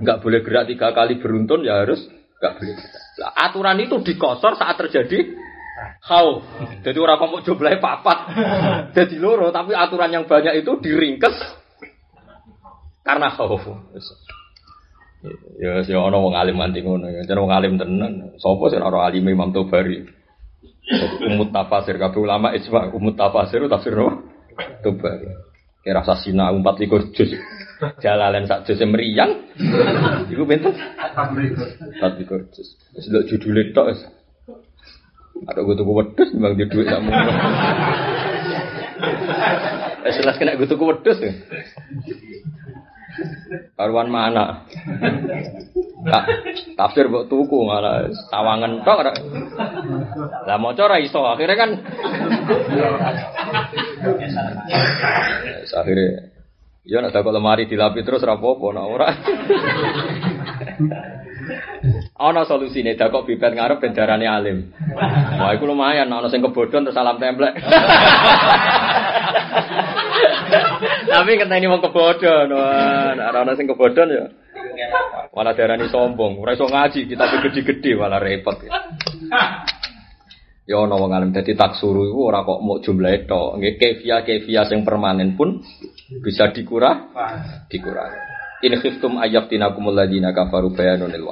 [0.00, 2.00] nggak boleh gerak tiga kali beruntun ya harus
[2.40, 2.74] nggak boleh.
[3.20, 5.36] Lah, aturan itu dikosor saat terjadi
[6.00, 6.40] khauf.
[6.80, 8.18] Jadi orang kamu jumlahnya papat.
[8.96, 11.36] Jadi loro, tapi aturan yang banyak itu diringkes
[13.04, 13.62] karena khauf.
[15.60, 17.22] Ya, ya ono wong alim anti ngono ya.
[17.28, 18.32] Jeneng wong alim tenan.
[18.40, 20.08] Sopo sing ora alim Imam Tobari.
[21.28, 24.24] Umut tafsir kabeh ulama ijma umut tafsir tafsir no
[24.82, 25.51] Tobari.
[25.82, 27.34] Kira rasa sina umpat likur juz.
[27.98, 29.50] Jalalen sak juz meriang.
[30.30, 30.78] Iku pinten?
[30.78, 32.78] Empat likur juz.
[32.94, 33.90] Wis lho judule tok.
[35.42, 37.10] Ada gue tuku wedhus memang di duit kamu.
[40.06, 41.34] Jelas kena gue tuku wedhus ya.
[43.76, 44.64] Karuan mana?
[46.02, 46.24] Tak
[46.74, 48.98] tafsir buat tuku malah tawangan tok.
[50.48, 51.70] Lah mau ora iso akhirnya kan.
[55.72, 56.32] Akhirnya
[56.82, 59.08] Ya nak lemari dilapi terus rapopo nak ora.
[62.22, 64.70] Ana solusine dakok bibet ngarep ben darane alim.
[64.94, 67.58] Wah iku lumayan ana sing kebodhon terus salam templek.
[71.10, 72.46] Tapi kena ini mau kebodhon.
[72.54, 74.30] Wah, ana sing kebodhon ya.
[75.34, 78.62] Malah darani sombong, ora iso ngaji, kita gede-gede malah repot.
[80.62, 83.58] Ya ana wong alim dadi taksuru iku ora kok mau jumlah tok.
[83.58, 85.58] Nggih kefia-kefia sing permanen pun
[86.22, 87.10] bisa dikurang
[87.66, 88.18] dikurangi.
[88.62, 91.26] In khiftum ayyafinakumul ladina kafaru bayanun lil.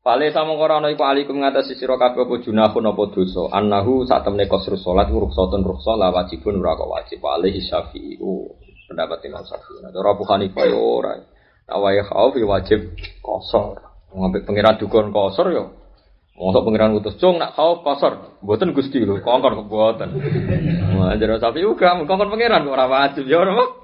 [0.00, 3.52] Fale sama ora ana iku alikum ngatasi sira kabeh apa junahun apa dosa.
[3.52, 7.20] Annahu sak temne qasru salat rukhsatun rukhsah la wajibun ora kok wajib.
[7.20, 8.16] Fale Syafi'i
[8.88, 9.84] pendapat Imam Syafi'i.
[9.84, 11.20] Nah, cara Abu Hanifah yo ora.
[11.68, 13.76] Awai khauf ya wajib kosor.
[14.16, 15.76] Ngambil pengiran dukun kosor yo.
[16.32, 18.40] Mosok pengiran utus cung nak khauf kosor.
[18.40, 20.16] Mboten Gusti lho, kongkon kebuatan.
[20.96, 23.79] Wah, jare Syafi'i uga kongkon pengiran kok ora wajib ya ora.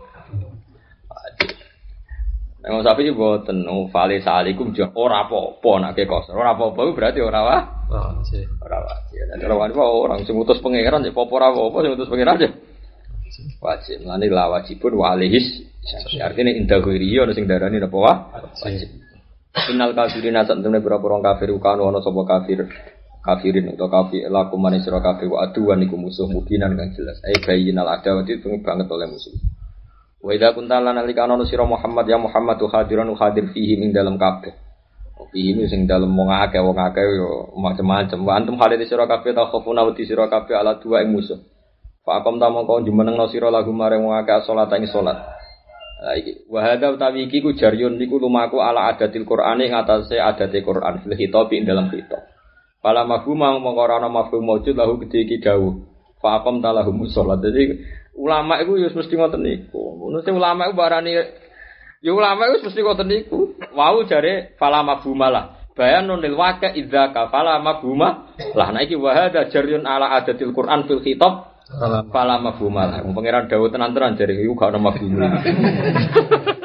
[2.66, 6.34] Imam Syafi'i oh, fale salikum jo ora apa-apa ke kosor.
[6.34, 7.62] Ora apa-apa berarti ora wah.
[7.86, 9.22] Ora wajib.
[9.38, 12.50] Nek ora wajib orang sing utus pangeran ya apa ora apa sing utus pangeran ya.
[13.62, 14.02] Wajib.
[14.02, 15.62] Lani la wajibun wa alihis.
[16.18, 18.16] Artinya indah ghairi ana sing darani apa wah?
[18.34, 18.90] Wajib.
[19.70, 22.66] Innal kafirina sak temne pira-pira kafir kanu ana sapa kafir
[23.22, 27.22] kafirin atau kafir lakum manis sira kafir wa aduan iku musuh mubinan kang jelas.
[27.22, 29.45] Ai bayyinal adawati banget oleh musuh.
[30.26, 34.18] Wa idza kunta lan alika ana sira Muhammad ya Muhammad hadiran hadir fihi ing dalam
[34.18, 34.58] kabeh.
[35.30, 38.18] Fihi ini sing dalam wong akeh wong akeh yo macam-macam.
[38.26, 41.38] Wa antum hadir sira kabeh ta khofuna wedi sira kabeh ala dua ing musuh.
[42.02, 45.14] Fa akom ta mongko jumeneng sira lagu maring wong akeh salat ing salat.
[45.96, 50.58] Iki wa hadza utawi iki ku jaryun niku lumaku ala adatil Qur'ani ing atase adate
[50.58, 52.26] Qur'an fil khitab ing dalam khitab.
[52.82, 55.86] Fala mafhum mongko ora ana mafhum maujud lahu gede iki dawuh.
[56.18, 56.74] Fa akom ta.
[56.74, 57.62] Jadi
[58.16, 59.82] ulama itu ya mesti ngoten niku.
[60.00, 61.12] Ngono sing ulama iku barani
[62.00, 63.54] ya ulama itu mesti ngoten niku.
[63.76, 65.68] Wau jare fala mafhumalah.
[65.76, 68.32] Bayanun lil waqa idza ka fala mafhuma.
[68.56, 71.60] Lah nek iki wa hadza jaryun ala adatil Qur'an fil khitab.
[72.08, 73.04] Fala mafhumal.
[73.04, 74.86] Wong pangeran dawuh tenan-tenan jare iku gak ono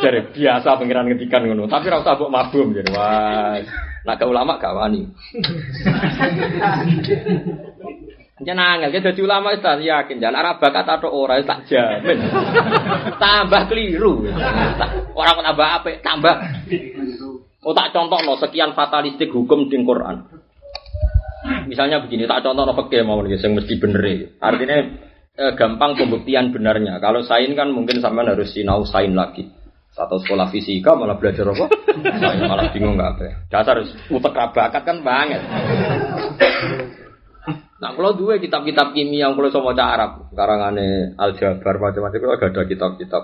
[0.01, 2.93] jare biasa pangeran ngetikan ngono, tapi ora usah mbok mafhum jare.
[2.93, 3.57] Wah,
[4.05, 5.09] nak ulama gak wani.
[8.41, 12.17] Jangan angel, kita jadi ulama itu yakin, jangan arah bakat atau orang tak jamin.
[13.21, 14.25] tambah keliru.
[15.13, 15.89] Orang tambah apa?
[16.01, 16.35] Tambah.
[17.61, 20.25] Oh tak contoh no, sekian fatalistik hukum di Quran.
[21.69, 24.17] Misalnya begini, tak contoh no fakir mau nih, mesti bener ya.
[24.41, 24.77] Artinya
[25.37, 26.97] eh, gampang pembuktian benarnya.
[26.97, 29.45] Kalau sain kan mungkin sampean harus sinau sain lagi.
[29.91, 31.67] Satu sekolah fisika malah belajar apa?
[32.17, 33.25] Sain malah bingung nggak apa.
[33.53, 35.45] Dasar utek bakat kan banget.
[37.81, 42.63] Nah, kalau dua kitab-kitab kimia yang kalau sama Arab, karangane aljabar macam-macam, kalau gak ada
[42.69, 43.23] kitab-kitab.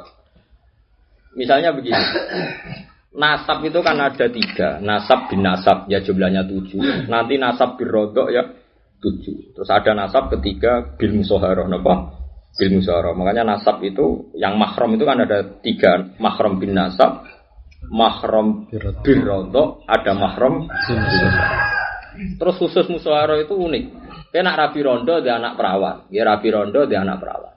[1.38, 1.94] Misalnya begini,
[3.22, 8.34] nasab itu kan ada tiga, nasab bin nasab ya jumlahnya tujuh, nanti nasab bin rodok
[8.34, 8.50] ya
[8.98, 12.18] tujuh, terus ada nasab ketiga bil musoharoh, apa?
[12.58, 13.14] Bil musoharoh.
[13.14, 17.30] Makanya nasab itu yang mahram itu kan ada tiga, mahram bin nasab,
[17.94, 18.66] mahram
[19.06, 20.66] bin rodok, ada musoharoh.
[22.42, 24.07] Terus khusus musoharoh itu unik.
[24.34, 27.54] Nak rabi rondo dia anak perawan, ya rabi rondo dia anak perawan.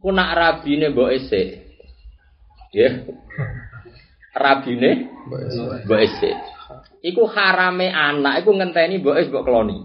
[0.00, 1.42] Ku nak rabine mbok ese.
[2.72, 3.04] Ya.
[4.32, 4.90] Rabine
[5.84, 6.30] mbok ese.
[7.04, 9.76] Iku harame anak, iku ngenteni mbok es mbok kloni.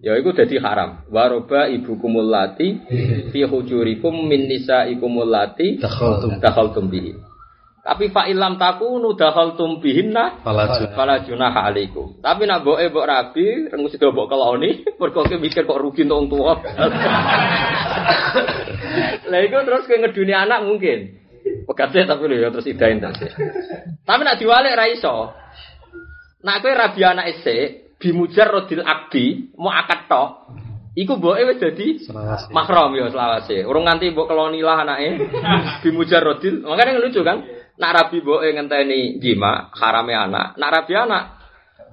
[0.00, 1.04] Ya iku dadi haram.
[1.12, 2.80] Waroba ibu kumulati
[3.30, 5.76] fi hujurikum min nisaikumul lati
[6.40, 7.31] dakhaltum bihi.
[7.82, 10.94] Tapi fa ilam takunu dakhaltum bihinna Fala junah.
[10.94, 12.14] Fala junaha alaikum.
[12.22, 16.62] Tapi nak boke mbok rabi, rengu sida mbok keloni, mergo mikir kok rugi untuk tuwa.
[19.34, 21.10] Lah iku terus kowe ngeduni anak mungkin.
[21.66, 23.18] Pegate tapi lho ya terus idain terus.
[24.06, 25.34] Tapi nak diwalik ra iso.
[26.46, 30.54] Nak kowe rabi anak isik, bimujar rodil abdi, mau akad tok.
[30.94, 31.98] Iku mboke wis dadi
[32.54, 33.66] mahram ya selawase.
[33.66, 35.18] Urung nganti mbok keloni lah anake.
[35.82, 36.62] Bimujar rodil.
[36.62, 37.42] Makanya lucu kan?
[37.80, 40.56] Nak rabi mboke ngenteni jima, harame anak.
[40.60, 41.42] Nak rabi anak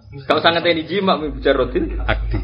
[0.09, 1.93] Gak usah ngenteni jima bimujar rodil.
[2.01, 2.41] Akdi.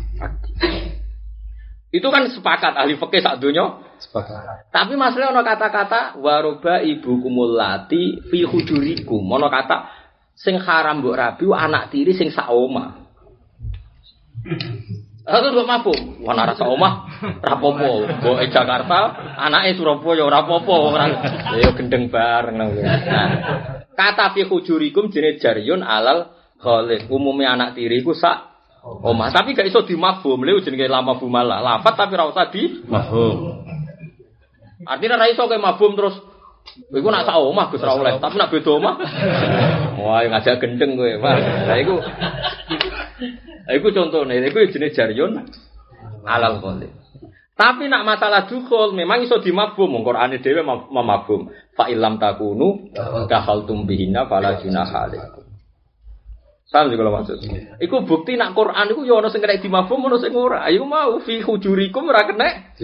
[1.90, 3.82] Itu kan sepakat ahli fikih sak donya.
[3.98, 4.70] Sepakat.
[4.70, 9.24] Tapi masalah ono kata-kata waroba ibu kumulati fi hujurikum.
[9.26, 9.90] Ono kata
[10.38, 13.02] sing haram mbok rabi anak tiri sing sak omah.
[15.26, 16.00] Aku mbok mabuk.
[16.22, 16.94] Wah ora sak omah
[17.42, 18.06] rapopo.
[18.06, 21.06] Mbok e Jakarta, anake Surabaya ora apa-apa ora.
[21.58, 22.70] Ya gendeng bareng nang.
[22.78, 23.30] Nah,
[23.98, 26.30] kata fi hujurikum jenis jaryun alal
[26.62, 27.10] khalid.
[27.10, 28.54] Umumnya anak tiri ku sak
[28.86, 29.34] omah.
[29.34, 30.46] Tapi gak iso dimafhum.
[30.46, 31.58] Lha jenenge lama bumalah.
[31.58, 33.66] Lafat tapi ora usah di Mahfum.
[34.86, 36.16] Artinya ra iso kowe terus
[36.90, 38.96] Iku nak sak omah Gus ra oleh, tapi nak beda omah.
[40.02, 41.42] Wah, ngajak gendeng kowe, Mas.
[41.70, 42.02] Lah iku
[43.72, 45.46] iku contone, iku jenis jaryun
[46.26, 46.92] alal qalil.
[47.56, 51.48] Tapi nak masalah dukul memang iso dimabum, wong Qur'ane dhewe mem- memabum.
[51.72, 52.92] Fa illam takunu
[53.32, 55.48] dakhaltum bihinna fala junaha alaikum.
[56.68, 57.40] Paham sih kalau maksud.
[57.80, 60.68] Iku bukti nak Quran iku ya ono sing kena dimabum, ora.
[60.68, 62.76] Ayo mau fi hujurikum ora kena.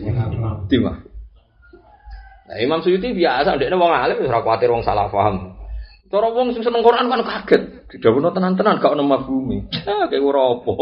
[2.52, 5.60] Nah, Imam Suyuti biasa, dia wong alim ora kuwatir wong salah paham.
[6.08, 7.81] Cara wong sing seneng Quran kan kaget.
[7.92, 9.68] Didhawuhno tenan-tenan gak ono mafhumi.
[9.90, 10.74] Ah kayak ora apa.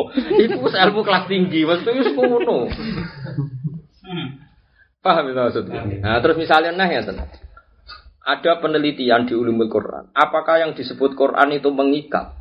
[0.46, 2.70] Iku wis ilmu kelas tinggi, maksudnya wis ngono.
[5.02, 5.82] Paham itu maksudnya?
[6.06, 7.32] Nah, terus misalnya nah ya tenang.
[8.22, 10.14] Ada penelitian di ulumul Quran.
[10.14, 12.38] Apakah yang disebut Quran itu mengikat?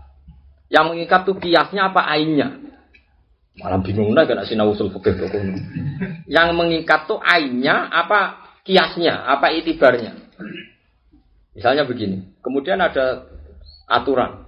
[0.69, 2.61] Yang mengikat tuh kiasnya apa ainnya?
[3.57, 5.16] Malah bingung nah kena sinau usul fikih.
[6.28, 8.36] Yang mengikat tuh ainnya apa
[8.69, 10.12] kiasnya, apa itibarnya?
[11.57, 12.36] Misalnya begini.
[12.45, 13.24] Kemudian ada
[13.89, 14.48] aturan.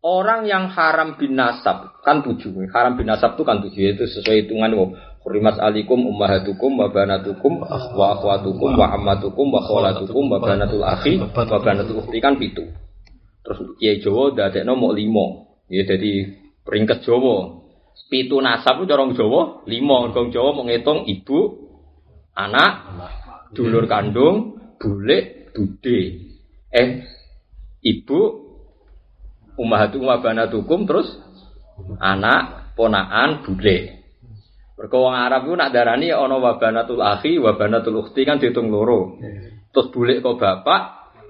[0.00, 2.56] Orang yang haram bin nasab kan tujuh.
[2.72, 4.90] Haram bin nasab itu kan tujuh itu sesuai hitungan wong.
[5.20, 11.60] Hurimat alikum ummahatukum wa banatukum wa akhwatukum wa ammatukum wa kholatukum wa banatul akhi wa
[11.60, 12.64] banatul ukhti kan pitu.
[13.44, 15.26] Terus Kiai Jawa dadekno mok limo.
[15.68, 16.32] Ya jadi
[16.64, 17.60] peringkat Jawa.
[18.08, 20.08] Pitu nasab itu orang Jawa limo.
[20.08, 21.68] Orang Jawa mau ngitung ibu,
[22.32, 22.72] anak,
[23.52, 26.00] dulur kandung, bule, bude.
[26.72, 26.88] Eh,
[27.84, 28.49] ibu,
[29.58, 31.08] ummahatum wa banatukum terus
[31.98, 34.00] anak, ponaan, bule.
[34.80, 39.20] Mergo wong Arab ku nak darani ana wabanatul akhi, wabanatul ukhti kan dihitung loro.
[39.70, 40.82] Terus bulik kok bapak,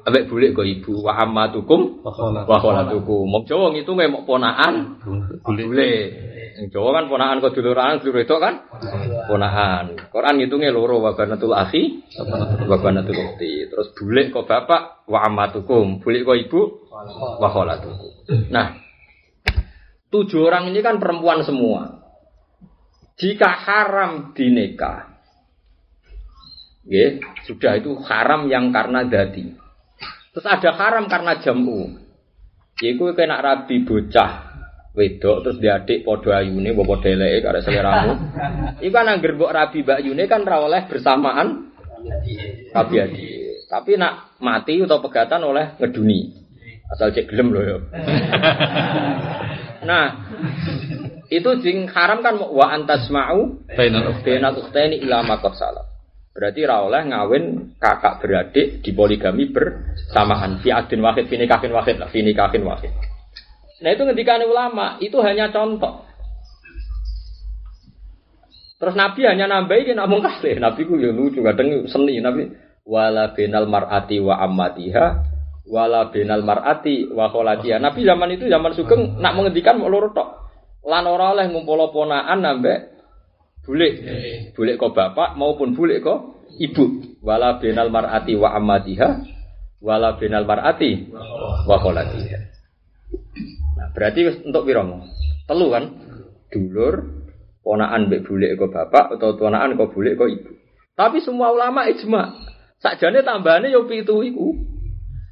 [0.06, 2.06] ambek bulik kok ibu, wa ammatukum
[2.46, 3.26] wa kholatukum.
[3.26, 5.02] Wong Jawa ngitunge mok ponaan,
[5.42, 6.29] bulik.
[6.58, 8.66] Wong Jawa kan ponaan kok duluran, dulur itu kan
[9.30, 9.94] ponaan.
[10.10, 12.02] Quran ngitungnya loro wabanatul akhi,
[12.66, 13.70] wabanatul ukhti.
[13.70, 16.02] Terus bulik kok bapak, wa ammatukum.
[16.02, 16.60] Bulik kok ibu,
[17.38, 18.10] wa kholatukum.
[18.50, 18.74] Nah,
[20.10, 22.02] tujuh orang ini kan perempuan semua.
[23.20, 25.20] Jika haram dinikah,
[26.88, 29.54] ya, sudah itu haram yang karena dadi.
[30.32, 32.00] Terus ada haram karena jamu.
[32.80, 34.49] Iku kena rabi bocah
[34.90, 38.12] wedok terus diadik podo ayune apa podo eleke karek seleramu.
[38.84, 41.70] Iku kan angger mbok rabi mbak Yune kan ra oleh bersamaan
[42.74, 43.22] rabi adi.
[43.70, 46.34] Tapi nak mati atau pegatan oleh ngeduni.
[46.90, 47.76] Asal cek gelem loh ya.
[49.80, 50.12] Nah,
[51.32, 54.44] itu sing haram kan wa antasma'u Bainal ukhtaini.
[54.44, 55.86] bainal ukhtaini ila ma qad salam.
[56.36, 57.44] Berarti ra oleh ngawin
[57.80, 62.92] kakak beradik di poligami bersamaan fi adin wahid fi nikahin wahid lah fi nikahin wahid.
[63.80, 66.04] Nah itu ngendikane ulama itu hanya contoh.
[68.80, 70.56] Terus Nabi hanya nambahin namun kasih.
[70.56, 72.48] Nabi ku ya lucu kadang seni Nabi
[72.88, 75.06] wala binal mar'ati wa ammatiha
[75.68, 77.76] wala binal mar'ati wa kholatiha.
[77.76, 80.28] Nabi zaman itu zaman sugeng nak menghentikan mau loro tok.
[80.80, 82.78] Lan ora oleh ngumpul ponaan nambah
[83.68, 83.92] bulik.
[84.56, 87.20] Bulik kok bapak maupun bulik kok ibu.
[87.20, 89.08] Wala binal mar'ati wa ammatiha
[89.84, 91.12] wala binal mar'ati
[91.68, 92.38] wa kholatiha.
[93.94, 94.82] Berarti wis untuk piro?
[95.46, 95.84] Telu kan?
[96.50, 96.94] Dulur,
[97.62, 100.50] ponaan mbek bulik kok bapak atau ponaan kok bulik kok ibu.
[100.94, 102.34] Tapi semua ulama ijma.
[102.80, 104.56] Sakjane tambahane yo pitu iku.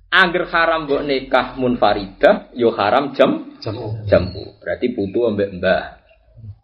[0.08, 4.06] Angger haram mbok nikah munfaridah, yo haram jam Jamu.
[4.08, 4.56] jamu.
[4.62, 5.98] Berarti putu ambek mbah.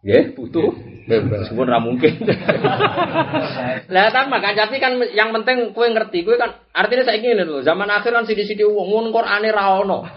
[0.05, 0.61] Nggih, putu.
[1.05, 2.13] Meskipun ra mungkin.
[3.95, 7.61] Lah kan makan tapi kan yang penting kowe ngerti, kowe kan artinya saiki ngene lho,
[7.65, 10.09] zaman akhir kan sithik-sithik wong mun Qur'ane ra ono.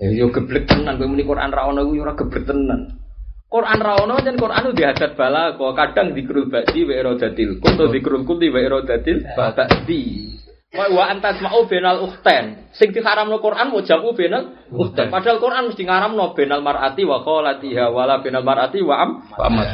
[0.00, 2.96] Ya yo geblek tenan kowe muni Qur'an ra ono kuwi ora geblek tenan.
[3.50, 7.74] Quran ra ono jan Quran itu dihadat bala kok kadang dikrul ba'di wa iradatil kun
[7.74, 10.02] to dikrul kulli wa iradatil ba'di.
[10.70, 12.70] Wa wa antas ma'u benal ukhten.
[12.78, 15.10] Sing diharamno Quran mau jamu benal ukhten.
[15.10, 19.10] Padahal Quran mesti ngaramno benal mar'ati wa kholatiha wala benal mar'ati wa am.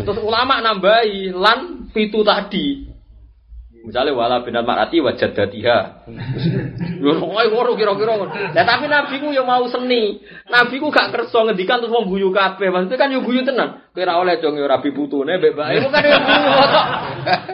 [0.08, 2.95] Terus ulama nambahi lan pitu tadi.
[3.86, 6.10] Misalnya wala binal mar'ati wa jaddatiha.
[6.98, 8.18] Yo kowe ngono kira-kira.
[8.50, 10.18] Lah tapi nabi ku yo mau seni.
[10.50, 12.66] Nabi ku gak kersa ngendikan terus wong guyu kabeh.
[12.66, 13.86] Maksudnya kan yo guyu tenan.
[13.94, 15.78] Kowe ora oleh dong yo rabi putune mbek bae.
[15.78, 16.50] Iku kan yo guyu.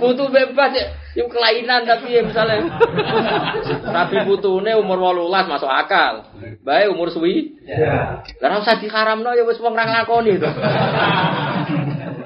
[0.01, 0.85] Putu bebas ya.
[1.21, 2.65] Yo kelainan tapi ya misalnya
[3.93, 6.33] rabi putune umur 18 masuk akal.
[6.65, 7.61] Bae umur suwi.
[7.69, 10.49] Lah ora usah diharamno ya wis wong ra nglakoni to.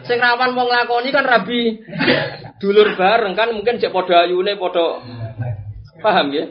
[0.07, 1.83] Sing rawan wong nglakoni kan rabi
[2.63, 5.05] dulur bareng kan mungkin cek padha ayune padha
[6.01, 6.45] paham ya?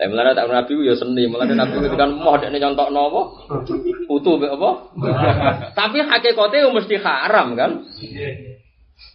[0.00, 3.22] Tapi mulane tak nabi ya seni, mulane nabi itu kan moh dekne nyontokno apa?
[4.08, 4.70] Putu mbek apa?
[5.78, 7.84] Tapi hakikate yo mesti haram kan?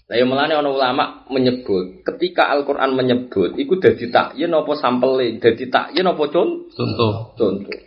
[0.05, 5.65] Lah ya mulane ana ulama menyebut, ketika Al-Qur'an menyebut iku dadi takyin apa sampele, dadi
[5.65, 6.69] takyin apa contoh?
[6.77, 7.13] Contoh.
[7.33, 7.79] contoh.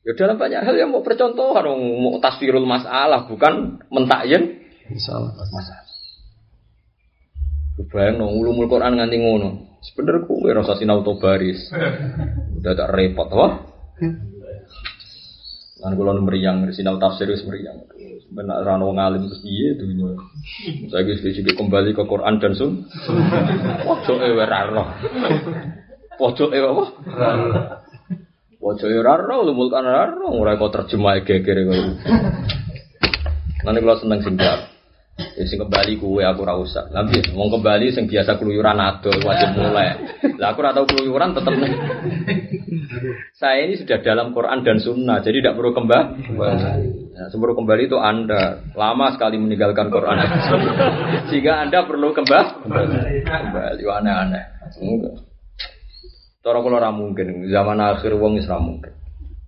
[0.00, 5.34] Ya dalam banyak hal yang mau percontohan, mau tasvirul masalah, bukan mentakyin Insyaallah.
[5.36, 5.89] masalah.
[7.88, 9.80] Bayang no, ulumul Quran nganti ngono.
[9.80, 11.72] Sebenernya kowe rasa sinau to baris.
[12.60, 13.52] Udah tak repot, wah.
[15.80, 17.88] Lan kula nu mriyang sinau tafsir wis mriyang.
[18.30, 20.12] Benar ra ono ngalim terus piye dunya.
[20.92, 21.24] Saya wis
[21.56, 22.84] kembali ke Quran dan sun.
[23.88, 24.88] Pojoke wae ra roh.
[26.20, 26.84] Pojoke apa?
[28.60, 31.76] Ojo yo ora ro lumul kan ora ro ora kok terjemah geger kok.
[33.64, 34.36] Nanti kalau seneng sing.
[35.36, 36.88] Ya sing kembali kuwe aku ora usah.
[37.34, 39.96] Wong kembali sing biasa keluyuran adol wajib mulai.
[40.40, 41.52] Lah aku ora tau keluyuran tetep.
[43.36, 46.28] Saya ini sudah dalam Quran dan Sunnah, jadi tidak perlu kembali.
[47.16, 50.20] Nah, sebelum kembali itu Anda lama sekali meninggalkan Quran.
[51.32, 52.68] Sehingga Anda perlu kembali.
[53.24, 54.44] Kembali aneh-aneh.
[56.40, 58.99] Kula ora mungkin zaman akhir wong ora mungkin.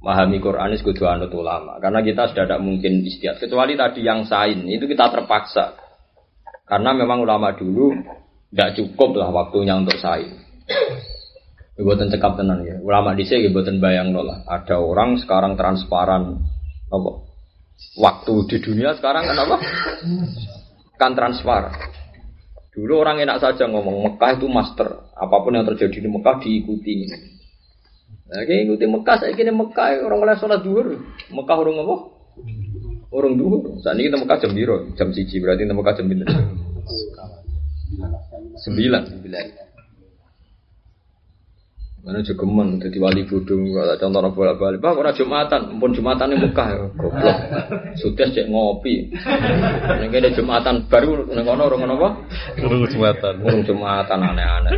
[0.03, 1.79] Memahami Quran itu kudu anut ulama.
[1.79, 3.39] Karena kita sudah tidak mungkin istiad.
[3.39, 5.79] Kecuali tadi yang sain itu kita terpaksa.
[6.67, 7.95] Karena memang ulama dulu
[8.51, 10.43] tidak cukup lah waktunya untuk sain.
[11.79, 12.83] Buatan cekap tenan ya.
[12.83, 14.43] Ulama di sini buatan bayang lah.
[14.43, 16.51] Ada orang sekarang transparan
[16.91, 17.11] apa?
[18.03, 19.57] Waktu di dunia sekarang kan apa?
[20.99, 21.79] Kan transparan.
[22.75, 25.13] Dulu orang enak saja ngomong Mekah itu master.
[25.15, 27.07] Apa pun yang terjadi di Mekah diikuti
[28.33, 31.05] Nah, kayak ikuti Mekah, saya kira Mekah orang mulai sholat duhur.
[31.29, 31.97] Mekah orang apa?
[33.13, 33.77] Orang duhur.
[33.85, 36.25] Saat ini kita Mekah jam biru, jam siji berarti kita Mekah jam biru.
[38.57, 39.03] Sembilan.
[39.05, 39.62] Sembilan.
[42.03, 46.35] Mana juga men, jadi wali bodong, kalau contoh bolak balik, bah orang jumatan, pun jumatan
[46.35, 47.37] ini Mekah, ya, goblok.
[47.95, 49.15] Sudah cek ngopi.
[50.03, 52.09] Ini ada jumatan baru, ini kono orang apa?
[52.59, 53.47] Urung jumatan.
[53.47, 54.75] Orang jumatan aneh-aneh.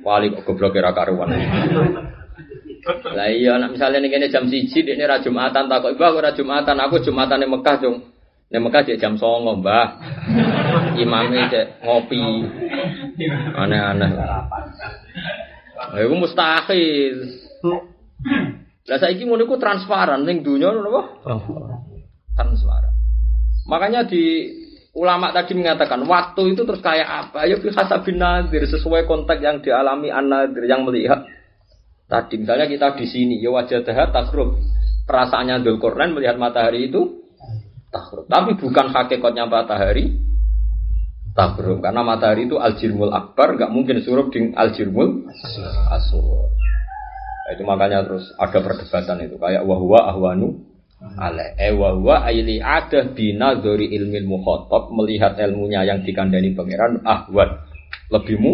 [0.00, 1.28] Wali kok goblok kira karuan.
[3.12, 6.80] Lah iya, nak misalnya nih kene jam siji, ini ra jumatan takut, bah ora jumatan,
[6.80, 8.00] aku jumatan di Mekah dong.
[8.48, 9.92] Di Mekah cek jam songo, mbah.
[10.96, 12.16] Imamnya cek ngopi.
[13.60, 14.08] Aneh-aneh.
[15.76, 17.16] Iku mustahil.
[18.86, 21.02] Lah saiki ngono iku transparan ning apa?
[22.36, 22.92] Transparan.
[23.66, 24.52] Makanya di
[24.96, 27.44] ulama tadi mengatakan waktu itu terus kayak apa?
[27.44, 31.26] Ya fi hasabin nadir sesuai konteks yang dialami an-nadir yang melihat.
[32.06, 34.56] Tadi misalnya kita di sini ya wajah dahat takrub.
[35.06, 37.26] Perasaannya Dzulqarnain melihat matahari itu
[37.90, 38.30] takrub.
[38.30, 40.14] Tapi bukan hakikatnya matahari
[41.36, 45.28] tabruk karena matahari itu aljirmul akbar nggak mungkin suruh di aljirmul
[45.92, 46.48] asur
[47.44, 49.36] nah, itu makanya terus ada perdebatan itu.
[49.38, 50.64] Kayak wahwa ahwanu
[51.20, 57.68] ale eh wahwa aili ada bina dari ilmu mukhotob melihat ilmunya yang dikandani pangeran ahwat
[58.08, 58.52] lebih mu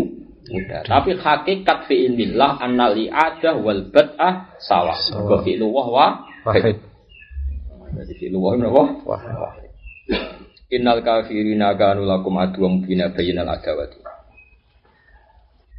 [0.51, 0.83] mudah.
[0.83, 6.83] Tapi hakikat fi ilmillah annali ada wal bad'ah sawa wa fi'lu wahwa Wahid.
[7.95, 8.59] jadi wah
[10.73, 14.01] Innal kafirina kanu lakum aduwam bina bayyinal adawati.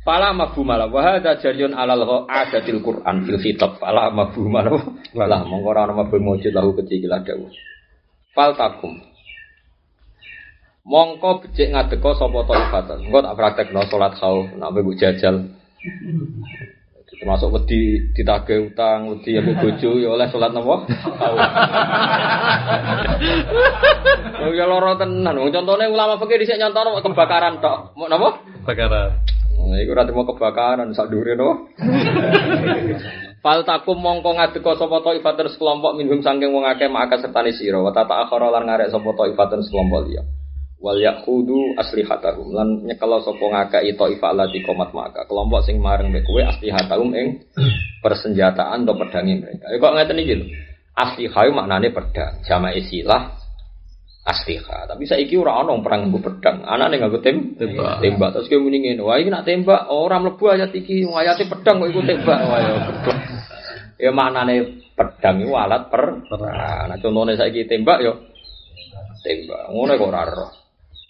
[0.05, 3.81] Fala mafhumala wa hadza jariyun alal adatil Qur'an fil khitab.
[3.81, 4.69] Fala mafhumala
[5.17, 7.49] wala mongko ora ana mafhum mujud lahu kecil dawuh.
[8.37, 9.01] Fal takum.
[10.83, 13.07] Mongko becik ngadeka sapa taifatan.
[13.07, 15.35] Engko tak praktekno salat khauf nek mbok jajal.
[17.19, 20.75] Termasuk wedi ditagih utang, wedi ambek bojo ya oleh salat napa?
[24.43, 25.39] Oh ya lara tenan.
[25.39, 27.95] Wong contone ulama fikih dhisik nyontono kebakaran tok.
[27.95, 28.43] Mau napa?
[28.67, 29.23] Bakaran.
[29.63, 31.71] Nah, iku ora mau kebakaran sak dhuwure no.
[33.43, 37.91] Fal takum mongko ngadeka sapa taifatun sekelompok minhum saking wong akeh maka sertane sira wa
[37.91, 40.23] tata akhara lan ngarek sapa taifatun sekelompok liya.
[40.83, 46.27] Wal yaqudu aslihatahum lan nyekelo sapa ngakei taifah lati komat maka kelompok sing mareng mek
[46.27, 47.39] kowe aslihatahum ing
[48.03, 49.71] persenjataan atau pedangi mereka.
[49.71, 50.45] Ya kok ngeten iki lho.
[50.93, 53.31] Aslihah maknane pedang, jamaah istilah
[54.27, 54.91] asliha.
[54.91, 56.67] Tapi saiki ora ana perang nggo pedang.
[56.67, 58.03] Anane nganggo tem Tembak.
[58.03, 58.29] tembak.
[58.35, 61.95] Terus kowe muni ngene, wah iki nak tembak ora mlebu ayat iki, ayate pedang kok
[61.95, 62.39] iku tembak.
[62.43, 63.17] Wah ya goblok.
[64.03, 66.91] Ya maknane pedang iku alat per perang.
[66.91, 68.19] Nah contone saiki tembak yo
[69.23, 69.71] tembak.
[69.71, 70.62] Ngono kok ora roh.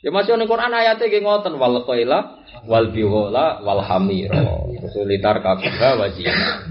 [0.03, 4.35] Ya masih ning Quran ayate nggih ngoten wal qaila wal biwala wal hamira.
[4.83, 6.67] Terus litar kabha wajina.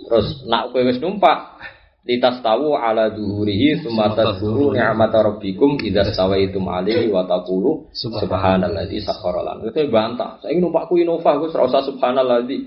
[0.00, 1.60] Terus nak kowe wis numpak
[2.08, 9.44] litas tahu ala duhurihi summa tadhkuru ni'mata rabbikum idza stawaitum alaihi wa taqulu subhanalladzi sakhkhara
[9.44, 9.68] lana.
[9.68, 10.40] Itu bantah.
[10.40, 12.64] Saya numpakku Innova Gus ora usah subhanalladzi.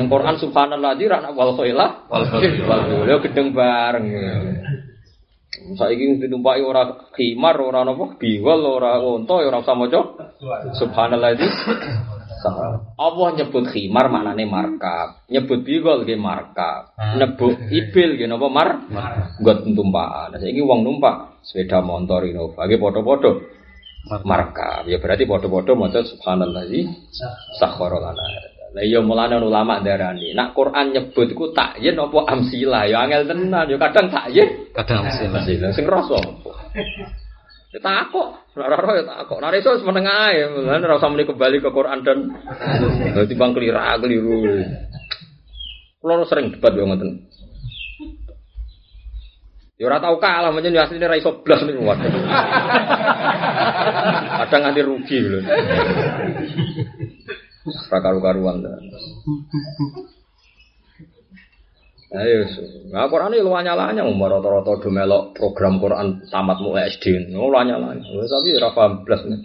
[0.00, 4.08] Ning Quran subhanalladzi ra nak wal khailah Wal khailah gedeng bareng.
[5.72, 10.00] Saiki ditumpaki ora khimar, ora napa biwal, ora unta, ya ora usah maca.
[10.76, 11.48] Subhanalladzi
[13.00, 18.68] Allah nyebut khimar maknane markab, nyebut bigol nggih markab, nyebut ibil nggih napa mar?
[19.40, 19.58] Nggot.
[19.64, 23.32] Nah, saiki wong numpak sepeda motor Innova nggih padha-padha.
[24.28, 24.84] Markab.
[24.84, 26.92] Ya berarti padha-padha maca subhanallazi
[27.56, 28.53] sakhkhara lana.
[28.74, 33.70] Lah iya mulane ulama darani, nak Quran nyebut iku takyin apa amsilah ya angel tenan,
[33.70, 35.30] ya kadang takyin, Kadang mesin.
[35.30, 36.18] amsilah sing rasa.
[37.70, 39.38] Ya takok, ora ora ya takok.
[39.38, 42.18] Nek iso meneng ae, mulane ora usah muni kembali ke Quran dan
[43.14, 44.42] dadi bang kelira keliru.
[46.02, 47.30] Kulo sering debat yo ngoten.
[49.78, 51.82] Ya ora tau kalah menyen ya asline ra iso blas niku.
[54.42, 55.38] Kadang nganti rugi lho.
[57.64, 58.60] Ora karu-karuan.
[62.14, 62.46] Ayo,
[62.94, 67.50] nah Quran ini lu nyalanya, umur rata-rata do melok program Quran tamat mu SD, lu
[67.50, 68.04] nyalanya.
[68.04, 69.40] Tapi ora paham blas nih.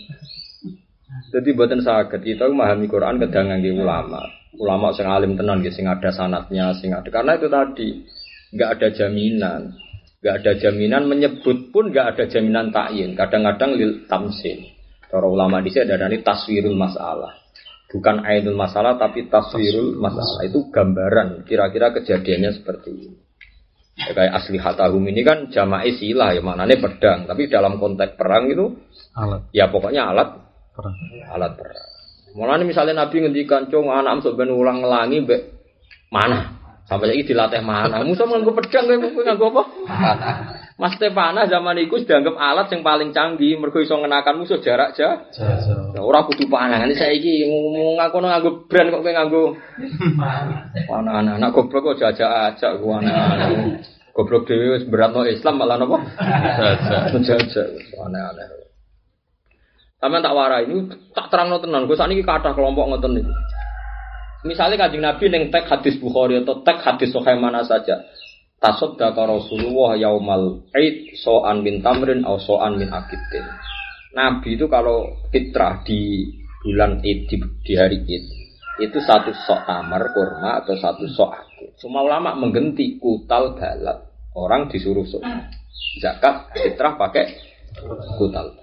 [1.33, 4.21] Jadi buatan sakit kita memahami Quran kadang ngangge ulama,
[4.61, 7.09] ulama sing alim tenan, sing ada sanatnya, sing ada.
[7.09, 8.05] Karena itu tadi
[8.53, 9.61] nggak ada jaminan,
[10.21, 13.17] nggak ada jaminan menyebut pun nggak ada jaminan takyin.
[13.17, 14.69] Kadang-kadang lil tamsin.
[15.09, 17.48] Para ulama di sini ada ini taswirul masalah
[17.89, 20.45] bukan ainul masalah tapi taswirul masalah.
[20.45, 23.17] Itu gambaran kira-kira kejadiannya seperti ini.
[23.99, 27.27] Ya, kayak asli hatahum ini kan jama'i silah ya maknanya pedang.
[27.27, 28.79] Tapi dalam konteks perang itu
[29.17, 29.51] Alat.
[29.51, 30.39] ya pokoknya alat.
[30.71, 30.95] Perang.
[31.35, 31.89] alat perang.
[32.37, 35.41] Mulane misalnya Nabi ngendikan cung anak sok ben ulang ngelangi mbek
[36.13, 36.57] mana
[36.89, 39.63] sampai lagi dilatih mana musuh nganggo pedang kowe nganggo apa
[40.79, 45.27] Mas Stefana zaman itu dianggap alat yang paling canggih, mergo iso ngenakan musuh jarak jauh.
[45.91, 46.87] Ya, ora kudu panah.
[46.87, 49.43] Ini saya iki ngomong ngaku nganggo brand kok kowe nganggo
[50.89, 51.35] panah.
[51.35, 53.83] Anak goblok kok jajak aja ku anak.
[54.15, 55.99] Goblok dhewe wis beratno Islam malah napa?
[56.55, 57.27] Jajak.
[57.27, 57.67] Jajak.
[57.99, 58.47] Aneh-aneh.
[59.99, 61.91] Sampeyan tak warai ini tak terangno tenan.
[61.91, 63.35] Gue saat ini kathah kelompok ngoten niku.
[64.47, 68.07] Misalnya kanjeng Nabi neng tek hadis Bukhari atau tek hadis Sahih mana saja,
[68.59, 73.47] tasaddaqa Rasulullah yaumal Aid so'an min tamrin atau so'an min akidin.
[74.15, 76.27] Nabi itu kalau fitrah di
[76.59, 78.25] bulan Id di, di hari Id
[78.79, 81.75] itu satu sok tamar kurma atau satu sok akid.
[81.79, 84.07] Semua ulama menggenti kutal balat.
[84.35, 85.23] Orang disuruh sok
[85.99, 87.27] zakat fitrah pakai
[88.15, 88.55] kutal.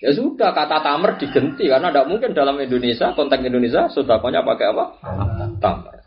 [0.00, 4.84] Ya sudah kata tamar digenti karena tidak mungkin dalam Indonesia konteks Indonesia sodakonya pakai apa?
[5.60, 6.05] Tamar.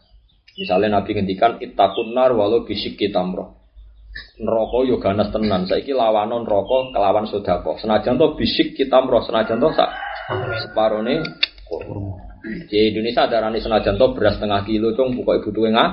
[0.60, 3.56] Misalnya Nabi ngendikan ittaqun nar walau bisik tamroh.
[4.44, 5.64] Neraka yo ganas tenan.
[5.72, 7.80] Saiki lawanon neraka kelawan sedekah.
[7.80, 9.90] Senajan to bisik tamroh, senajan to sak
[10.68, 11.24] separone
[11.64, 12.28] kurma.
[12.40, 15.90] Di Indonesia ada rani senajan to beras setengah kilo cung pokoke butuhe ngah.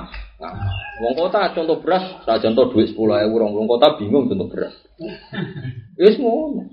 [0.99, 4.75] Wong kota contoh beras senajan to duit 10.000 wong kota bingung contoh beras.
[5.95, 6.67] Wis ngono.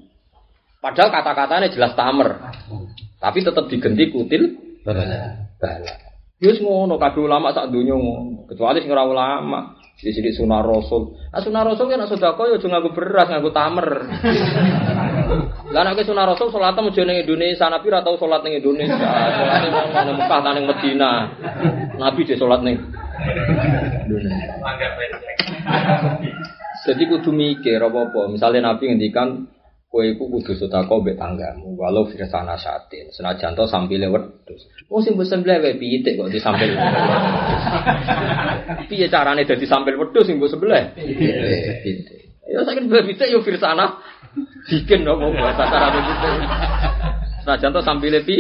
[0.83, 2.43] Padahal kata-katanya jelas tamer.
[3.23, 4.43] Tapi tetap digenti kutil
[4.83, 6.13] bala.
[6.45, 8.45] Yus ngono kabeh ulama sak donya ngono.
[8.45, 11.17] Kecuali sing ora ulama, sithik sunah rasul.
[11.33, 13.89] Ah sunah rasul kan sedekah yo aja nganggo beras, nganggo tamer.
[15.73, 19.09] Lah nek sunah rasul salat aja ning Indonesia, Nabi ora tau salat ning Indonesia.
[19.09, 21.11] Salate nang Mekah ta ning Medina.
[21.97, 22.77] Nabi dhe salat ning
[24.05, 24.53] Indonesia.
[26.85, 28.29] Jadi kudu mikir apa-apa.
[28.29, 29.49] Misalnya Nabi ngendikan
[29.95, 33.15] kowe iku kudu sedekah mbek tanggamu walau firsana satin.
[33.15, 34.67] Senajan to sampile wedhus.
[34.91, 36.75] Wong sing mbok sembelih wae pitik kok disampil
[38.91, 44.03] piye carane dadi sampil wedhus sing mbok sembelih pitik ya saiki mbek pitik yo firsana.
[44.67, 46.35] Bikin apa bahasa carane pitik
[47.47, 48.37] senajan to sampile pi?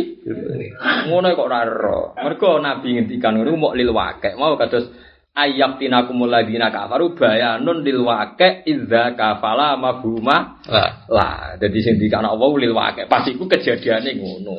[1.06, 2.18] Ngono kok ora ero.
[2.18, 4.90] Mergo nabi ngendikan ngono mok lil wakek mau kados
[5.34, 10.62] ayak tinakumul ladina kafaru bayanun lil waqi idza kafala mafhuma.
[10.70, 14.56] Lah, lah jadi sing dikana Allah lil waqi pas iku kejadiane ngono.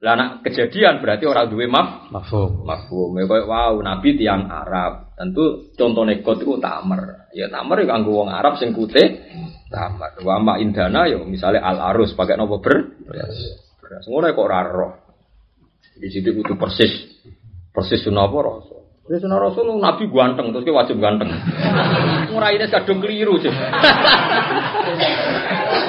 [0.00, 2.64] Lah nak kejadian berarti orang duwe maf mafhum.
[2.64, 5.12] mafhum ya koyo wow nabi tiang Arab.
[5.16, 7.28] Tentu contohnya kot itu tamer.
[7.36, 9.24] Ya tamer ya kanggo wong Arab sing putih
[9.72, 10.20] tamer.
[10.24, 12.76] Wa ma indana ya misalnya al arus pakai nopo ber?
[13.08, 14.04] Beras.
[14.08, 14.92] Ngono kok ora roh.
[16.00, 16.92] Di situ kudu persis.
[17.68, 18.79] Persis sunah apa rasul
[19.10, 21.34] Ya sunah rasul nabi ganteng terus ke wajib ganteng.
[22.30, 23.50] Nguraine kadung keliru sih.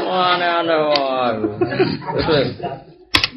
[0.09, 1.29] Aneh-aneh wah.
[2.17, 2.49] Terus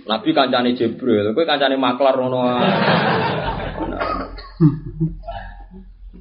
[0.04, 2.68] Nabi kancane Jibril, kowe kancane maklar ngono wae.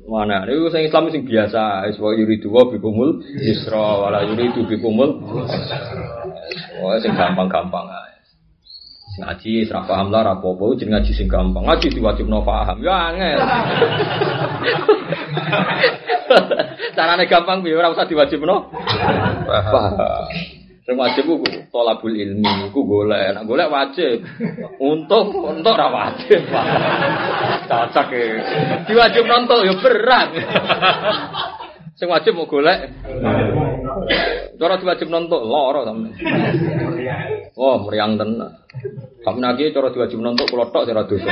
[0.07, 0.47] Mana?
[0.47, 5.19] Ini sing Islam sing biasa, wis wa yuridu wa bikumul yusra wala yuridu bikumul.
[6.79, 8.12] Wah, sing gampang-gampang ae.
[9.13, 11.69] Ngaji ora paham lah ora apa-apa, jeneng ngaji sing gampang.
[11.69, 12.81] Ngaji diwajibno paham.
[12.81, 13.37] Ya angel.
[16.97, 18.73] Carane gampang piye ora usah diwajibno
[19.45, 19.93] paham.
[20.83, 21.39] Sing wajib ku
[21.71, 23.37] tolabul ilmi, ku golek.
[23.37, 24.25] Nek golek wajib.
[24.81, 26.43] Untung untuk ora wajib.
[27.69, 28.25] Cocok e.
[28.89, 30.29] Diwajib nonton ya berat.
[31.95, 32.89] Sing wajib mau golek.
[34.59, 36.09] Cara diwajib nonton lara sampe.
[37.57, 38.63] Oh, meriang tenan.
[39.23, 41.31] Kamu nagi cara diwajib nonton kula tok ora dosa.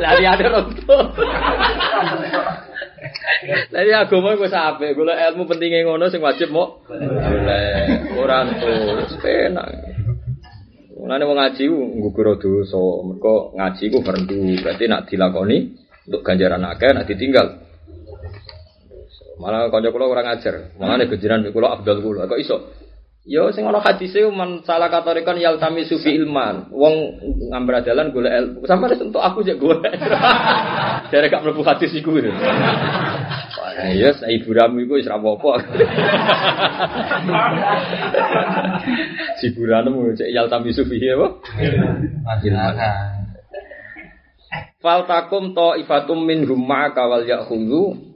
[0.00, 1.04] Lah dia ada nonton.
[3.72, 8.12] Ya agama wis apik, golek ilmu pentinge ngono sing wajib mau golek.
[8.20, 9.66] Ora entuk, wis penak.
[11.00, 12.76] Mulane wong ngaji nggugur dosa.
[13.08, 14.60] Mergo ngaji ku fardu.
[14.60, 15.56] Berarti nak dilakoni
[16.04, 17.69] untuk ganjaran akeh, nak ditinggal.
[19.40, 20.76] Malah kanca kula ora ngajar.
[20.76, 22.28] Malah nek gejeran kula afdal kula.
[22.28, 22.56] Kok iso?
[23.24, 26.68] Ya sing ana hadise man salah katorikan yaltami sufi ilman.
[26.72, 27.20] Wong
[27.52, 28.64] ngambil dalan golek ilmu.
[28.68, 29.92] Sampai wis entuk aku jek golek.
[31.12, 32.16] Jare gak mlebu hadis iku.
[33.80, 35.52] ya ibu ramu iku wis ra apa-apa.
[39.40, 41.40] Si buranu cek yaltami sufi apa?
[42.24, 43.20] Masyarakat.
[44.80, 47.28] Fal takum to ifatum min rumma kawal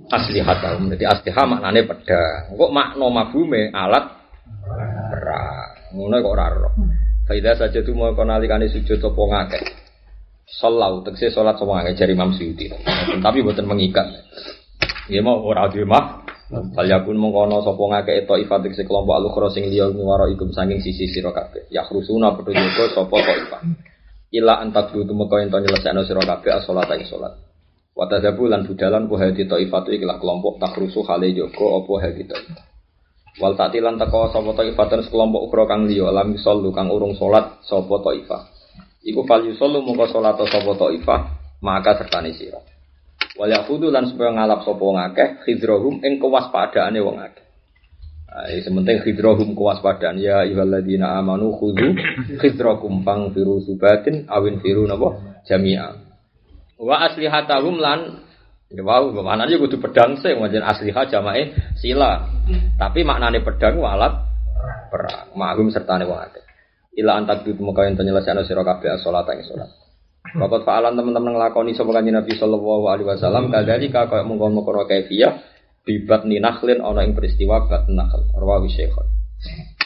[0.05, 0.93] yakhudhu aslihatahum.
[0.93, 2.57] Jadi asliha maknane pedang.
[2.57, 4.05] Kok makna mafhume alat
[5.11, 5.71] perang.
[5.95, 6.71] Ngono kok ora ero.
[7.25, 9.65] Faida saja tu mau konalikane sujud apa ngakeh.
[10.45, 12.69] Salau tegese salat sapa ngakeh jari Imam Suyuti.
[13.25, 14.05] Tapi boten mengikat.
[15.09, 16.21] Nggih mau ora duwe mah.
[16.85, 21.09] Yakun mengkono sapa ngakeh to ifat tegese kelompok alukhra sing liya nguwara ikum saking sisi
[21.09, 21.65] sira kabeh.
[21.73, 23.63] Ya krusuna padha jaga sapa to ifat.
[24.35, 27.39] ila antak tu meka ento nyelesekno sira kabeh as-salat ing salat.
[27.95, 32.67] Wa tadzabu lan budalan ku hadi taifatu ikilah kelompok takrusu hale joko apa hadi taifat.
[33.39, 37.95] Wal tatilan teko sapa taifatan sekelompok ukra kang liya lam yusallu kang urung salat sapa
[38.03, 38.43] taifah.
[39.07, 41.21] Iku fal yusallu mongko salat sapa taifah
[41.63, 42.59] maka sertane sira.
[43.39, 47.45] Wal yahudu lan supaya ngalap sapa ngakeh khidrohum ing kewaspadaane wong akeh.
[48.35, 51.95] Nah, sementing khidrohum kewaspadaan ya ayyuhalladzina amanu khudhu
[52.43, 56.04] khidrakum fangfiru subatin awin firu napa jami'a.
[56.79, 58.25] Wa aslihatahum lan
[58.71, 62.27] ya wow maknanya kudu pedang sih wajan asliha jamae sila.
[62.79, 64.15] Tapi maknane pedang walat
[64.91, 66.43] perang ma'hum sertane wong akeh.
[66.99, 69.71] Ila antak tu muka yen nyelesekno sira kabeh salat ing salat.
[70.35, 76.25] Bapak faalan teman-teman nglakoni sapa kanjeng Nabi sallallahu alaihi wasallam kadzalika kaya mungkon-mungkon kaifiyah bibat
[76.25, 79.05] ni nakhlin ana ing peristiwa bat nakhl rawi syekhon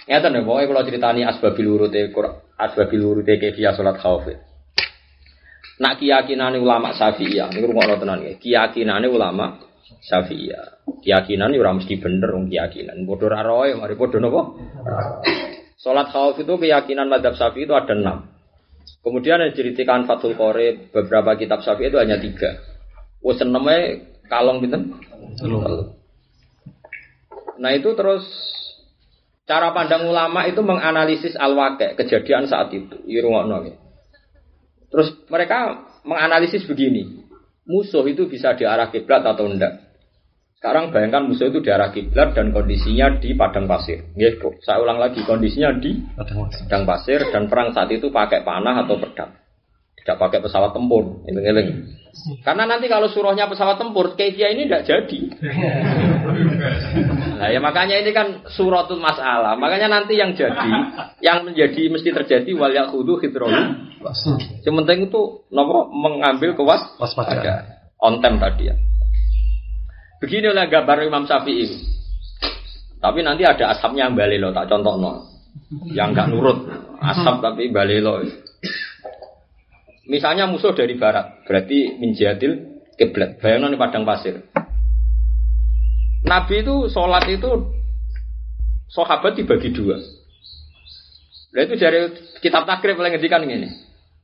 [0.06, 2.14] ngeten lho pokoke kula critani asbabil urute
[2.54, 4.24] asbabil urute kefiyah salat khauf
[5.78, 9.62] nak keyakinane ulama Syafi'iyah niku rungokno tenan nggih keyakinane ulama
[10.02, 14.42] Syafi'iyah keyakinan ora mesti bener wong keyakinan padha ra roe mari padha napa
[15.78, 18.26] Salat khauf itu keyakinan madhab Syafi'i itu ada enam.
[18.98, 22.58] Kemudian yang diceritakan Fathul Qorib beberapa kitab Syafi'i itu hanya tiga.
[23.22, 24.98] Wes eneme kalong pinten?
[25.38, 25.62] Telu.
[27.62, 28.26] Nah itu terus
[29.46, 31.54] cara pandang ulama itu menganalisis al
[31.94, 32.98] kejadian saat itu.
[33.06, 33.78] Irungokno ya.
[34.88, 37.28] Terus mereka menganalisis begini,
[37.68, 39.88] musuh itu bisa diarah kiblat atau enggak.
[40.58, 44.10] Sekarang bayangkan musuh itu diarah kiblat dan kondisinya di padang pasir.
[44.18, 44.58] Gitu.
[44.64, 49.30] Saya ulang lagi kondisinya di padang pasir dan perang saat itu pakai panah atau pedang.
[50.08, 51.20] Tidak pakai pesawat tempur.
[51.28, 51.84] Eling-eling.
[52.40, 55.20] Karena nanti kalau surahnya pesawat tempur, keifia ini tidak jadi.
[57.38, 59.54] Nah ya makanya ini kan suratul masalah.
[59.54, 60.68] Makanya nanti yang jadi,
[61.22, 63.54] yang menjadi mesti terjadi wal yakhudhu hidrolu.
[64.66, 67.78] Yang penting itu nopo mengambil kewas waspada.
[68.00, 68.74] On time tadi ya.
[70.18, 71.68] Begini oleh gambar Imam Syafi'i.
[72.98, 75.12] Tapi nanti ada asapnya yang balelo, tak contoh no.
[75.94, 76.58] Yang nggak nurut,
[76.98, 78.47] asap tapi balelo.
[80.08, 83.36] Misalnya musuh dari barat, berarti minjadil kiblat.
[83.44, 84.40] Bayangkan di padang pasir.
[86.24, 87.76] Nabi itu sholat itu
[88.88, 90.00] sahabat dibagi dua.
[91.52, 92.08] Nah itu dari
[92.40, 93.68] kitab takrib paling ngedikan ini.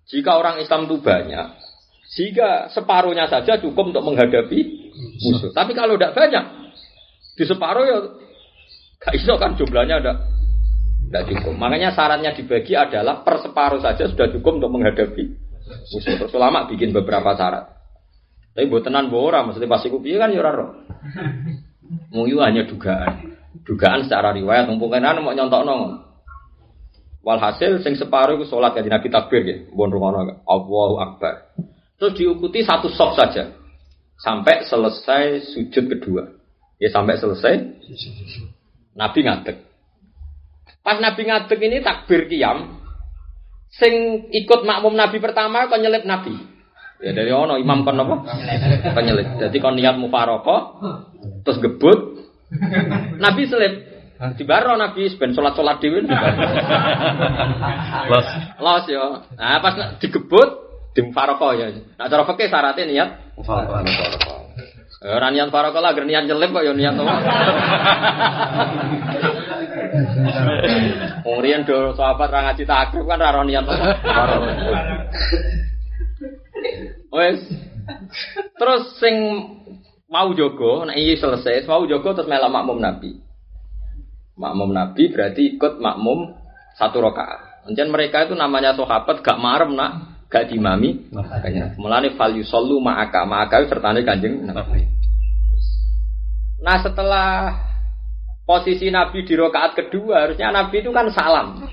[0.08, 1.46] Jika orang Islam itu banyak,
[2.16, 4.60] jika separuhnya saja cukup untuk menghadapi
[5.20, 5.52] musuh.
[5.52, 6.44] Tapi kalau tidak banyak,
[7.36, 7.98] di separuh ya
[9.04, 10.12] gak iso kan jumlahnya ada
[11.08, 11.54] tidak cukup.
[11.60, 17.32] Makanya syaratnya dibagi adalah per separuh saja sudah cukup untuk menghadapi terus ulama bikin beberapa
[17.36, 17.74] syarat.
[18.54, 20.70] Tapi buat tenan bora, maksudnya pasti piye kan ya ora roh.
[22.14, 23.34] Muyu hanya dugaan.
[23.66, 25.82] Dugaan secara riwayat mumpung kan mau nyontok nong.
[27.24, 31.56] Walhasil sing separuh itu sholat kanjeng Nabi takbir ya, bon rungono Allahu Akbar.
[31.96, 33.48] Terus diikuti satu sop saja
[34.20, 36.28] sampai selesai sujud kedua.
[36.76, 37.80] Ya sampai selesai
[38.92, 39.56] Nabi ngadeg.
[40.84, 42.83] Pas Nabi ngadeg ini takbir kiam,
[43.78, 46.34] sing ikut makmum Nabi pertama kon nyelip Nabi.
[47.02, 48.16] Ya dari ono imam kon apa?
[48.94, 49.28] Kon nyelip.
[49.42, 50.60] Jadi kon niat mufaraqah
[51.42, 51.98] terus gebut
[53.18, 53.74] Nabi selip.
[54.38, 56.06] Di baro Nabi ben salat-salat dhewe.
[58.10, 58.28] Los.
[58.62, 59.26] Los yo.
[59.34, 60.48] Nah pas digebut
[60.94, 61.66] di mufaraqah ya.
[61.98, 63.08] Nah cara fikih syaratnya niat
[63.42, 63.82] mufaraqah.
[65.04, 67.14] Ora niat faraqah lah, niat nyelip kok ya niat apa?
[71.44, 73.64] Riyen do sahabat ra ngaji takrib kan ra niat
[77.14, 77.38] Wes.
[78.58, 79.14] Terus sing
[80.10, 83.22] mau jogo, nek iki selesai, mau jogo terus melok makmum Nabi.
[84.34, 86.34] Makmum Nabi berarti ikut makmum
[86.74, 87.64] satu rakaat.
[87.64, 91.06] Kemudian mereka itu namanya sahabat gak marem nak, gak dimami.
[91.14, 94.84] Makanya mulane fal yusallu ma'aka, ma'aka sertane Kanjeng Nabi.
[96.64, 97.28] Nah, setelah
[98.44, 101.64] posisi Nabi di rakaat kedua, harusnya Nabi itu kan salam.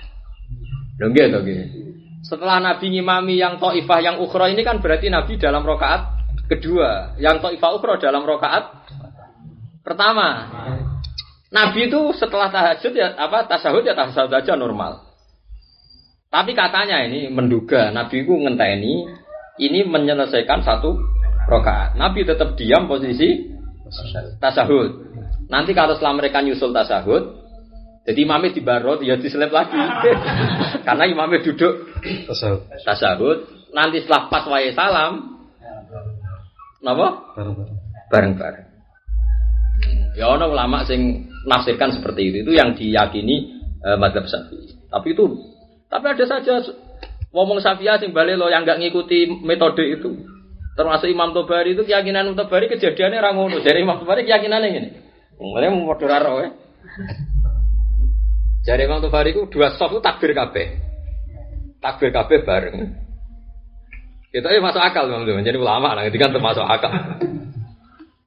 [1.00, 1.82] To nggih.
[2.22, 6.02] Setelah Nabi ngimami yang Taifah yang ukhra ini kan berarti Nabi dalam rakaat
[6.48, 8.88] kedua, yang Taifah ukhra dalam rakaat
[9.82, 10.48] pertama.
[11.52, 15.04] Nabi itu setelah tahajud ya apa tasahud ya tasahud aja normal.
[16.32, 19.04] Tapi katanya ini menduga Nabi itu ngenteni
[19.60, 20.96] ini menyelesaikan satu
[21.52, 22.00] rakaat.
[22.00, 23.52] Nabi tetap diam posisi
[24.40, 25.11] tasahud.
[25.52, 27.44] Nanti kalau setelah mereka nyusul tasahud,
[28.08, 29.76] jadi imamnya di barot ya diselip lagi.
[30.88, 31.92] Karena imamnya duduk
[32.88, 33.38] tasahud.
[33.76, 35.44] Nanti setelah pas wae salam,
[36.80, 37.36] napa?
[38.08, 38.68] Bareng-bareng.
[40.16, 42.38] Ya ono ulama sing nafsirkan seperti itu.
[42.48, 43.36] Itu yang diyakini
[43.84, 44.88] eh, mazhab Syafi'i.
[44.92, 45.26] Tapi itu
[45.92, 46.64] tapi ada saja
[47.36, 50.16] ngomong Syafi'ah sing balik lo yang nggak ngikuti metode itu.
[50.80, 53.60] Termasuk Imam Tobari itu keyakinan Imam Tobari kejadiannya ra ngono.
[53.60, 54.90] Jadi Imam Tobari keyakinannya gini.
[55.42, 56.50] Mulai mau padha ra ya.
[58.62, 60.78] Jadi Imam Tobari itu dua soft itu takbir kabeh.
[61.82, 62.78] Takbir kabeh bareng.
[64.30, 65.42] Itu aja masuk akal Tobari.
[65.42, 66.94] Jadi ulama lah, itu kan termasuk akal.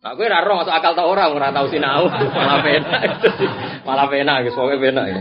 [0.04, 2.92] Nah, gue raro masuk akal tau orang, ora tau sinau, malah pena,
[3.88, 5.20] malah pena, guys, pokoknya pena ya.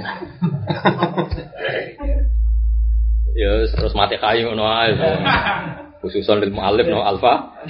[3.34, 4.68] Ya, terus mati kayu no.
[6.04, 7.64] Khususan ilmu alif no alfa.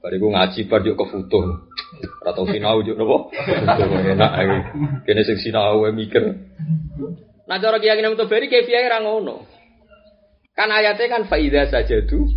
[0.00, 1.68] Bariku ngaji bar yuk ke foto.
[2.24, 3.28] Ora tau sinau yuk nopo.
[3.36, 4.56] Enak ae.
[5.04, 6.24] Kene sing sinau mikir.
[7.44, 9.44] Nah, cara keyakinan Mutobari kefiahe ra ngono.
[10.56, 12.32] Kan ayatnya kan faida sajadu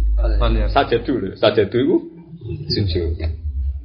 [0.72, 1.30] sajadu lho.
[1.40, 1.98] Sajadu iku
[2.68, 3.16] sujud.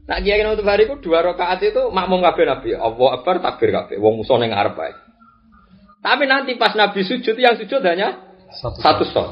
[0.09, 2.73] Nah, kiai Nabi Bahari itu dua rakaat itu makmum kabeh Nabi.
[2.75, 4.01] Allah Akbar takbir kabeh.
[4.01, 4.95] Wong musuh ning ngarep ae.
[6.01, 8.81] Tapi nanti pas Nabi sujud yang sujud hanya Satu.
[8.81, 9.29] satu shot.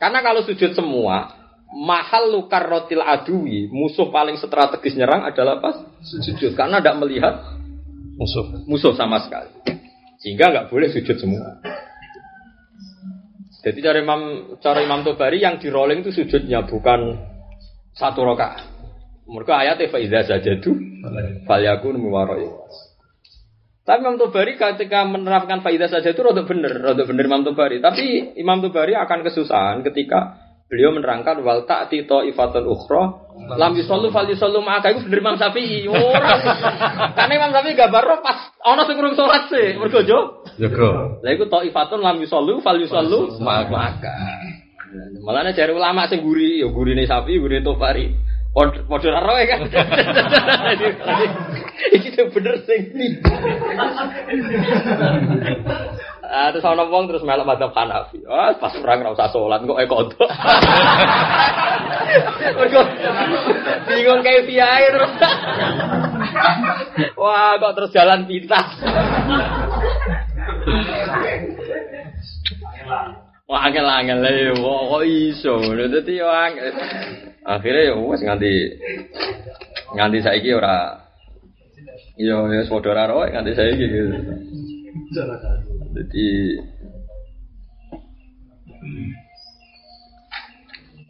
[0.00, 1.39] Karena kalau sujud semua,
[1.70, 6.54] mahal lukar rotil adui, musuh paling strategis nyerang adalah pas sujud.
[6.58, 7.34] Karena tidak melihat
[8.18, 8.66] Musuh.
[8.66, 9.48] musuh sama sekali.
[10.20, 11.62] Sehingga nggak boleh sujud semua.
[13.60, 17.16] Jadi cara Imam cara Imam Tobari yang di rolling itu sujudnya bukan
[17.92, 18.64] satu rakaat.
[19.30, 20.74] Mereka ayatnya faida sajadu
[21.46, 22.48] falyakun muwaroi.
[23.80, 27.80] Tapi Imam Tobari ketika menerapkan faidah saja itu rodok bener, rodok bener Imam Tobari.
[27.80, 33.02] Tapi Imam Tobari akan kesusahan ketika beliau menerangkan wal ta'ti ifatun ukhra
[33.58, 35.90] lam yusallu fal yusallu ma'aka itu bener Imam Syafi'i.
[35.90, 36.38] Ora.
[37.18, 39.74] Karena Imam Syafi'i gambar pas ana sing urung salat sih.
[39.74, 40.46] Mergo jo.
[40.62, 41.18] Jago.
[41.26, 44.14] Lah iku ifatun lam yusallu fal yusallu ma'aka.
[45.26, 48.14] Malah cari ulama sing guri, ya gurine Syafi'i, gurine Tobari.
[48.50, 49.62] Pod podho ora roe kan.
[51.98, 52.90] Iki bener sing.
[56.30, 58.22] Ah, terus ana wong terus melok madzhab Hanafi.
[58.30, 60.14] Ah, pas perang ora usah salat kok ekodo.
[62.54, 62.82] Mergo
[63.90, 65.10] bingung kayak piye terus.
[67.18, 68.78] Wah, kok terus jalan pintas.
[73.50, 75.54] Wah, angel-angel ya, kok kok iso.
[75.66, 76.70] Dadi yo angel.
[77.42, 78.52] Akhirnya ya wes nganti
[79.98, 81.02] nganti saiki ora
[82.14, 84.14] yo ya saudara roe nganti saiki gitu.
[85.90, 86.26] Jadi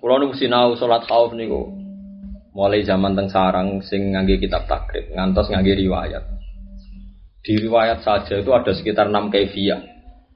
[0.01, 1.77] Kulo nu sinau salat khauf niku
[2.57, 6.25] mulai zaman teng sarang sing ngangge kitab takrib ngantos ngangge riwayat.
[7.41, 9.81] Di riwayat saja itu ada sekitar 6 kaifiyah.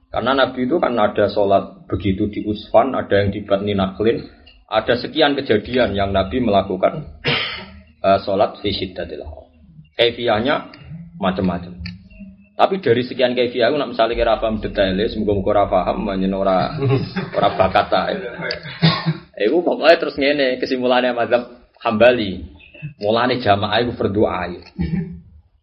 [0.09, 4.23] Karena Nabi itu kan ada sholat begitu di Usfan, ada yang di Batni Naklin,
[4.71, 7.19] ada sekian kejadian yang Nabi melakukan
[7.99, 9.51] uh, sholat fi syiddatil khauf.
[9.99, 10.71] Kaifiyahnya
[11.19, 11.84] macam-macam.
[12.55, 16.31] Tapi dari sekian kaifiyah aku nak misalnya kira paham detailnya, semoga muga ora paham, banyak
[16.31, 16.71] ora
[17.35, 18.01] ora bakat ta.
[19.35, 22.47] Iku pokoknya terus ngene kesimpulannya mazhab Hambali.
[23.03, 24.47] Mulane jamaah iku berdoa.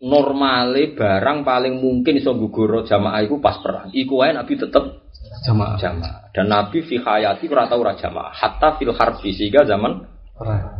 [0.04, 3.88] Normale barang paling mungkin iso gugur jamaah iku pas perang.
[3.96, 4.84] Iku wae Nabi tetep
[5.48, 5.80] Jamaah.
[5.80, 6.28] jamaah.
[6.36, 8.36] Dan Nabi fi hayati ora tau ora jamaah.
[8.36, 10.11] Hatta fil harbi sehingga zaman.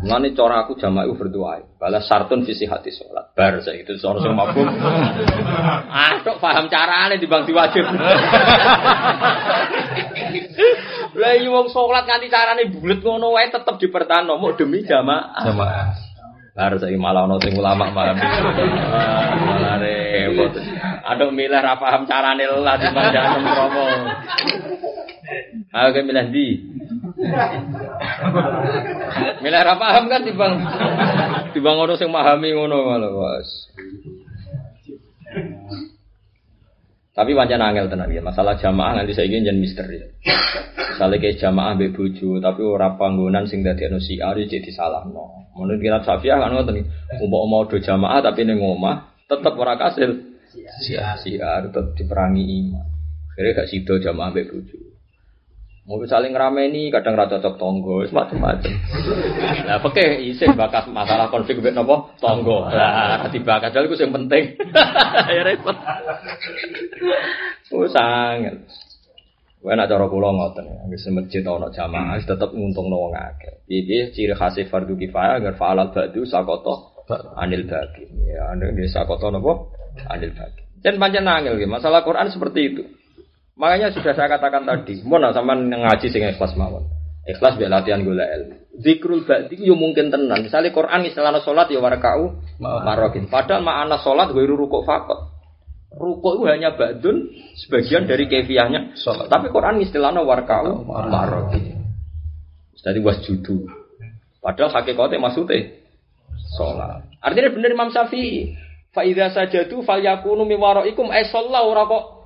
[0.02, 1.60] Mulane cara aku jamaah iku berdoa.
[1.76, 3.36] Bala sartun fi hati sholat.
[3.36, 4.64] Bar saya itu sono sing mabuk.
[5.92, 7.84] Ah, tok paham carane dibang diwajib.
[11.12, 15.44] Lah iya wong sholat nganti carane bulet ngono wae tetep dipertahanno mau demi jamaah.
[15.44, 15.86] Jamaah.
[16.52, 18.16] Bar saya malah ono sing ulama malah.
[18.18, 20.52] Ah, malah repot.
[21.12, 23.84] Aduk milih ra paham carane lah timbang jalan promo.
[25.70, 26.48] Ke milih di.
[29.42, 30.58] Milih ra paham kan timbang
[31.54, 33.48] timbang ono sing memahami ngono malah, Bos.
[37.12, 38.24] Tapi pancen angel tenan ya.
[38.24, 40.00] Masalah jamaah nanti saya ingin jadi misteri.
[40.96, 45.52] Misalnya kayak jamaah bojo tapi ora panggonan sing dadi anu siar ya jadi salah no.
[45.52, 46.88] Menurut kira Syafi'ah kan ngoten iki.
[47.20, 50.40] Umpama mau do jamaah tapi ning omah tetep ora kasil.
[50.88, 52.86] Siar siar tetep diperangi iman.
[53.32, 54.91] Akhirnya gak sido jamaah bojo.
[55.82, 58.70] Mau saling ngerameni, kadang rada cocok tonggo, macam-macam.
[59.66, 62.70] Nah, pakai isi bakas masalah konflik mbek nopo tonggo.
[62.70, 64.54] Lah, dibakar dal sing penting.
[65.34, 65.74] ya repot.
[67.90, 68.62] Sangat.
[69.62, 73.62] Wae nak cara kula ngoten ya, wis masjid ana jamaah wis tetep nguntungno wong akeh.
[73.66, 76.94] Piye ciri khas fardu kifayah agar fa'alal ba'du sakoto
[77.38, 78.06] anil bagi.
[78.26, 79.70] Ya, di sakoto napa?
[80.10, 80.62] Anil bagi.
[80.82, 82.82] Dan pancen angel nggih, masalah Quran seperti itu.
[83.52, 86.88] Makanya sudah saya katakan tadi, mau sama ngaji sing ikhlas mawon.
[87.22, 88.54] Ikhlas biar latihan gula ilmu.
[88.82, 90.42] Zikrul ba'di yo mungkin tenan.
[90.42, 93.30] Misalnya Quran istilahnya salat ya warakau marokin.
[93.30, 95.30] Padahal makna salat gue rukuk fakot.
[95.92, 97.30] Rukuk itu hanya ba'dun
[97.62, 98.98] sebagian dari kefiahnya.
[99.30, 101.78] Tapi Quran istilahnya warkau marokin.
[102.82, 103.70] Jadi wasjudu.
[104.42, 105.78] Padahal hakikatnya maksudnya
[106.58, 107.06] sholat.
[107.22, 108.58] Artinya benar Imam Syafi'i.
[108.90, 112.21] Fa'idha sajadu fal yakunu mi waraikum ay sholat ora kok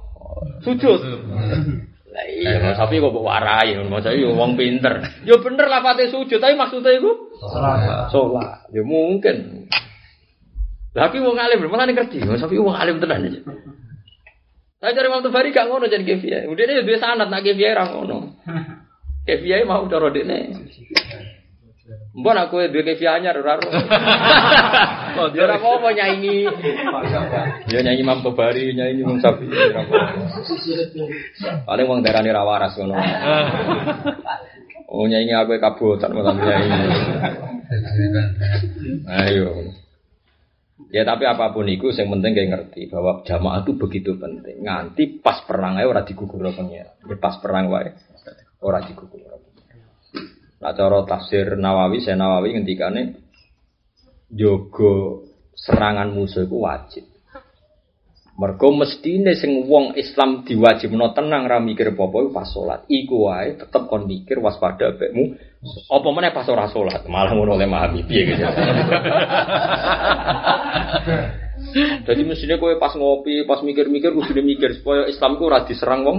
[0.67, 0.99] sujud.
[2.17, 5.05] Lah iya, Imam Syafi'i kok mbok warai, Imam Syafi'i yo wong pinter.
[5.23, 7.13] Yo bener lafate sujud, tapi maksudnya iku
[8.11, 8.67] sholat.
[8.75, 9.69] Ya mungkin.
[10.97, 12.25] Tapi wong alim, malah ngerti.
[12.25, 13.41] Imam Syafi'i wong alim tenan aja.
[14.77, 16.41] Saya cari Imam Tufari gak ngono jadi kefiah.
[16.49, 18.37] Udah dia dua sanat nak kefiah ra ngono.
[19.25, 20.53] Kefiah mau cara dekne.
[22.17, 23.69] Mbon aku dua kefiah anyar ora ro.
[25.21, 26.49] Oh, dia ora apa nyanyi.
[27.69, 29.37] Ya nyanyi Imam Tufari, nyanyi Imam ora
[29.85, 29.97] apa.
[31.69, 32.97] Paling wong darane ra waras ngono.
[34.89, 36.81] Oh nyanyi aku kabotan malah nyanyi.
[39.05, 39.77] Ayo.
[40.89, 44.65] Ya tapi apa pun itu, yang penting kayak ngerti bahwa jamaah itu begitu penting.
[44.65, 46.97] Nganti pas perang aja orang digugur pengira.
[46.97, 47.93] Ya pas perang wae
[48.65, 49.36] orang digugur.
[50.57, 53.03] Nah cara tafsir Nawawi, saya Nawawi ngendikane
[54.33, 57.05] jogo serangan musuh itu wajib.
[58.37, 62.85] Mergo mestine sing wong Islam diwajibno tenang ra mikir apa-apa iku pas salat.
[62.85, 65.41] Iku wae tetep kon mikir waspada bekmu.
[65.89, 68.45] Apa meneh pas ora salat, malah ngono oleh memahami piye gitu.
[72.07, 76.19] Jadi mestinya kowe pas ngopi, pas mikir-mikir kudu mikir supaya Islam ku ora diserang wong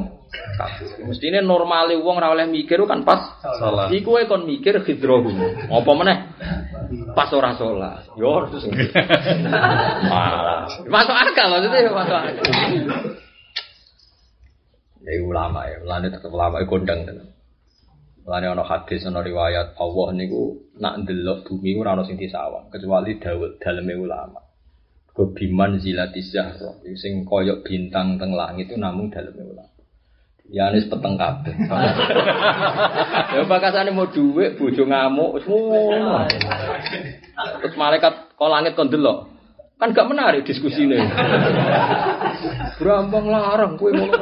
[0.57, 1.05] kafir.
[1.05, 3.93] Mestine normale wong ora oleh mikir kan pas Salat.
[3.93, 5.29] Iku kowe kon mikir hidrohu.
[5.69, 6.17] Apa meneh?
[7.13, 8.05] Pas ora salat.
[8.17, 8.65] Yo terus.
[10.89, 12.33] Masuk akal maksudnya masuk akal.
[15.07, 17.31] Ya ulama ya, ulama tetep ulama kondang tenan.
[18.27, 23.15] Mulane ana hadis ana riwayat Allah niku nak ndelok bumi ora ana sing disawang kecuali
[23.15, 24.46] dawuh daleme ulama.
[25.17, 29.73] Kebiman zilati zahra sing koyok bintang teng langit itu namung daleme ulama.
[30.45, 31.57] Ya nis peteng kabeh.
[33.33, 36.29] ya bakasane mau dhuwit bojo ngamuk ngono.
[37.65, 39.25] Terus malaikat kok langit kon delok.
[39.81, 41.01] Kan gak menarik diskusine.
[42.77, 44.21] Brambang larang kowe ngono.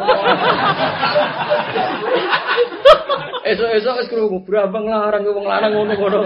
[3.45, 6.25] Esok-esok wis krungu brambang larang wong larang ngono-ngono.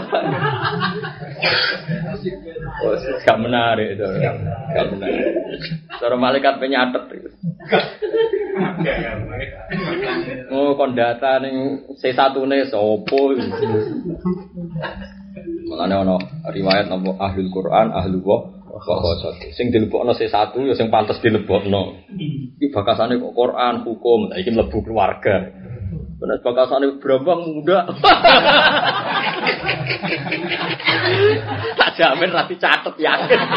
[3.26, 4.06] Gak menarik itu.
[4.74, 5.26] Gak menarik.
[6.00, 7.30] Cara malaikat penyatet itu.
[10.50, 13.22] Oh, kon data ning C1 ne sapa?
[15.70, 16.16] Mulane ana
[16.50, 18.38] riwayat napa ahlul Quran, ahlul wa
[18.70, 19.36] Wakosot.
[19.58, 22.08] Sing dilebokno C1 ya sing pantes dilebokno.
[22.60, 25.52] Iki bakasane kok Quran, hukum, iki mlebu keluarga.
[26.20, 27.88] Benar sebab kasane brombong muda.
[31.80, 33.40] tak jamin rapi catet yakin.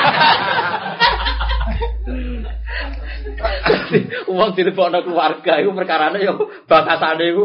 [4.33, 6.33] Uang telepon keluarga itu perkarane ya
[6.71, 7.45] bahasane iku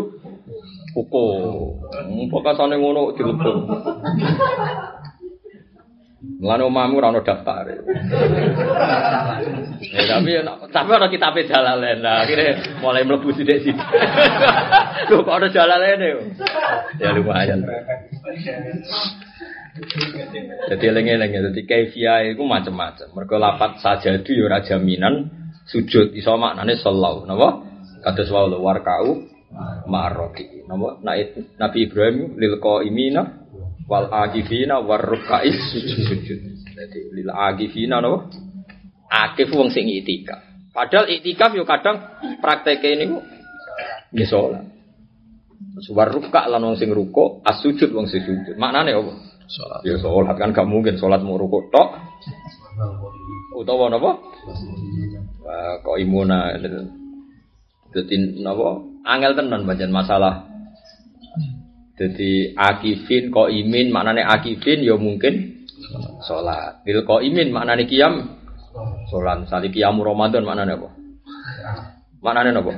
[0.97, 1.27] kuku.
[1.93, 3.55] Hmm, Pokoke sane ngono dilebur.
[6.17, 7.69] Mulane omahmu ora ono daftar.
[7.69, 7.77] Ya,
[10.09, 10.33] tapi
[10.73, 12.01] tapi ana kitabe jalalen.
[12.01, 13.77] Nah, akhirnya mulai mlebu sithik-sithik.
[15.13, 16.25] Lho kok ana jalalen yo.
[16.97, 17.61] Ya lumayan.
[20.73, 23.13] Jadi eling-eling ya, jadi kaifiyah itu macam-macam.
[23.13, 25.29] Mergo lapat sajadu ya ora jaminan
[25.69, 27.61] sujud iso maknane sallallahu, napa?
[28.01, 29.21] Kados wae warkau
[29.85, 30.65] ma'arraki.
[30.65, 30.97] Napa?
[31.61, 33.46] Nabi Ibrahim lil qaimina
[33.87, 36.39] wal agifina war rukais sujud.
[36.75, 38.27] Jadi lil agifina no
[39.07, 40.43] akif wong sing itikaf.
[40.75, 43.23] Padahal itikaf yo kadang prakteke niku
[44.11, 44.67] nggih salat.
[45.93, 48.57] War ruka lan wong sing ruko, as-sujud wong sing sujud.
[48.57, 49.13] Maknane apa?
[49.47, 49.81] Salat.
[49.85, 51.97] Ya salat kan gak mungkin salat mau ruko tok.
[53.57, 54.21] Utawa napa?
[55.41, 56.53] Wah, kok imuna
[57.93, 58.85] Jadi napa?
[59.07, 60.56] Angel tenan pancen masalah.
[61.97, 65.65] Jadi akifin kok imin maknane akifin ya mungkin
[66.21, 66.85] salat.
[66.85, 68.37] Bil kok imin maknane kiam
[69.09, 69.49] salat.
[69.49, 70.89] Sali kiam Ramadan maknane apa?
[72.21, 72.73] Maknane apa?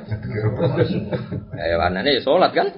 [1.60, 2.68] Ya maknane salat kan?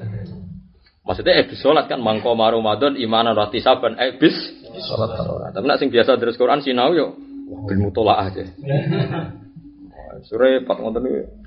[1.02, 4.38] Maksudnya ebis sholat kan mangko Ramadan imanan rati saban ebis
[4.86, 5.50] sholat tarawih.
[5.50, 7.18] Tapi nak sing biasa terus Quran sinau yo
[7.66, 8.46] bil mutolaah aja.
[10.66, 11.41] Pat ngoten niku.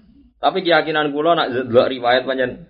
[0.46, 2.70] Tapi keyakinan kula nak delok riwayat panjen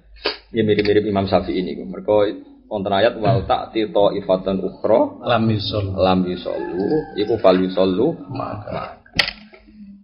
[0.55, 1.75] ya mirip-mirip Imam Syafi'i ini.
[1.75, 2.39] Mereka
[2.71, 5.91] wonten ayat wal ta'ti ta'ifatan ukhra Lam yusul.
[5.91, 9.03] lam yusallu iku fal yusallu maka.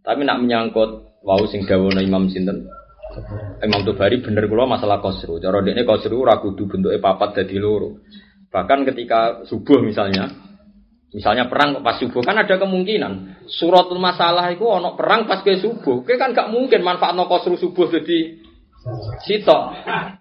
[0.04, 2.68] Tapi nak menyangkut wau sing dawono Imam sinten?
[3.64, 5.40] Imam Tubari bener kula masalah kosru.
[5.40, 8.04] Cara dekne kosru ora kudu bentuke papat dadi loro.
[8.52, 10.28] Bahkan ketika subuh misalnya,
[11.12, 16.08] misalnya perang pas subuh kan ada kemungkinan suratul masalah itu ono perang pas ke subuh.
[16.08, 18.40] Oke kan gak mungkin manfaatno kosru subuh jadi
[19.28, 19.62] sitok.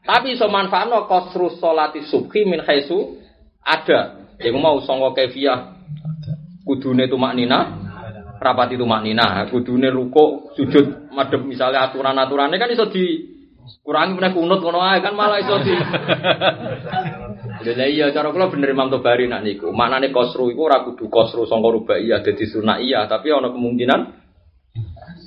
[0.03, 3.23] Tapi iso manfaatno kosru salati subhi min khaisu
[3.63, 4.19] ada.
[4.41, 5.79] Iku mau sangka kefiah
[6.65, 7.77] kudune itu maknina
[8.41, 13.29] rapat itu maknina kudune ruko sujud madhep misalnya aturan-aturannya kan iso di
[13.85, 15.75] kurangi meneh kunut ngono kan malah iso di
[17.61, 19.69] Lha iya cara kula bener Imam Tobari nak niku.
[19.69, 24.01] Maknane kosru iku ora kudu kosru sangka rubaiyah dadi sunaiyah, tapi ana kemungkinan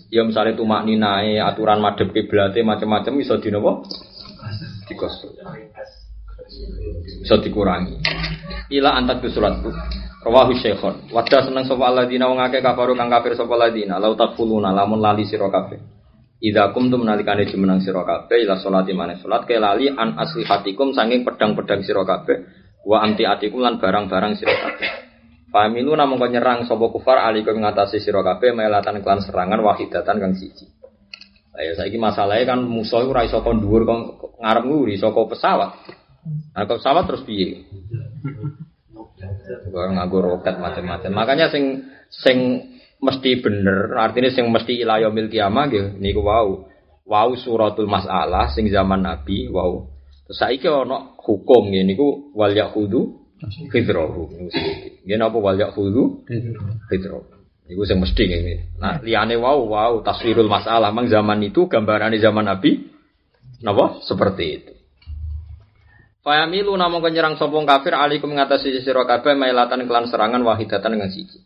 [0.10, 3.72] ya misalnya tumak ninae aturan madhep kiblate macam-macam iso di napa?
[4.90, 5.30] Di kosru.
[7.22, 8.02] Iso dikurangi.
[8.74, 9.70] Ila antak suratku.
[10.24, 11.12] Rawahu Syekhon.
[11.12, 15.28] Wadda seneng sapa alladzina wong akeh kafaru kang kafir sapa alladzina lau takfuluna lamun lali
[15.28, 15.93] sira kabeh.
[16.44, 21.24] Idza kumtum nalikane jumenang sira kabeh ila salati maneh salat ke lali an aslihatikum saking
[21.24, 22.36] pedang-pedang sira kabeh
[22.84, 24.90] wa anti atikum lan barang-barang sira kabeh.
[25.56, 30.36] Familu namung kok nyerang sapa kufar alikum ngatasi sira kabeh melatan klan serangan wahidatan kang
[30.36, 30.68] siji.
[31.56, 33.88] Lah ya saiki masalahe kan musuh ora iso kon dhuwur
[34.44, 35.72] ngarep nguri saka pesawat.
[36.60, 37.72] Nah, pesawat terus piye?
[39.72, 41.12] Nganggo roket macam-macam.
[41.14, 42.68] Makanya sing sing
[43.04, 46.72] mesti bener, artinya sing mesti ila yaumil kiamah nggih niku wau.
[47.04, 49.92] Wau suratul masalah sing zaman Nabi wau.
[50.24, 53.28] Terus saiki ana hukum nggih niku wal yahudu
[53.70, 54.32] fitrahu.
[55.04, 56.24] Nggih napa wal yahudu
[56.88, 57.28] fitrahu.
[57.68, 58.80] Niku sing mesti nggih.
[58.80, 62.88] Nah, liyane wau wau taswirul masalah mang zaman itu gambarane zaman Nabi
[63.60, 64.74] napa seperti itu.
[66.24, 71.44] Fayamilu namung nyerang sopong kafir alikum mengatasi sira kabeh mailatan kelan serangan wahidatan dengan siji.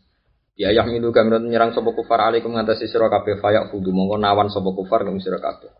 [0.58, 4.74] Ya yahmilu gamrat nyerang sapa kufar alikum mengatasi sira kabeh fayak fudu mongko nawan sapa
[4.74, 5.70] kufar kum sira kabeh.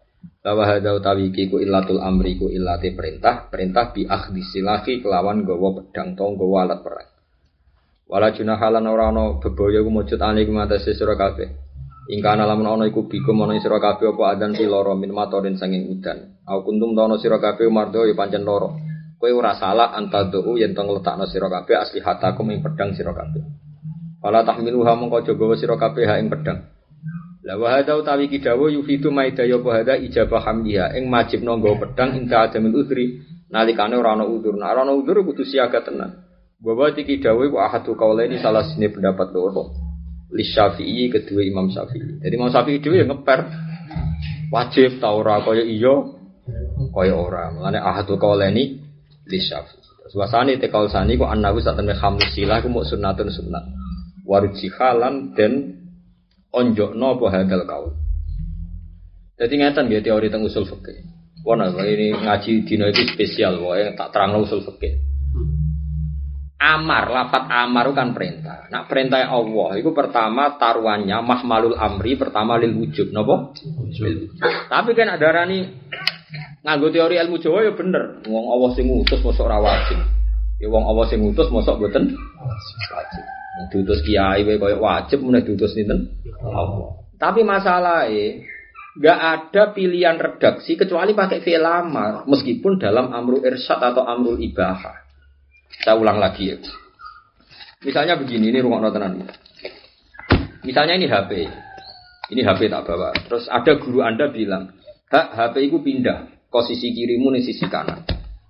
[0.47, 5.43] Lawa hadza utawi iki ku illatul amri ku illate perintah, perintah bi akhdhi silahi kelawan
[5.43, 7.11] gawa pedang tong gawa alat perang.
[8.07, 11.51] Wala junahalan ora ana bebaya ku mujud alikum mengatasi sira kabeh.
[12.15, 16.39] Ingkana lamun ana iku bikum ana sira kabeh apa adan piloro min matorin sanging udan.
[16.47, 18.79] Au kuntum tono sira kabeh mardo ya pancen loro.
[19.19, 23.68] Kowe ora salah antaduu yen tong letakno sira kabeh asli hatakum ing pedang sira kabeh.
[24.29, 26.69] Fala tahmiluha mongko aja gawa sira kabeh ing pedang.
[27.49, 32.13] La wa hadza utawi kidawu yufidu maidaya apa hadza ijabah hamdiha ing majibno nggawa pedang
[32.13, 34.61] inta adamil udri nalikane ora ana udzur.
[34.61, 36.29] Nek ora ana udzur kudu siaga tenan.
[36.61, 39.73] Bahwa iki dawu iku ahadu kaulaini salah sini pendapat loro.
[40.29, 42.21] Li Syafi'i kedua Imam Syafi'i.
[42.21, 43.41] Jadi Imam Syafi'i dhewe ya ngeper
[44.53, 46.05] wajib ta ora kaya iya
[46.93, 47.49] kaya ora.
[47.57, 48.77] Mulane ahadu kaulaini
[49.25, 50.13] li Syafi'i.
[50.13, 53.33] Suasane tekal sani ku annahu satemene hamlu silah ku muk sunnatun
[54.29, 54.45] sunnat.
[54.53, 55.53] Warjihalan dan
[56.53, 57.93] onjokno apa hadal kaul.
[59.39, 61.09] Jadi ngeten ya teori tentang usul fikih.
[61.47, 65.01] Wana ini ngaji dino itu spesial, wae tak terang usul fikih.
[66.59, 68.67] Amar, lafat amar itu kan perintah.
[68.67, 73.55] Nah perintah Allah itu pertama taruhannya mahmalul amri pertama lil wujud, nopo?
[74.67, 75.71] Tapi kan ada rani
[76.67, 78.27] nganggo teori ilmu Jawa ya bener.
[78.27, 80.03] Wong Allah sing ngutus mosok ora wajib.
[80.59, 82.11] Ya wong Allah sing ngutus mosok mboten
[82.91, 83.38] wajib.
[83.73, 86.15] Diutus kiai wae koyo wajib meneh diutus sinten?
[86.39, 87.03] Allah.
[87.19, 88.47] Tapi masalahnya
[88.99, 95.07] nggak ada pilihan redaksi kecuali pakai fi'il amar meskipun dalam amru irsyad atau amrul ibahah.
[95.83, 96.59] Saya ulang lagi ya.
[97.79, 99.23] Misalnya begini, ini rumah tenan.
[100.67, 101.47] Misalnya ini HP.
[102.35, 103.15] Ini HP tak bawa.
[103.15, 104.75] Terus ada guru Anda bilang,
[105.07, 108.03] "Hak, HP itu pindah ke sisi kirimu nih sisi kanan."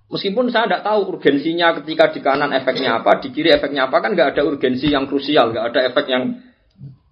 [0.09, 4.17] Meskipun saya tidak tahu urgensinya ketika di kanan efeknya apa, di kiri efeknya apa, kan
[4.17, 6.23] nggak ada urgensi yang krusial, nggak ada efek yang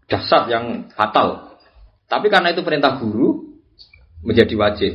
[0.09, 1.61] dasar, yang fatal.
[2.09, 3.47] Tapi karena itu perintah guru,
[4.25, 4.93] menjadi wajib.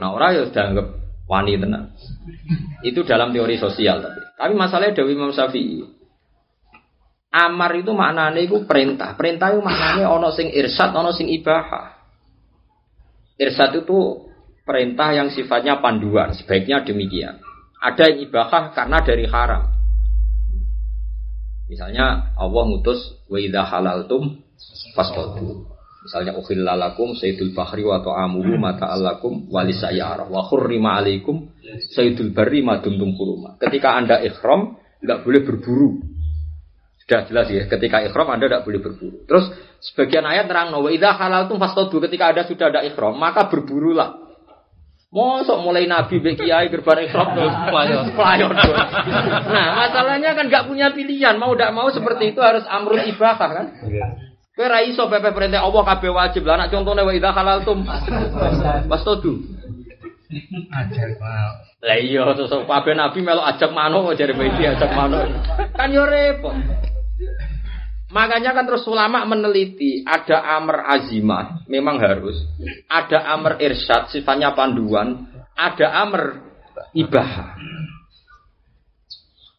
[0.00, 0.86] Nah orang ya sudah anggap
[1.28, 1.92] wani tenang.
[2.80, 4.20] Itu dalam teori sosial tapi.
[4.34, 5.84] Tapi masalahnya Dewi Imam Syafi'i.
[7.34, 9.18] Amar itu maknanya itu perintah.
[9.18, 11.98] Perintah itu maknanya ono sing irsyad, ono sing ibahah.
[13.34, 14.30] Irsad itu
[14.64, 17.38] perintah yang sifatnya panduan, sebaiknya demikian.
[17.84, 19.68] Ada yang ibahah karena dari haram.
[21.68, 24.40] Misalnya Allah ngutus wa idza halaltum
[24.96, 25.68] fasqatu.
[26.04, 31.48] Misalnya ukhillalakum sayyidul bahri wa ta'amuhu mata alakum walisayara wa khurrima alaikum
[31.96, 33.56] sayyidul barri ma dumtum huruma.
[33.56, 36.04] Ketika Anda ikhram enggak boleh berburu.
[37.04, 39.28] Sudah jelas ya, ketika ikhram Anda tidak boleh berburu.
[39.28, 44.23] Terus sebagian ayat terang wa idza halaltum fasqatu ketika Anda sudah ada ikhram maka berburulah.
[45.14, 48.50] Mosok mulai Nabi Mbak Kiai gerban ikhram terus pelayon.
[49.46, 53.66] Nah, masalahnya kan nggak punya pilihan, mau tidak mau seperti itu harus amrul ibahah kan?
[54.58, 56.42] Kowe ra iso pepe perintah Allah kabeh wajib.
[56.42, 57.86] Lah nek contone wa idza halaltum
[58.90, 59.38] fastodu.
[60.74, 61.08] Ajar.
[61.78, 65.30] Lah iya terus kabeh nabi melok ajak mano jare Mbak ajak mano.
[65.78, 66.58] Kan yo repot.
[68.14, 72.46] Makanya kan terus ulama meneliti ada amr azimah, memang harus.
[72.86, 75.26] Ada amr irsyad, sifatnya panduan.
[75.58, 76.38] Ada amr
[76.94, 77.58] ibahah.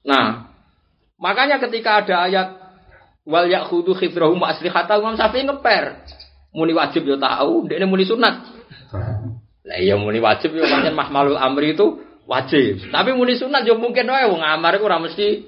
[0.08, 0.56] Nah,
[1.20, 2.48] makanya ketika ada ayat
[3.28, 6.08] wal yakhudu khidrahum wa aslihata Imam Syafi'i ngeper.
[6.56, 8.36] Muni wajib yo tahu, ini muni sunat.
[9.68, 12.88] Lah iya muni wajib yo pancen mahmalul amri itu wajib.
[12.88, 15.44] Tapi muni sunat yo mungkin wae wong amar iku ora mesti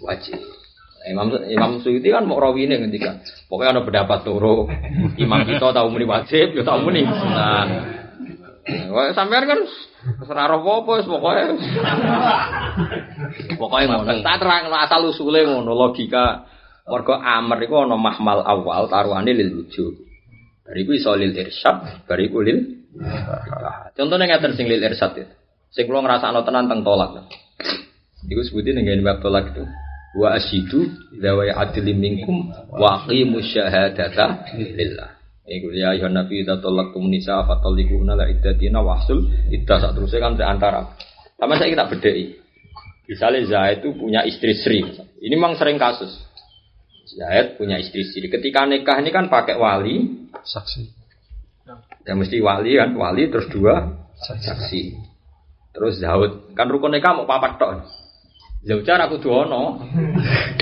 [0.00, 0.61] wajib.
[1.10, 3.22] Imam Imam Suyuti kan mau rawine ngendikan.
[3.50, 4.70] Pokoknya ada pendapat turu.
[5.18, 7.68] Imam kita tahu muni wajib, ya tahu muni sunat.
[8.62, 9.60] Wah, sampean kan
[10.22, 11.44] ora roh apa pokoke.
[13.58, 14.22] Pokoke ngono.
[14.22, 16.46] Tak terang asal usule ngono logika.
[16.86, 19.94] Mergo amr iku ana mahmal awal taruhane lil wujud.
[20.62, 22.82] Bariku iso lil irsyad, bariku lil
[23.96, 25.32] Contohnya ngeten sing lil irsyad itu.
[25.72, 27.26] Sing kula ngrasakno tenan teng tolak.
[28.28, 29.64] Iku sebutin dengan bab tolak itu.
[30.12, 35.10] Wa asyidu idza adli minkum wa aqimu syahadata lillah.
[35.42, 40.36] Iku ya ayuhan nabi idza talaqtum nisa fatalliquna la iddatina wahsul iddah sak terusé kan
[40.38, 40.94] antara.
[41.40, 42.38] Sama saya kita bedai.
[43.08, 44.78] Misalnya Zaid itu punya istri Sri.
[45.18, 46.22] Ini memang sering kasus.
[47.18, 48.30] Zaid punya istri Sri.
[48.30, 50.86] Ketika nikah ini kan pakai wali, Saksi.
[52.06, 54.94] ya mesti wali kan, wali terus dua saksi.
[55.72, 57.70] Terus Zaud kan rukun nikah mau papat tok.
[58.62, 59.82] Zaujar aku duono.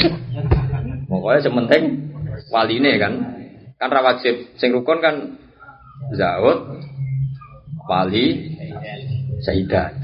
[1.11, 1.85] Pokoknya sementing
[2.49, 3.13] waline kan.
[3.77, 5.37] Kan ra wajib sing rukun kan
[6.17, 6.81] Zaud
[7.85, 8.57] wali
[9.41, 10.01] Saidan.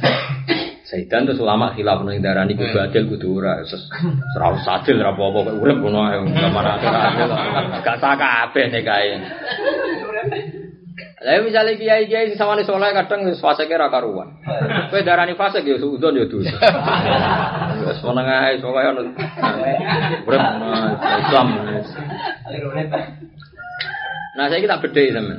[0.86, 3.60] Saidan terus ulama khilaf nang darani kudu adil kudu ora.
[4.36, 6.18] Ora usah adil ora apa-apa kok urip ngono ae.
[7.81, 9.12] Gak sak kabeh nikahe.
[11.26, 14.38] Lah misalnya kiai kiai sing sawane soleh kadang fase ra karuan.
[14.94, 16.54] Kowe darani fase ya suudon ya dosa.
[17.82, 19.02] Wis meneng ae soleh ono.
[20.22, 20.42] Urip
[21.26, 21.46] Islam.
[24.38, 25.38] Nah, saya kita bedai teman.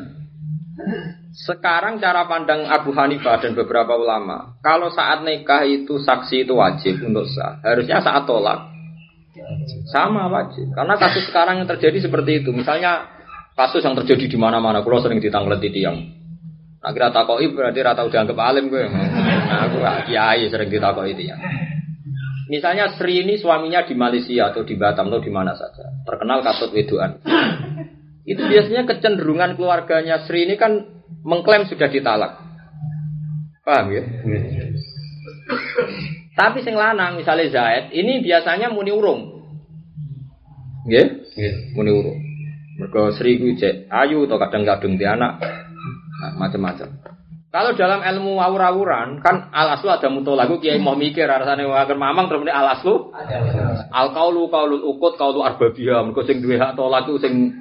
[1.31, 6.99] Sekarang cara pandang Abu Hanifah dan beberapa ulama, kalau saat nikah itu saksi itu wajib
[6.99, 7.63] untuk sah.
[7.63, 8.75] Harusnya saat tolak
[9.87, 10.67] sama wajib.
[10.75, 12.51] Karena kasus sekarang yang terjadi seperti itu.
[12.51, 13.16] Misalnya
[13.57, 15.97] kasus yang terjadi di mana-mana, kalau sering ditanggleti tiang.
[16.77, 18.85] Nah, kira takoi berarti rata udah anggap alim gue.
[18.85, 21.41] Nah, aku kiai sering ditakoi tiang.
[22.47, 26.71] Misalnya Sri ini suaminya di Malaysia atau di Batam atau di mana saja, terkenal katut
[26.71, 27.19] wedoan.
[28.23, 30.85] Itu biasanya kecenderungan keluarganya Sri ini kan
[31.27, 32.39] mengklaim sudah ditalak.
[33.67, 34.03] Paham ya?
[36.39, 39.43] Tapi sing lanang misalnya Zaid, ini biasanya muni urung.
[40.87, 41.07] Nggih?
[41.75, 42.26] Muni urung.
[42.77, 43.49] Mergo Sri ku
[43.89, 45.41] ayu atau kadang-kadang di anak.
[46.17, 46.87] Nah, macam-macam.
[47.47, 52.29] Kalau dalam ilmu awur-awuran kan al aslu ada mutolaku kiai mau mikir rasane wae mamang
[52.29, 53.09] terus al aslu
[53.89, 56.05] al qaulu qaulul ukut qaulu arbabiyah.
[56.05, 57.57] Mergo sing duwe hak iku sing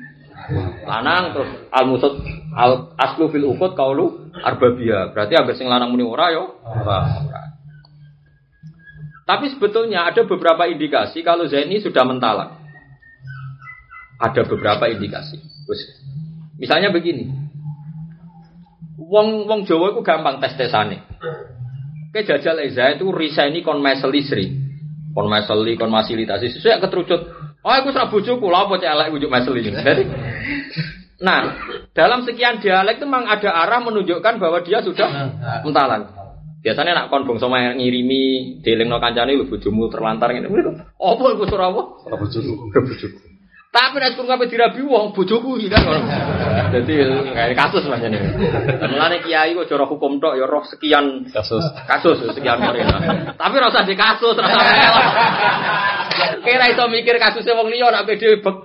[0.84, 2.12] lanang terus al musud
[2.52, 5.16] al aslu fil ukut qaulu arbabiyah.
[5.16, 6.60] Berarti ambek sing lanang muni ora yo.
[9.26, 12.65] Tapi sebetulnya ada beberapa indikasi kalau Zaini sudah mentalak
[14.20, 15.40] ada beberapa indikasi
[16.56, 17.46] misalnya begini
[18.96, 21.04] Wong wong Jawa itu gampang tes tesane.
[22.10, 24.46] Ke jajal Eza itu risaini kon meseli sri.
[25.12, 27.20] Kon meseli kon fasilitasi sesuai keterucut.
[27.60, 29.60] Oh aku bojoku lha apa cek elek ujuk meseli.
[29.68, 30.04] Jadi
[31.16, 31.48] Nah,
[31.96, 35.32] dalam sekian dialek itu memang ada arah menunjukkan bahwa dia sudah
[35.64, 36.12] mentalan.
[36.60, 40.48] Biasanya nak kon bangsa ngirimi delingno kancane lho bojomu terlantar ngene.
[40.96, 41.82] Apa iku ora apa?
[42.16, 42.52] Bojoku.
[42.72, 43.18] Bojoku.
[43.72, 45.84] Tapi nek kurang kabeh dirabi wong bojoku iki kan.
[46.72, 46.96] Dadi
[47.36, 48.16] kayak kasus lah jane.
[48.88, 51.60] Mulane kiai kok cara hukum tok ya roh sekian Kasus.
[51.84, 53.36] kasus sekian orang.
[53.36, 55.04] Tapi ora usah di kasus, ora usah melok.
[56.40, 58.56] Kira iso mikir kasusnya wong liya nek dhewe bek.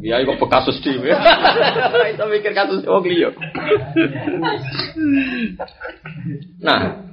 [0.00, 1.12] Ya kok bekasus dhewe.
[1.92, 3.28] Ora iso mikir kasus wong liya.
[6.64, 7.11] Nah,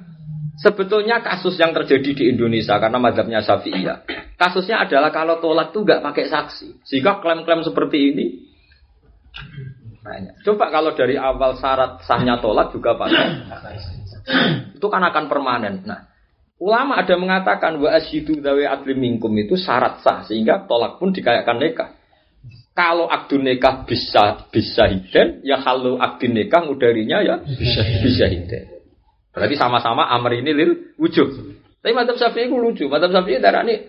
[0.59, 3.97] sebetulnya kasus yang terjadi di Indonesia karena mazhabnya Syafi'iyah.
[4.35, 6.83] Kasusnya adalah kalau tolak tuh nggak pakai saksi.
[6.83, 8.25] Sehingga klaim-klaim seperti ini
[9.99, 10.41] banyak.
[10.43, 13.45] Coba kalau dari awal syarat sahnya tolak juga pakai
[14.79, 15.83] itu kan akan permanen.
[15.83, 16.07] Nah,
[16.61, 21.57] ulama ada mengatakan wa asyidu dawe adli minkum itu syarat sah sehingga tolak pun dikayakan
[21.59, 21.89] nikah.
[22.71, 28.78] Kalau akdu nikah bisa bisa hiden, ya kalau akdu nikah mudarinya ya bisa bisa hiden.
[29.39, 31.55] Berarti sama-sama amr ini lil wujud.
[31.79, 32.85] Tapi madzhab Syafi'i itu lucu.
[32.91, 33.87] Madzhab Syafi'i darah ini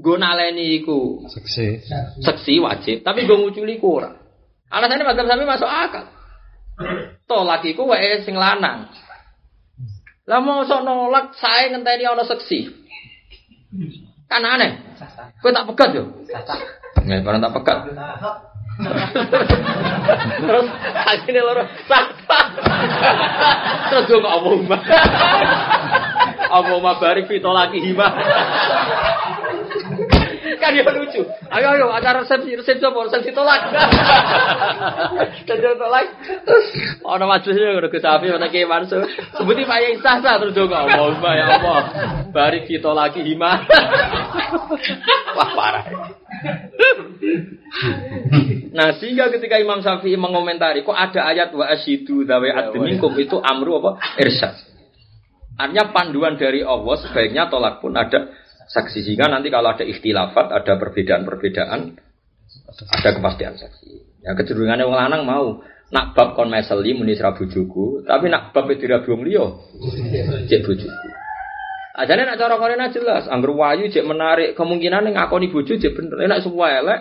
[0.00, 1.82] gue naleni iku Seksi.
[2.22, 4.14] seksi wajib, tapi gue nguculi ku ora.
[4.70, 6.06] Alasannya madzhab Syafi'i masuk akal.
[7.26, 8.86] Tolak iku wae sing lanang.
[10.30, 12.70] Lah mau sok nolak saya ngenteni ana seksi.
[14.30, 14.78] Kan aneh.
[15.42, 16.06] Kowe tak pegat yo.
[17.02, 17.78] Nggak pernah tak pegat.
[20.40, 20.66] Terus
[21.06, 22.40] akhirnya loro sapa.
[23.92, 24.82] Terus gue nggak omong mah.
[27.00, 28.08] Barik fito lagi hima.
[30.70, 31.22] Kan ya lucu.
[31.50, 33.60] Ayo ayo acara resepsi resepsi apa resepsi tolak.
[35.50, 36.06] Jadi tolak.
[36.46, 36.66] Terus
[37.02, 39.02] ono majelisnya udah kesapi mana ke mansu.
[39.34, 41.80] Sebuti Pak yang sah sah terus ngomong mbak ya Allah.
[42.30, 43.66] Barik fito lagi hima.
[45.36, 45.84] Wah parah.
[48.70, 53.82] Nah sehingga ketika Imam Syafi'i mengomentari kok ada ayat wa asyidu dawe adminkum itu amru
[53.82, 54.54] apa irsyad.
[55.60, 58.32] Artinya panduan dari Allah sebaiknya tolak pun ada
[58.70, 61.80] saksi sehingga nanti kalau ada ikhtilafat, ada perbedaan-perbedaan,
[62.94, 64.22] ada kepastian saksi.
[64.22, 65.46] Ya kecenderungannya wong lanang mau
[65.90, 69.46] nak bab kon meseli muni sira bojoku, tapi nak bab dirabi wong liya
[70.46, 71.08] cek bojoku.
[71.90, 76.22] Ajane nak cara korena jelas, angger wayu cek menarik kemungkinan yang ngakoni bojo cek bener.
[76.30, 77.00] Nek semua elek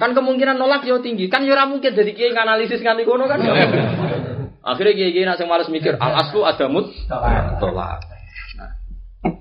[0.00, 1.28] kan kemungkinan nolak yo tinggi.
[1.28, 3.44] Kan yo ora mungkin jadi kiai analisis nganti kono kan.
[4.72, 6.88] Akhirnya kiai-kiai nak sing males mikir al aslu adamut
[7.60, 8.13] tolak.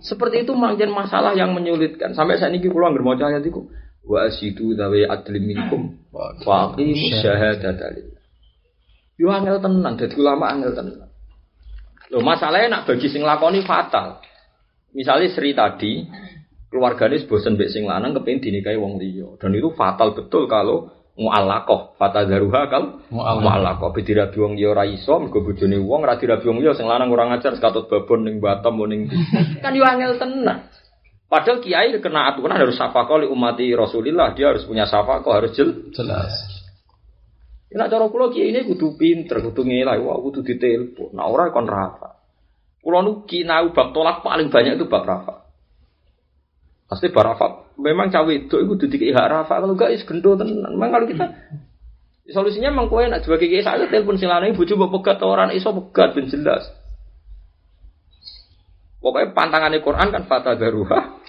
[0.03, 2.15] Seperti itu manjen masalah yang menyulitkan.
[2.15, 3.67] Sampai saat ini kula anggere maca ayat iku
[4.03, 6.35] wa asidu dawe adlim minkum wa
[6.75, 7.39] lillah.
[9.15, 11.09] Yo angel tenan, dadi ulama angel tenan.
[12.11, 14.19] Loh, masalahnya nak bagi sing lakoni fatal.
[14.93, 16.05] Misalnya Sri tadi
[16.69, 19.37] keluarganya bosen mbek sing lanang kepengin dinikahi wong liya.
[19.41, 22.83] Dan itu fatal betul kalau mu'allaqah, fatadharuha kal
[23.13, 23.89] mu'allaqah.
[23.93, 27.29] Bidirabi wong liya ora iso, mergo bojone wong ora dirabi wong liya sing lanang ora
[27.29, 29.09] ngajar sekatut babon ning Batam ning
[29.63, 30.69] kan yo angel tenan.
[31.29, 35.89] Padahal kiai kena aturan harus safaqah li umati Rasulillah, dia harus punya safaqah, harus jel.
[35.89, 36.29] Jelas.
[37.73, 41.17] Nek cara kula kiai ini kudu pinter, kudu ngelai, wah kudu ditelepon.
[41.17, 42.21] Nah ora kon rafa.
[42.85, 45.42] Kula nu kinau bab tolak paling banyak itu bab rafa.
[46.93, 47.73] Pasti bab rafa.
[47.81, 49.57] Memang cawe itu itu dikei hak rafa.
[49.57, 50.77] Kalau enggak is gendo tenan.
[50.77, 51.25] Memang kalau kita
[52.29, 56.13] solusinya memang kowe nak sebagai kiai saya telepon silane bojo mbok pegat orang iso pegat
[56.13, 56.69] ben jelas.
[59.01, 61.25] Pokoknya pantangannya Quran kan fata daruha.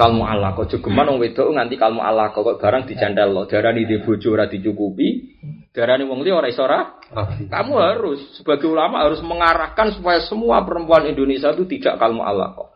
[0.00, 0.56] Kalmu Allah.
[0.58, 2.32] Kok jogeman wong wedok nganti kalmu Allah.
[2.34, 3.46] Kok barang dicandal lo?
[3.46, 5.38] Darani di bojo ora dicukupi.
[5.70, 6.98] Darani wong liya ora iso ora?
[7.46, 12.71] Kamu harus sebagai ulama harus mengarahkan supaya semua perempuan Indonesia itu tidak kalmu Allah kok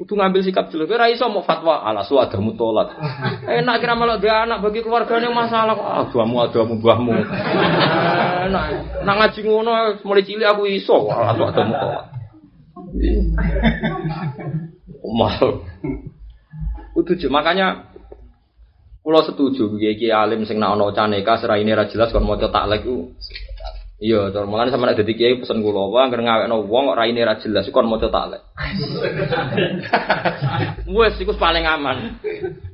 [0.00, 0.88] Kudu ngambil sikap jelas.
[0.88, 2.96] Kira iso mau fatwa ala su adamu tolak.
[3.60, 6.16] Enak kira malah dia anak bagi keluarganya masalah kok.
[6.16, 7.12] Adamu adamu buahmu.
[8.48, 8.64] Enak.
[9.04, 12.04] Nak ngaji ngono mulai cilik aku iso ala su adamu tolak.
[15.20, 15.46] Mal.
[16.96, 17.90] Kudu makanya
[19.00, 23.16] Kulo setuju kiai alim sing nak ono caneka seraine ra jelas kon maca taklek ku.
[24.00, 27.20] Iya, cara mulane sampe nek dadi kiai pesen kula wae anggere ngawekno wong kok raine
[27.20, 28.40] ra jelas kon maca taklek.
[30.96, 32.16] Wes iku paling aman.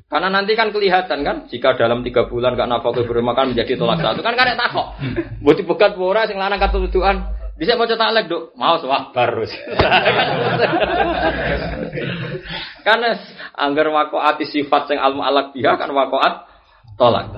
[0.07, 4.23] Karena nanti kan kelihatan kan, jika dalam tiga bulan gak nafkah bermakan menjadi tolak satu
[4.23, 5.03] kan karek takok.
[5.43, 7.27] Mbok dibegat ora sing lanang katutukan.
[7.59, 8.55] Bisa maca taklek, Duk.
[8.55, 9.51] Mau sabar terus.
[12.87, 13.19] Karena
[13.59, 16.47] anggar wakoat sifat sing almu alak biha kan wakoat
[16.95, 17.35] tolak.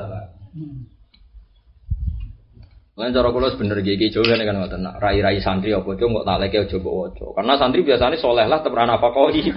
[2.98, 6.50] Lan cara kula sebener iki Jawa kan ngoten nak rai-rai santri apa cuk kok tak
[6.50, 7.26] aja mbok waca.
[7.30, 9.38] Karena santri biasanya soleh lah temen apa koi.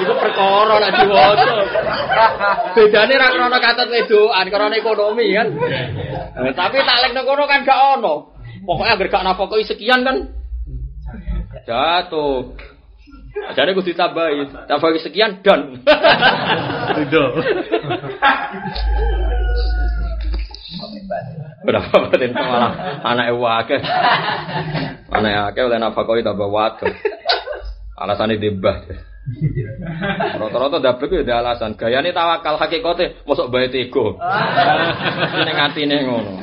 [0.00, 1.52] Iku perkara nek diwaca.
[2.72, 5.52] Bedane ra krana katut wedoan, krana ekonomi kan.
[5.52, 8.32] Eh, tapi tak lek kono kan gak ono.
[8.64, 10.32] Pokoknya agar gak nafkoi sekian kan
[11.68, 12.56] jatuh.
[13.28, 15.80] Jadi gue ditambahin, tambahin sekian dan.
[16.96, 17.24] Ridho.
[21.64, 23.80] Berapa batin malah anak wakil,
[25.12, 26.88] anak wakil oleh nafkoi tambah wakil.
[27.98, 28.88] Alasannya dibah.
[30.40, 31.76] Rata-rata dablek ya alasan.
[31.76, 34.16] Gayane tawakal hakikate mosok bae tego.
[35.44, 36.32] Ning atine ngono.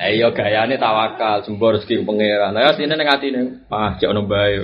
[0.00, 2.54] Eh iya gayane tawakal, jembor rezeki pangeran.
[2.54, 3.40] Lah sine ning atine,
[3.70, 4.58] ah jek ono bae.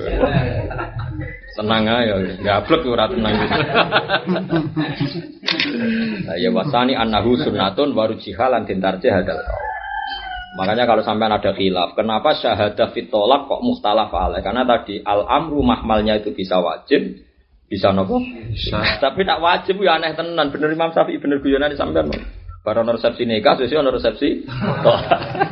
[1.57, 3.35] Tenang ae, dablek ora tenang.
[6.27, 9.39] Nah, ya wasani annahu sunnatun waru jihalan tintarje hadal.
[10.57, 14.41] Makanya kalau sampai ada khilaf, kenapa syahadah fitolak kok muhtalaf alaih?
[14.41, 17.21] Karena tadi al-amru mahmalnya itu bisa wajib,
[17.69, 18.25] bisa nopo?
[19.05, 20.49] Tapi tak wajib ya aneh tenan.
[20.49, 22.09] Bener Imam Syafi'i, bener guyonan sampean.
[22.67, 24.43] Baru ono resepsi nikah, sesuai ono resepsi.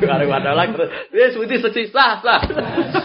[0.02, 2.42] Kalau ada lagi terus, wis seksi sah sah.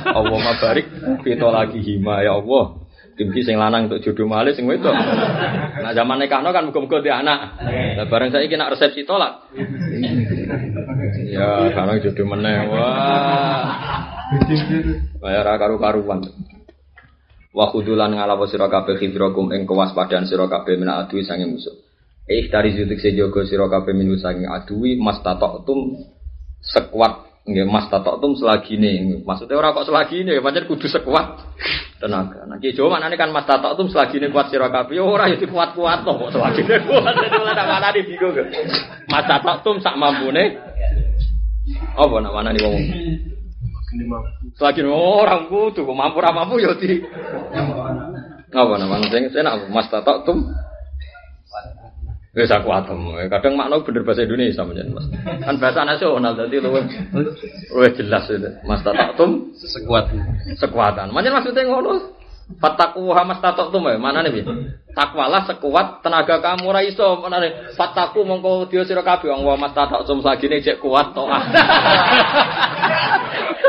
[0.09, 0.89] Allah mabarik
[1.21, 2.88] fitolaki hima ya Allah.
[3.19, 4.95] Dimki sing lanang untuk jodoh malih sing wedok.
[4.95, 7.59] Nah zaman nikahno kan muga-muga di anak.
[7.99, 9.51] Lah bareng saiki nak resepsi tolak.
[11.27, 12.71] Ya, karena jodoh meneh.
[12.71, 13.67] Wah.
[15.19, 16.31] Bayar karu-karuan.
[17.51, 21.75] Wa khudulan ngalawa sira kabeh khidrakum ing kewaspadaan sira kabeh mina adui sange musuh.
[22.23, 25.67] Dari zutik sejogo sira kabeh minu sange adui mas tatok
[26.63, 29.21] sekuat nggih mas tatok tum selagine.
[29.26, 31.41] Maksudnya ora kok selagine, pancen kudu sekuat
[31.97, 32.45] tenaga.
[32.45, 35.01] Nah, ki Jawa kan mas tatok tum selagine kuat sira kabeh.
[35.01, 37.13] Ora ya kuat-kuat kok selagine kuat.
[37.17, 38.38] Ora tak mana di bingung.
[39.09, 39.97] Mas tatok tum sak.
[41.97, 42.76] Apa nak mana nih wong?
[44.53, 47.01] Selagi orang kudu mampu ra mampu ya di.
[48.49, 50.45] Apa namanya sing senak mas tatok tum.
[52.30, 53.10] Wis aku atem.
[53.26, 55.10] Kadang makna bener bahasa Indonesia menjen Mas.
[55.41, 56.85] Kan bahasa nasional dadi luwih
[57.73, 58.49] luwih jelas itu.
[58.69, 60.14] Mas tatum Sekuat.
[60.61, 61.10] sekuatan.
[61.10, 62.19] Menjen maksudnya ngono.
[62.49, 64.41] Fataku hamas tatok tum mana nih?
[64.97, 67.77] Takwalah sekuat tenaga kamu ra iso mana nih?
[67.77, 71.26] Fataku mongko dia sira kabeh wong mas tatok tum sagine cek kuat to.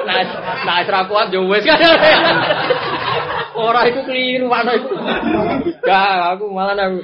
[0.01, 0.17] Nah,
[0.65, 1.77] nah kuat yo wis kan.
[3.61, 4.97] Ora iku keliru ana iku.
[5.85, 7.01] Gak, aku malah aku.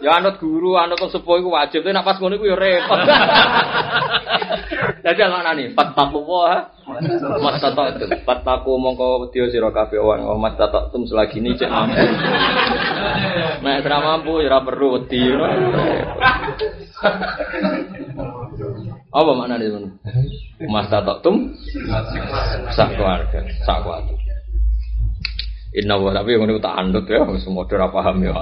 [0.00, 3.00] Ya anut guru, anut wong sepuh iku wajib, tapi nek pas ngono ya repot.
[5.04, 6.72] Dadi ana nih, fataku wa
[7.42, 8.10] mas tatok tum.
[8.24, 12.04] Fataku mongko dia sira wong mas tatok tum selagi ini cek mampu.
[13.62, 15.22] Nek ora mampu ya perlu wedi.
[19.12, 19.88] Apa makna ini?
[20.66, 21.52] Mas tatok tum
[22.74, 24.25] sak keluarga, sak keluarga.
[25.76, 28.32] Inna wa tapi ini tak andut ya, semua udah paham ya.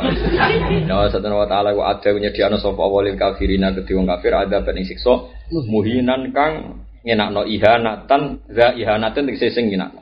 [0.70, 4.62] Inna wa satana wa ta'ala wa ada menyediakan sopa awalil kafirina kedua wong kafir ada
[4.62, 9.98] pening sikso muhinan kang ngenakno ihanatan za ihanatan tegese sing ngenakno.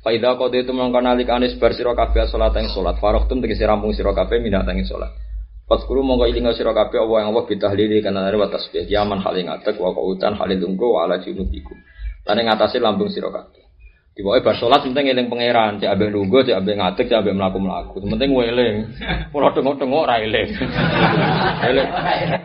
[0.00, 3.92] Faida qad itu mongkon alik anis bar sira kabeh salat ing salat farahtum tegese rampung
[3.92, 5.12] sira kabeh minat ing salat.
[5.68, 9.20] Pas guru mongko ilinga sira kabeh Allah yang Allah bitahlili kana are wa tasbih yaman
[9.20, 11.76] haling atek wa qautan halil tunggu wa ala junubikum.
[12.24, 12.40] Lan
[12.80, 13.65] lambung sira kabeh.
[14.16, 17.60] Pokoknya bar sholat penting eling pangeran, cek abe lugu, cek abe ngatek, cek abe melaku
[17.60, 18.00] melaku.
[18.00, 18.76] Penting gue eling,
[19.36, 20.56] ora tengok tengok ora eling.
[21.68, 21.88] Eling,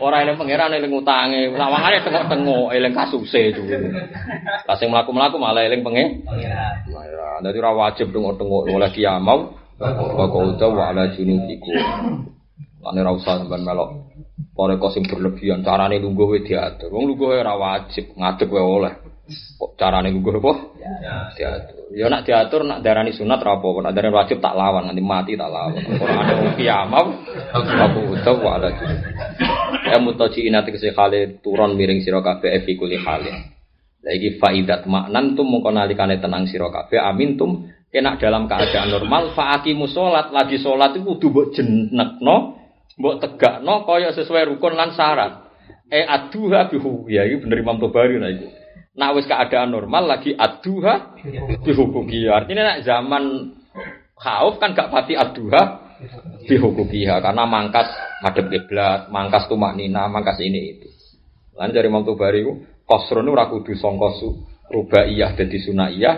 [0.03, 3.63] ora eling pangeran eling utange, lawangannya tengok tengok eling kasuse itu.
[4.67, 6.27] Kasih melaku melaku malah eling pengen.
[6.27, 9.55] Pangeran, jadi ora wajib tengok tengok oleh kiamau.
[9.79, 11.71] Kau tahu ala junubiku.
[12.83, 14.11] Lane ra usah sampean melok.
[14.59, 16.91] Kok sing berlebihan, carane lungguh wae diatur.
[16.91, 19.10] Wong lungguh ora wajib, ngadeg wae oleh.
[19.29, 20.53] Kok carane lungguh apa?
[21.37, 21.93] Diatur.
[21.93, 25.37] Ya nak diatur nak darani sunat ra apa, nak darani wajib tak lawan, nanti mati
[25.37, 25.77] tak lawan.
[26.01, 27.05] Ora ada wong kiamah.
[27.53, 28.69] Aku tahu ala
[29.87, 33.53] Ya mutaji inati kese khale turun miring sira kabeh fi kuli khale.
[34.01, 39.35] Lagi faidat maknan tum mongko nalikane tenang sira kabeh amin tum kena dalam keadaan normal
[39.37, 42.35] faakimu salat lagi salat itu kudu mbok jenekno
[42.97, 45.53] mbok tegakno kaya sesuai rukun lan syarat.
[45.91, 48.60] E aduha bihu ya iki bener Imam Tobari nah iku.
[48.91, 51.15] Nak wis keadaan normal lagi aduha
[51.63, 52.27] bihukuki.
[52.27, 53.23] Artinya nak zaman
[54.19, 55.91] khauf kan gak pati aduha
[56.43, 57.87] bihukukiha karena mangkas
[58.19, 60.89] madhep kiblat, mangkas tumak nina, mangkas ini itu.
[61.55, 64.11] Lan dari Imam Tobari ku kosron ora kudu sangka
[64.71, 66.15] rubaiyah dadi sunaiyah,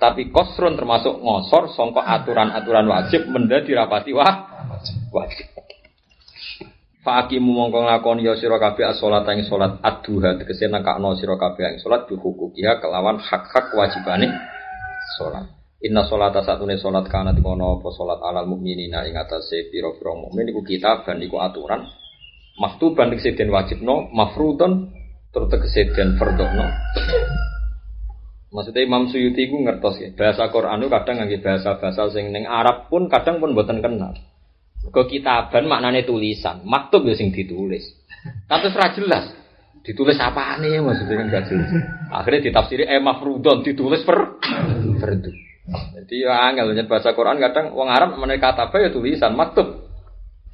[0.00, 4.64] tapi kosron termasuk ngosor sangka aturan-aturan wajib menjadi rapati wah
[5.12, 5.63] wajib.
[7.04, 11.78] Fakimu mongko nglakoni ya sira kabeh as-salat ing salat ad-duha tegese nekakno sira kabeh ing
[11.84, 14.32] salat bi hukukiha kelawan hak-hak kewajibane
[15.20, 15.52] salat.
[15.84, 20.64] Inna sholata satune salat kana dikono apa salat alal mukminina ing atase pira-pira mukmin iku
[20.64, 21.84] kitaban iku aturan.
[22.56, 24.88] Maktuban tegese den wajibno, mafrudun
[25.28, 26.72] tur tegese den fardhono.
[28.48, 32.88] Maksudnya Imam Suyuti iku ngertos ya, bahasa Quran itu kadang ngangge bahasa-bahasa sing ning Arab
[32.88, 34.14] pun kadang pun mboten kenal.
[34.92, 37.84] Ke kitaban maknanya tulisan, maktub ya sing ditulis.
[38.44, 39.24] Tapi ora jelas.
[39.84, 41.70] Ditulis apa nih maksudnya kan gak jelas.
[42.08, 44.40] Akhirnya ditafsiri eh mafrudon ditulis per
[44.96, 45.32] fardu.
[45.64, 49.84] Jadi ya angel bahasa Quran kadang wong Arab meneh katabe ya tulisan maktub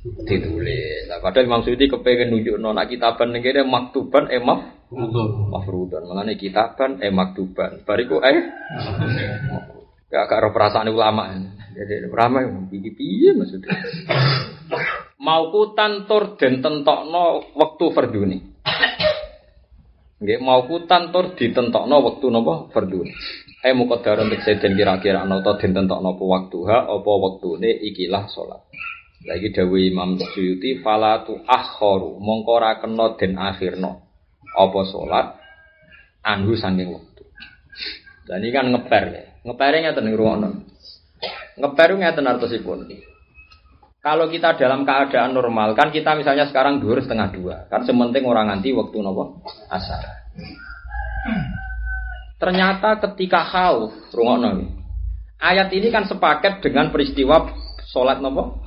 [0.03, 1.07] ditulis.
[1.07, 5.53] Nah, padahal Imam Suyuti kepengen nunjukno nak kitaban ning kene maktuban emaf Betul.
[5.53, 6.09] mafrudan.
[6.09, 7.85] Mengenai kitaban eh maktuban.
[7.85, 8.39] Bariku eh
[10.11, 11.31] gak roh perasaan ulama.
[11.71, 12.43] Jadi ulama
[12.75, 13.79] iki piye maksudnya?
[15.23, 18.59] Mau kutan tur den tentokno wektu fardune.
[20.21, 23.15] Nggih mau kutan tur ditentokno wektu napa fardune.
[23.63, 28.67] Eh muqaddar untuk seden kira-kira ana ta den tentokno apa waktuha apa wektune ikilah salat.
[29.23, 34.01] Lagi dawuh Imam Suyuti falatu akharu mongko ora kena den akhirno
[34.59, 35.27] apa salat
[36.27, 37.25] anhu saking wektu.
[38.27, 39.30] Dan ini kan ngeper ya.
[39.41, 40.49] Ngepernya ngeten ning ruwono.
[41.57, 42.89] Ngeper ngeten artosipun.
[44.01, 48.49] Kalau kita dalam keadaan normal, kan kita misalnya sekarang dua setengah dua, kan sementing orang
[48.49, 50.01] nganti waktu nopo asar.
[52.41, 54.81] Ternyata ketika khauf, rungokno.
[55.37, 57.53] Ayat ini kan sepaket dengan peristiwa
[57.93, 58.65] sholat nopo.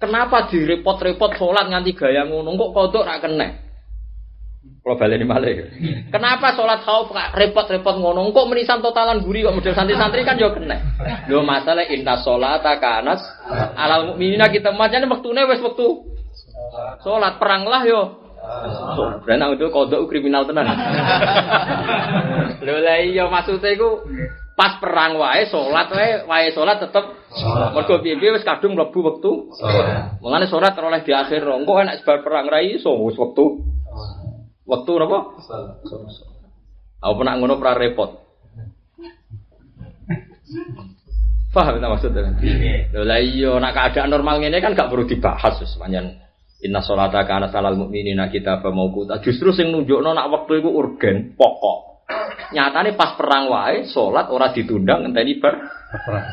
[0.00, 2.56] Kenapa direpot-repot sholat nganti gaya ngono?
[2.56, 3.20] Kok kodok rak?
[4.60, 5.72] Kalau balik malih.
[6.08, 8.32] Kenapa sholat khauf repot-repot ngono?
[8.32, 10.76] Kok menisan totalan guri kok model santri-santri kan yo kena.
[11.28, 13.20] Lho masalah inna sholata kanas
[13.76, 16.04] alal mukminina kita macane wektune wis wektu
[17.04, 18.24] sholat perang lah yo.
[18.96, 20.72] So, Brana itu kodok kriminal tenan.
[22.64, 24.04] Lho lah iya maksudnya iku
[24.56, 27.04] pas perang wae salat wae wae salat tetep
[27.72, 29.52] mergo piye wis kadung mlebu wektu.
[30.24, 33.79] Mulane salat oleh di akhir engko enak sebar perang ra iso wis wektu.
[34.70, 35.18] Napa?
[37.00, 38.10] Apa nak ngono pra repot.
[41.50, 42.30] Paham tak maksudnya?
[42.94, 46.14] Lho lah iya nak keadaan normal ngene kan gak perlu dibahas panjen
[46.60, 49.18] Inna sholata kana salal mukminina kita mauquta.
[49.24, 52.04] Justru sing nunjukno nak wektu iku urgen, pokok.
[52.52, 55.54] Nyatane pas perang wae salat ora ditunda ngenteni bar
[55.90, 56.26] Berperang.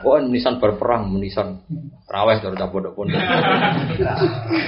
[0.00, 1.60] Oh, menisan berperang, menisan
[2.08, 3.20] raweh terus tak pondok-pondok.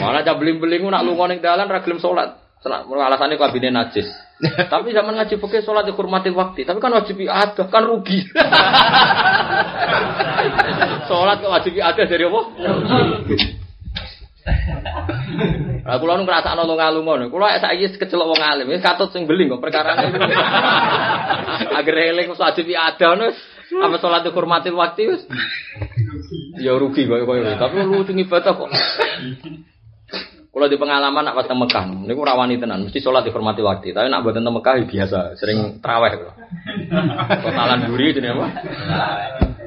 [0.03, 2.42] Malah cah beling-beling nak lunga ning dalan ra gelem salat.
[2.63, 4.07] Senak alasane kabine najis.
[4.73, 8.27] Tapi zaman ngaji fikih salat dihormati waktu, tapi kan wajib ada, kan rugi.
[11.11, 12.41] salat kok wajib ada dari apa?
[15.87, 17.31] Lah kula nu ngrasakno lunga-lunga.
[17.31, 20.11] Kula saiki kecelok wong alim, wis katut sing beling kok perkarane.
[21.79, 23.39] Agar eling wajib ada wis
[23.73, 25.23] apa salat dihormati waktu wis.
[26.59, 28.71] Ya rugi kok koyo tapi lucu ibadah kok.
[30.53, 33.97] Kalau di pengalaman nak pas teng Mekah, niku rawani tenan, mesti sholat dihormati waktu.
[33.97, 36.13] Tapi nak buat teng Mekah ya biasa, sering traweh.
[37.41, 38.47] Totalan duri jadi apa?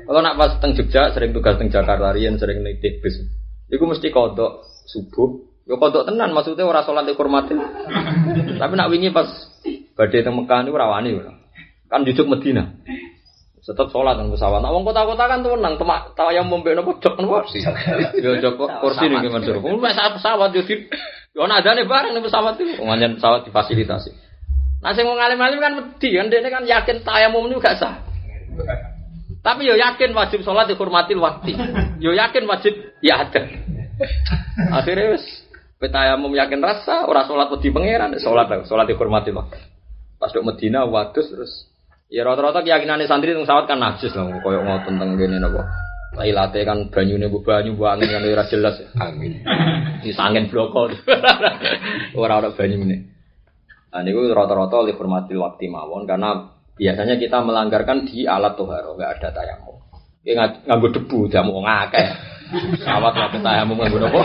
[0.05, 3.17] Kalau nak pas teng Jogja, sering tugas teng Jakarta, rian sering naik bis.
[3.65, 5.41] Iku mesti kodok subuh.
[5.65, 7.57] Yo kodok tenan, maksudnya ora sholat dihormati.
[8.61, 9.25] Tapi nak wingi pas
[9.97, 11.17] badai teng Mekah niku rawani.
[11.89, 12.77] Kan jujuk Medina.
[13.65, 14.61] Tetap sholat dan pesawat.
[14.61, 15.81] Nah, wong kota-kota kan tuh menang.
[15.81, 17.65] Temak tahu yang membeli nopo jok nopo sih.
[18.21, 19.57] Yo jok kursi nih gimana suruh.
[19.57, 20.85] Kamu pesawat pesawat yo di.
[21.33, 22.77] Yo ada nih bareng nih pesawat itu.
[22.77, 24.13] Nganyan pesawat difasilitasi.
[24.85, 28.05] Nah, sing mau ngalim-ngalim kan mesti kan dia kan yakin tayamum ini gak sah.
[29.41, 31.57] Tapi yo yakin wajib sholat dihormati waktu.
[31.97, 33.49] Yo yakin wajib ya ada.
[34.77, 35.25] Akhirnya wes
[35.81, 39.57] petayamum yakin rasa orang sholat wedi pangeran sholat sholat dihormati waktu.
[40.21, 41.53] Pas dok Medina wadus terus
[42.05, 45.65] Ya rata-rata keyakinan santri tentang sawat kan najis lah, koyok ngotot tentang gini nopo.
[46.15, 48.77] Lailate kan banyu nih banyu bu angin kan ora jelas.
[48.93, 49.41] Angin.
[50.05, 50.87] Di angin bloko.
[52.21, 52.97] Ora ora banyu ini.
[53.91, 59.11] Nah niku rata-rata oleh hormati waktu mawon karena biasanya kita melanggarkan di alat toharo nggak
[59.19, 59.75] ada tayamum.
[60.23, 62.07] Ya nganggo debu jamu ngakeh.
[62.79, 64.21] Sawat nganggo tayamum nganggo nopo?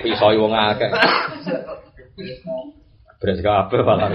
[0.00, 0.88] Pisau wong akeh.
[3.18, 4.10] Beres kabeh malah.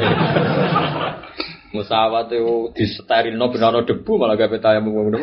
[1.75, 5.17] Musawat itu disterilno benono debu malah gawe tayamum ngono.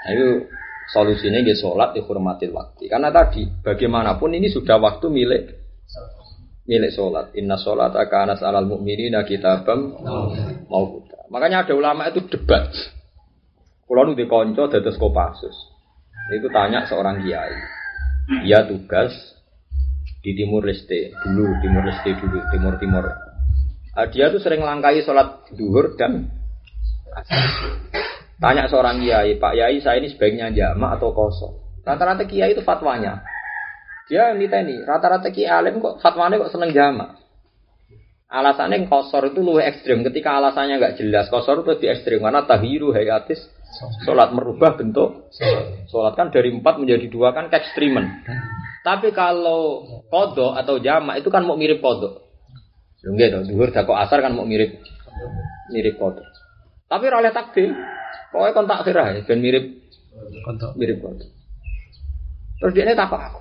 [0.00, 0.50] Nah, itu
[0.90, 2.90] solusinya dia sholat dihormati waktu.
[2.90, 5.42] Karena tadi bagaimanapun ini sudah waktu milik
[6.66, 7.32] milik sholat.
[7.38, 9.96] Inna sholat akan alal mukminina kitabam
[10.66, 12.74] mau Makanya ada ulama itu debat.
[13.86, 15.54] Kalau nu dikonco dados kopasus.
[16.34, 17.54] Itu tanya seorang kiai.
[18.42, 19.14] Dia tugas
[20.20, 23.04] di Timur Leste dulu, Timur Leste dulu, Timur Timur.
[23.96, 26.28] Uh, dia tuh sering langkai sholat duhur dan.
[28.40, 31.84] Tanya seorang kiai, Pak Yai saya ini sebaiknya jamak atau kosong.
[31.84, 33.20] Rata-rata kiai itu fatwanya.
[34.08, 37.20] Dia minta ini, rata-rata kiai alim kok fatwanya kok seneng jamak.
[38.30, 40.06] Alasannya kosor itu lebih ekstrim.
[40.06, 43.42] Ketika alasannya nggak jelas, kosor itu lebih ekstrim karena tahiru hayatis
[44.06, 45.34] sholat merubah bentuk.
[45.90, 48.06] Sholat kan dari empat menjadi dua kan keekstrimen.
[48.80, 52.24] Tapi kalau kodok atau jamak itu kan mau mirip kodok.
[53.04, 54.80] Enggak dong, duhur kok asar kan mau mirip
[55.70, 56.26] Mirip kodok.
[56.90, 57.70] Tapi oleh takdir.
[58.30, 59.64] Pokoknya kon takdir ae ben mirip
[60.44, 60.74] Kontok.
[60.78, 61.28] mirip kodok.
[62.60, 63.40] Terus dia ini takut aku.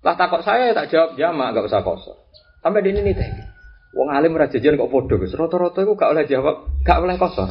[0.00, 2.16] Lah takut saya tak jawab jamak, gak usah kosong.
[2.64, 3.28] Sampai di ini teh.
[3.92, 5.34] Wong alim ora jajan kok podo Gus.
[5.34, 7.50] Rata-rata iku gak oleh jawab, gak oleh kosor.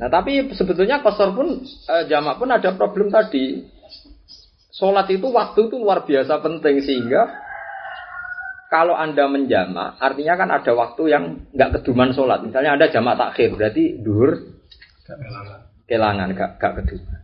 [0.00, 3.64] Nah tapi sebetulnya kosor pun eh, jamak pun ada problem tadi.
[4.80, 7.28] Sholat itu waktu itu luar biasa penting sehingga
[8.72, 12.40] kalau anda menjamak, artinya kan ada waktu yang nggak keduman sholat.
[12.40, 14.40] Misalnya ada jamak takhir, berarti duhur
[15.84, 17.20] kelangan, gak, gak keduman.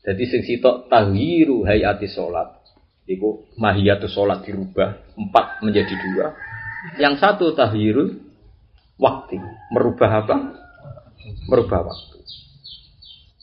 [0.00, 2.56] Jadi sing sitok tahwiru hayati sholat.
[3.04, 6.32] Iku mahiyatu sholat dirubah empat menjadi dua.
[6.96, 8.16] Yang satu tahwirul
[8.96, 9.36] waktu.
[9.76, 10.36] Merubah apa?
[11.52, 12.18] Merubah waktu.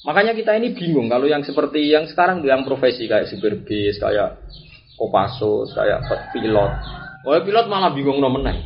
[0.05, 4.37] Makanya kita ini bingung kalau yang seperti yang sekarang yang profesi kayak supir bis, kayak
[5.01, 6.71] kopasos, kayak pilot.
[7.25, 8.61] Oh pilot malah bingung nomor meneh.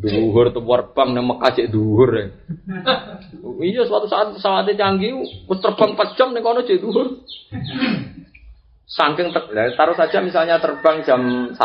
[0.00, 2.26] Duhur tuh terbang nang Mekah cek duhur ya.
[3.60, 5.12] Iya suatu saat pesawatnya canggih,
[5.44, 7.20] terbang 4 jam ning kono cek duhur.
[8.88, 11.20] Saking ter, lah, taruh saja misalnya terbang jam
[11.52, 11.56] 1.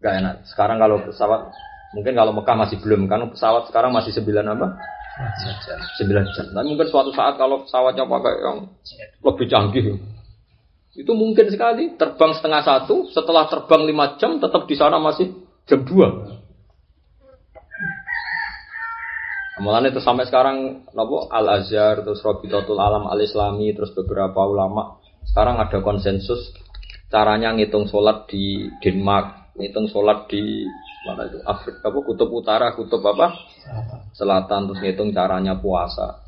[0.00, 0.36] Gak enak.
[0.48, 1.52] Sekarang kalau pesawat
[1.92, 4.76] mungkin kalau Mekah masih belum kan pesawat sekarang masih 9 apa?
[5.16, 6.46] 9 jam.
[6.52, 8.58] Tapi mungkin suatu saat kalau pesawatnya pakai yang
[9.24, 9.96] lebih canggih
[10.96, 11.96] itu mungkin sekali.
[11.96, 15.32] Terbang setengah satu setelah terbang lima jam tetap di sana masih
[15.68, 16.36] jam 2
[19.56, 25.00] Mulanya itu sampai sekarang nopo Al Azhar terus Robitotul Alam Al Islami terus beberapa ulama.
[25.24, 26.52] Sekarang ada konsensus
[27.08, 30.68] caranya ngitung sholat di Denmark, ngitung sholat di
[31.06, 33.32] mana itu Afrika apa kutub utara, kutub apa
[34.12, 36.26] selatan terus ngitung caranya puasa.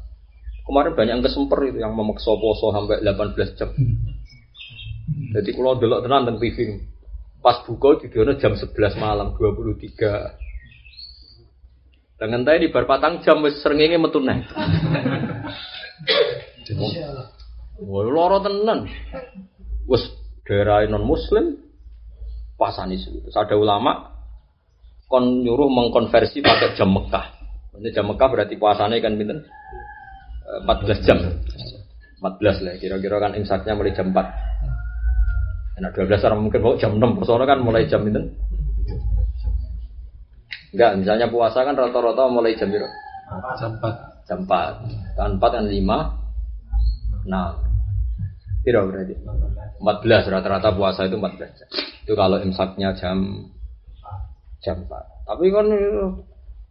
[0.62, 3.73] Kemarin banyak yang kesemper itu yang memaksa poso sampai 18 jam.
[5.32, 6.78] Jadi kalau delok tenan tentang TV
[7.40, 10.48] pas buka di jam 11 malam 23
[12.18, 14.18] dengan tadi di berpatang jam wis srengenge metu.
[17.78, 18.90] Wah, loro tenan.
[19.86, 20.02] Wis
[20.42, 21.62] daerah non muslim
[22.58, 23.23] pasani itu.
[23.31, 24.17] Ada ulama
[25.09, 27.25] kon nyuruh mengkonversi pakai jam Mekah.
[27.81, 29.41] Ini jam Mekah berarti puasanya kan pinten?
[30.45, 31.19] Eh, 14 jam.
[32.20, 35.81] 14 lah kira-kira kan imsaknya mulai jam 4.
[35.81, 38.35] Enak 12 orang mungkin mau jam 6, soalnya kan mulai jam pinten?
[40.75, 42.93] Enggak, misalnya puasa kan rata-rata mulai jam berapa?
[43.57, 44.28] Jam 4.
[44.28, 45.17] Jam 4.
[45.17, 47.31] Kan 4 kan 5.
[47.31, 47.57] Nah.
[48.61, 49.15] Piro berarti?
[49.81, 51.69] 14 rata-rata puasa itu 14 jam.
[52.05, 53.49] Itu kalau imsaknya jam
[54.62, 55.28] jam 4.
[55.28, 56.09] Tapi kan eh,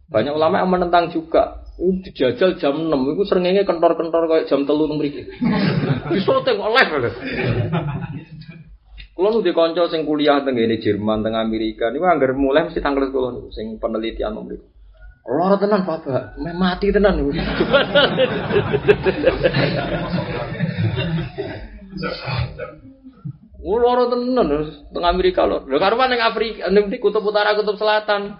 [0.08, 1.68] banyak ulama yang menentang juga.
[1.78, 5.30] Itu dijajal jam 6, itu seringnya kentor-kentor kayak jam telu mriki.
[6.12, 6.84] Disoting oleh.
[9.18, 13.10] Kulo nu dikonco sing kuliah teng ngene Jerman, teng Amerika niku anggar mulai mesti tanggal
[13.10, 14.62] kulo niku sing penelitian nomor
[15.26, 17.34] Loro tenan Bapak, mati tenan niku.
[23.58, 24.48] Loro tenan
[24.94, 25.66] teng Amerika lho.
[25.66, 28.38] Lho karuan ning Afrika, ning kutub utara, kutub selatan.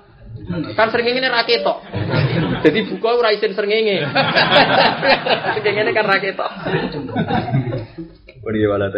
[0.79, 1.83] Kan srengenge ra ketok.
[2.63, 4.07] Jadi buka ora isin srengenge.
[5.59, 6.53] Srengenge kan ra ketok.
[8.47, 8.95] Beri wala